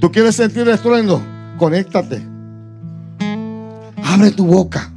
¿Tú 0.00 0.10
quieres 0.10 0.34
sentir 0.34 0.66
estruendo? 0.66 1.22
Conéctate. 1.58 2.26
Abre 4.02 4.30
tu 4.30 4.46
boca. 4.46 4.92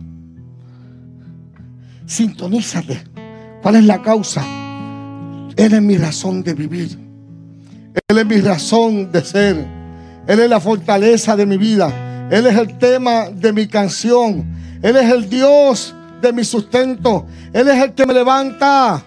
Sintonízate. 2.11 3.01
¿Cuál 3.61 3.77
es 3.77 3.85
la 3.85 4.01
causa? 4.01 4.43
Él 5.55 5.73
es 5.73 5.81
mi 5.81 5.95
razón 5.95 6.43
de 6.43 6.53
vivir. 6.53 6.99
Él 8.05 8.17
es 8.17 8.25
mi 8.25 8.41
razón 8.41 9.13
de 9.13 9.23
ser. 9.23 9.65
Él 10.27 10.39
es 10.41 10.49
la 10.49 10.59
fortaleza 10.59 11.37
de 11.37 11.45
mi 11.45 11.55
vida. 11.55 12.27
Él 12.29 12.47
es 12.47 12.57
el 12.57 12.77
tema 12.77 13.29
de 13.29 13.53
mi 13.53 13.65
canción. 13.65 14.45
Él 14.81 14.97
es 14.97 15.09
el 15.09 15.29
Dios 15.29 15.95
de 16.21 16.33
mi 16.33 16.43
sustento. 16.43 17.27
Él 17.53 17.69
es 17.69 17.81
el 17.81 17.93
que 17.93 18.05
me 18.05 18.13
levanta. 18.13 19.01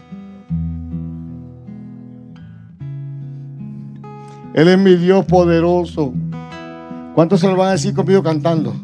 Él 4.54 4.66
es 4.66 4.78
mi 4.78 4.96
Dios 4.96 5.26
poderoso. 5.26 6.14
¿Cuántos 7.14 7.40
se 7.40 7.48
lo 7.48 7.56
van 7.56 7.68
a 7.68 7.72
decir 7.72 7.92
conmigo 7.92 8.22
cantando? 8.22 8.74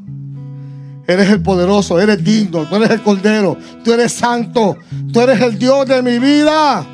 Eres 1.10 1.28
el 1.28 1.42
poderoso, 1.42 1.98
eres 1.98 2.22
digno, 2.22 2.66
tú 2.66 2.76
eres 2.76 2.90
el 2.90 3.02
cordero, 3.02 3.58
tú 3.82 3.92
eres 3.92 4.12
santo, 4.12 4.76
tú 5.12 5.20
eres 5.20 5.40
el 5.40 5.58
Dios 5.58 5.84
de 5.84 6.00
mi 6.02 6.20
vida. 6.20 6.86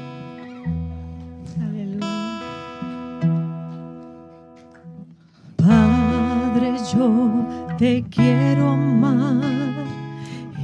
Padre, 5.58 6.72
yo 6.94 7.46
te 7.76 8.06
quiero 8.08 8.70
amar 8.70 9.84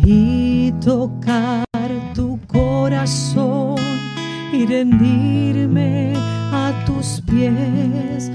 y 0.03 0.73
tocar 0.83 1.67
tu 2.15 2.41
corazón 2.47 3.77
y 4.51 4.65
rendirme 4.65 6.15
a 6.17 6.73
tus 6.87 7.21
pies, 7.27 8.31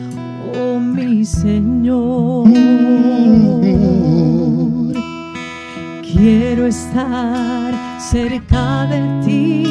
oh 0.56 0.80
mi 0.80 1.26
Señor. 1.26 2.46
Quiero 6.18 6.66
estar 6.66 7.76
cerca 8.00 8.88
de 8.88 9.22
ti 9.24 9.64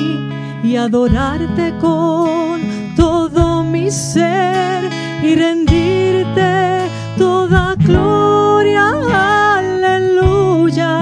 y 0.62 0.76
adorarte 0.76 1.74
con 1.80 2.60
todo 2.94 3.64
mi 3.64 3.90
ser 3.90 4.84
y 5.24 5.34
rendirte 5.34 6.88
toda 7.18 7.74
gloria. 7.74 9.56
Aleluya. 9.58 10.92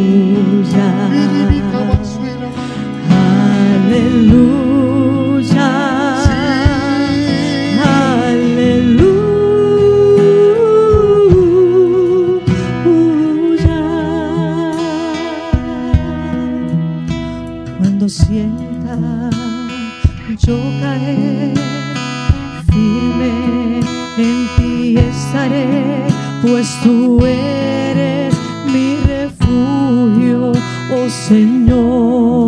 Pues 26.43 26.67
tú 26.83 27.25
eres 27.25 28.35
mi 28.65 28.97
refugio, 29.07 30.51
oh 30.93 31.09
Señor. 31.09 32.42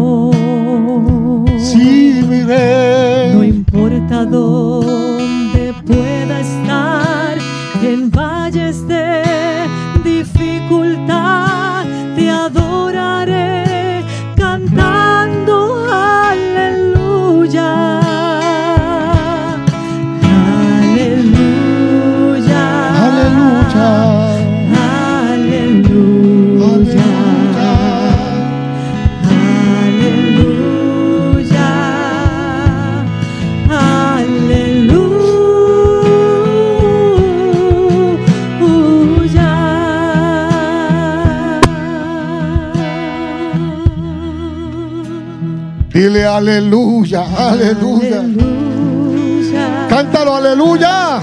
Aleluya, 46.56 47.24
aleluya. 47.38 48.20
Aleluya. 48.22 49.88
Cántalo, 49.90 50.36
aleluya. 50.36 51.20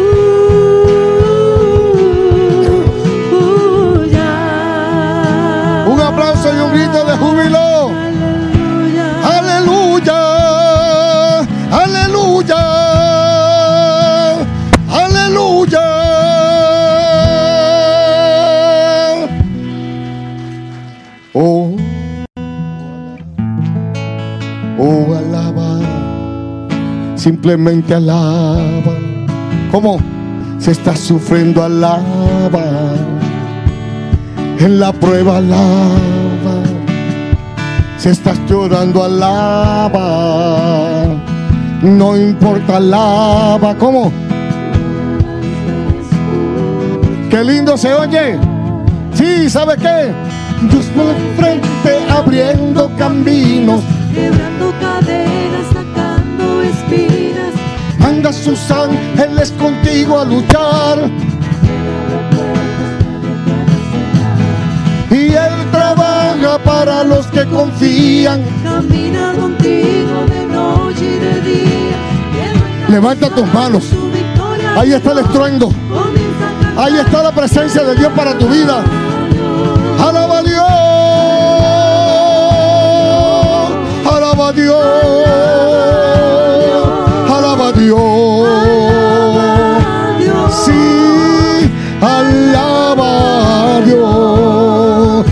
Simplemente 27.28 27.92
alaba. 27.94 28.94
¿Cómo? 29.70 29.98
Se 30.58 30.70
está 30.70 30.96
sufriendo, 30.96 31.62
alaba. 31.62 32.64
En 34.58 34.80
la 34.80 34.94
prueba, 34.94 35.36
alaba. 35.36 36.62
Si 37.98 38.08
estás 38.08 38.38
llorando, 38.48 39.04
alaba. 39.04 40.08
No 41.82 42.16
importa 42.16 42.80
lava, 42.80 43.74
¿cómo? 43.76 44.10
Qué 47.28 47.44
lindo 47.44 47.76
se 47.76 47.92
oye. 47.92 48.38
Sí, 49.12 49.50
¿sabe 49.50 49.76
qué? 49.76 50.14
Dios 50.70 50.86
por 50.96 51.14
frente 51.36 52.10
abriendo 52.10 52.90
caminos. 52.96 53.82
quebrando 54.14 54.72
cadenas. 54.80 55.27
Manda 58.08 58.32
sus 58.32 58.70
ángeles 58.70 59.52
contigo 59.52 60.18
a 60.18 60.24
luchar. 60.24 61.10
Y 65.10 65.34
Él 65.34 65.70
trabaja 65.70 66.58
para 66.64 67.04
los 67.04 67.26
que 67.26 67.44
confían. 67.44 68.42
Camina 68.62 69.34
contigo 69.34 70.24
de 70.26 70.46
noche 70.46 71.04
y 71.04 71.18
de 71.18 71.40
día. 71.42 71.98
Levanta 72.88 73.28
tus 73.28 73.52
manos. 73.52 73.90
Ahí 74.74 74.94
está 74.94 75.12
el 75.12 75.18
estruendo. 75.18 75.70
Ahí 76.78 76.96
está 76.96 77.22
la 77.22 77.32
presencia 77.32 77.84
de 77.84 77.94
Dios 77.94 78.10
para 78.16 78.38
tu 78.38 78.48
vida. 78.48 78.82
Alaba 80.00 80.38
a 80.38 80.42
Dios. 80.42 80.64
Alaba 84.10 84.48
a 84.48 84.52
Dios. 84.52 86.27
Dios. 87.88 88.48
Sí, 90.66 91.70
alaba 92.02 93.80
Dios. 93.80 95.24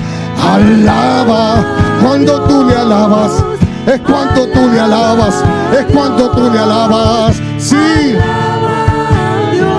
Alaba 0.42 1.62
cuando 2.02 2.40
tú 2.48 2.64
le 2.64 2.74
alabas. 2.76 3.44
Es 3.86 4.00
cuando 4.00 4.48
tú 4.48 4.70
le 4.72 4.80
alabas. 4.80 5.44
Es 5.78 5.84
cuando 5.94 6.30
tú 6.30 6.50
le 6.50 6.58
alabas. 6.58 7.36
Sí. 7.58 8.14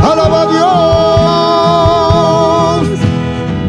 Alaba 0.03 0.43
a 0.43 0.45
Dios. 2.83 2.99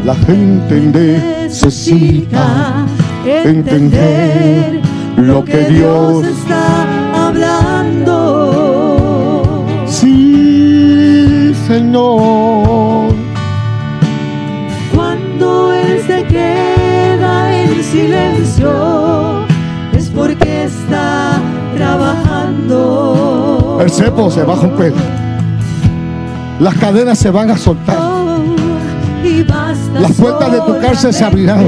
La 0.05 0.15
gente 0.27 0.75
necesita 0.81 2.85
entender 3.25 4.83
lo 5.17 5.43
que 5.47 5.65
Dios 5.65 6.27
está 6.27 6.85
hablando. 7.27 7.78
Señor. 11.69 13.15
Cuando 14.95 15.73
Él 15.75 16.01
se 16.07 16.25
queda 16.25 17.63
en 17.63 17.85
silencio, 17.85 19.45
es 19.93 20.09
porque 20.09 20.65
está 20.65 21.43
trabajando. 21.77 23.81
El 23.83 23.91
cepo 23.91 24.31
se 24.31 24.45
va 24.45 24.55
a 24.55 24.57
romper. 24.57 24.95
Las 26.59 26.75
cadenas 26.77 27.19
se 27.19 27.29
van 27.29 27.51
a 27.51 27.59
soltar. 27.59 27.99
Oh, 28.01 28.39
y 29.23 29.45
Las 30.01 30.13
puertas 30.13 30.51
de 30.51 30.63
tu 30.63 30.81
cárcel 30.81 31.13
se 31.13 31.23
abrirán, 31.23 31.67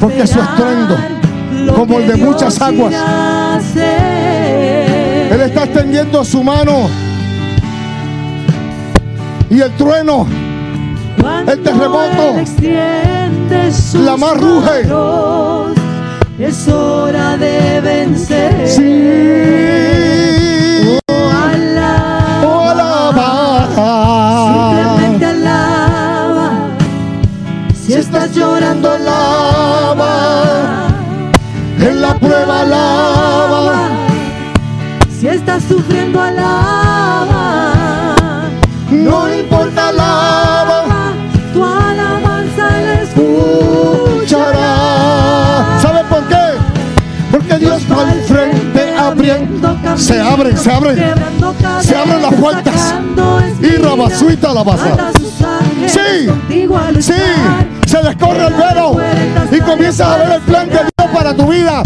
porque 0.00 0.26
su 0.26 0.40
estruendo, 0.40 0.96
como 1.76 1.98
el 1.98 2.08
de 2.08 2.16
muchas 2.16 2.58
aguas. 2.62 2.94
Él 3.76 5.42
está 5.42 5.64
extendiendo 5.64 6.24
su 6.24 6.42
mano. 6.42 7.09
Y 9.50 9.60
el 9.60 9.70
trueno, 9.76 10.26
Cuando 11.20 11.52
el 11.52 11.62
terremoto, 11.62 12.36
la 14.04 14.16
mar 14.16 14.36
ruge. 14.40 14.84
manos, 14.84 15.72
Es 16.38 16.68
hora 16.68 17.36
de 17.36 17.80
vencer. 17.80 18.68
sí. 18.68 19.02
Oh, 21.08 21.30
alaba. 21.52 22.42
Oh, 22.46 22.68
alaba. 22.68 23.28
Simplemente 24.86 25.26
alaba. 25.26 26.50
Si 27.74 27.92
estás 27.94 28.32
llorando, 28.34 28.90
alaba. 28.90 30.12
En 31.80 32.00
la 32.00 32.14
prueba 32.14 32.60
alaba. 32.60 33.88
Si 35.18 35.26
estás 35.28 35.62
sufriendo, 35.64 36.20
alaba. 36.22 36.79
Abriendo. 49.10 49.76
Se 49.96 50.20
abren, 50.20 50.56
se 50.56 50.70
abren. 50.70 50.96
Se 51.80 51.96
abren 51.96 52.22
las 52.22 52.34
puertas. 52.34 52.94
Y 53.60 53.76
rabasuita 53.76 54.52
la 54.52 54.62
baza. 54.62 55.12
Sí, 55.86 56.28
sí. 57.00 57.12
Se 57.86 57.98
descorre 58.02 58.46
el 58.46 58.54
velo 58.54 58.96
y 59.50 59.60
comienzas 59.60 60.08
a 60.08 60.16
ver 60.18 60.32
el 60.32 60.40
plan 60.42 60.68
de 60.68 60.74
Dios 60.74 61.10
para 61.12 61.34
tu 61.34 61.46
vida. 61.46 61.82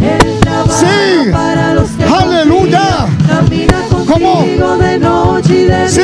Sí. 0.68 1.31
Aleluya. 2.12 3.07
¿Cómo? 4.07 4.45
Sí, 5.89 6.03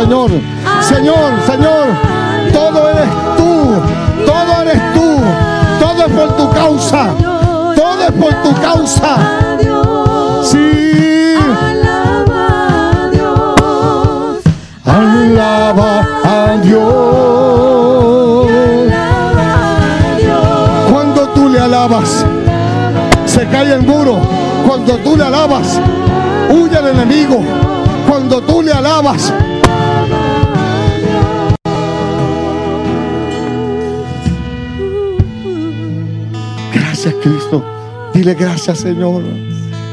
Señor. 0.00 0.30
Señor, 0.80 1.30
Señor, 1.46 1.88
todo 2.54 2.88
eres 2.88 3.10
tú, 3.36 3.74
todo 4.24 4.62
eres 4.62 4.80
tú, 4.94 5.18
todo 5.78 6.06
es 6.06 6.12
por 6.14 6.36
tu 6.38 6.50
causa, 6.52 7.08
todo 7.76 8.02
es 8.08 8.12
por 8.12 8.32
tu 8.42 8.54
causa. 8.62 9.16
Sí, 10.42 11.34
alaba 11.60 12.48
a 13.04 13.10
Dios. 13.12 14.40
Alaba 14.86 16.08
a 16.24 16.56
Dios. 16.62 18.46
Cuando 20.90 21.28
tú 21.28 21.50
le 21.50 21.60
alabas, 21.60 22.24
se 23.26 23.46
cae 23.48 23.74
el 23.74 23.82
muro. 23.82 24.18
Cuando 24.66 24.96
tú 24.96 25.14
le 25.14 25.24
alabas, 25.24 25.78
huye 26.48 26.78
el 26.78 26.86
enemigo. 26.86 27.42
Cuando 28.08 28.40
tú 28.40 28.62
le 28.62 28.72
alabas, 28.72 29.32
gracias 37.02 37.22
Cristo. 37.22 37.64
Dile 38.12 38.34
gracias 38.34 38.80
Señor. 38.80 39.22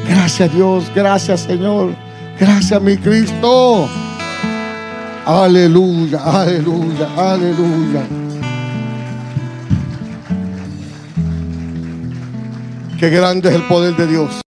Gracias 0.09 0.53
Dios. 0.53 0.91
Gracias 0.93 1.41
Señor. 1.41 1.95
Gracias 2.37 2.81
mi 2.81 2.97
Cristo. 2.97 3.87
Aleluya, 5.25 6.19
aleluya, 6.23 7.07
aleluya. 7.15 8.03
Qué 12.99 13.09
grande 13.09 13.49
es 13.49 13.55
el 13.55 13.63
poder 13.63 13.95
de 13.95 14.07
Dios. 14.07 14.46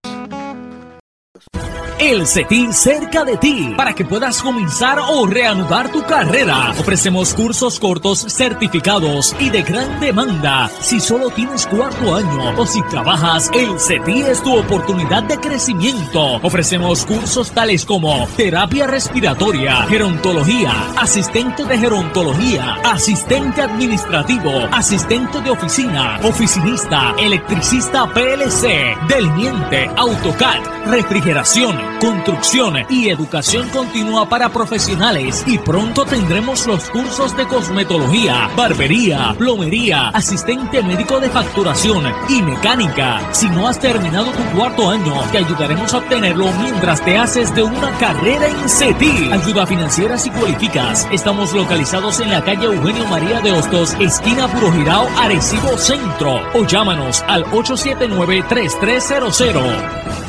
El 2.10 2.26
CETI 2.26 2.74
cerca 2.74 3.24
de 3.24 3.38
ti 3.38 3.72
para 3.78 3.94
que 3.94 4.04
puedas 4.04 4.42
comenzar 4.42 4.98
o 4.98 5.28
reanudar 5.28 5.92
tu 5.92 6.02
carrera. 6.02 6.72
Ofrecemos 6.80 7.36
cursos 7.36 7.80
cortos 7.80 8.26
certificados 8.28 9.36
y 9.40 9.52
de 9.52 9.62
gran 9.62 10.00
demanda. 10.00 10.72
Si 10.82 11.00
solo 11.00 11.30
tienes 11.30 11.68
cuarto 11.68 12.16
año 12.16 12.60
o 12.60 12.66
si 12.66 12.82
trabajas, 12.90 13.52
el 13.54 13.80
CETI 13.80 14.22
es 14.24 14.42
tu 14.42 14.58
oportunidad 14.58 15.22
de 15.22 15.38
crecimiento. 15.38 16.38
Ofrecemos 16.42 17.06
cursos 17.06 17.52
tales 17.52 17.86
como 17.86 18.28
terapia 18.36 18.88
respiratoria, 18.88 19.84
gerontología, 19.84 20.74
asistente 20.98 21.64
de 21.64 21.78
gerontología, 21.78 22.80
asistente 22.86 23.62
administrativo, 23.62 24.68
asistente 24.72 25.42
de 25.42 25.52
oficina, 25.52 26.20
oficinista, 26.24 27.14
electricista 27.20 28.12
PLC, 28.12 28.98
delineante, 29.08 29.92
AutoCAD, 29.96 30.88
refrigeración, 30.88 31.99
construcción 32.00 32.76
y 32.90 33.10
educación 33.10 33.70
continua 33.70 34.28
para 34.28 34.50
profesionales. 34.50 35.44
Y 35.46 35.60
pronto 35.60 36.06
tendremos 36.06 36.66
los 36.66 36.90
cursos 36.90 37.36
de 37.36 37.46
cosmetología, 37.48 38.50
barbería, 38.56 39.36
plomería, 39.38 40.08
asistente 40.10 40.82
médico 40.82 41.20
de 41.20 41.30
facturación 41.30 42.06
y 42.30 42.42
mecánica. 42.42 43.22
Si 43.34 43.50
no 43.50 43.68
has 43.68 43.80
terminado 43.80 44.32
tu 44.32 44.42
cuarto 44.58 44.90
año, 44.90 45.14
te 45.32 45.40
ayudaremos 45.40 45.94
a 45.94 45.98
obtenerlo 45.98 46.48
mientras 46.62 47.04
te 47.04 47.18
haces 47.18 47.54
de 47.54 47.64
una 47.64 47.92
carrera 47.98 48.48
en 48.48 48.70
CETI. 48.70 49.32
Ayuda 49.32 49.68
financiera 49.68 50.18
si 50.18 50.30
cualificas. 50.32 51.08
Estamos 51.12 51.54
localizados 51.54 52.22
en 52.22 52.32
la 52.32 52.44
calle 52.44 52.66
Eugenio 52.66 53.06
María 53.08 53.42
de 53.42 53.52
Hostos, 53.52 53.96
esquina 54.00 54.48
Puro 54.48 54.72
Girao, 54.72 55.08
Arecibo 55.18 55.78
Centro. 55.78 56.42
O 56.54 56.66
llámanos 56.66 57.24
al 57.28 57.44
879-3300. 57.46 60.29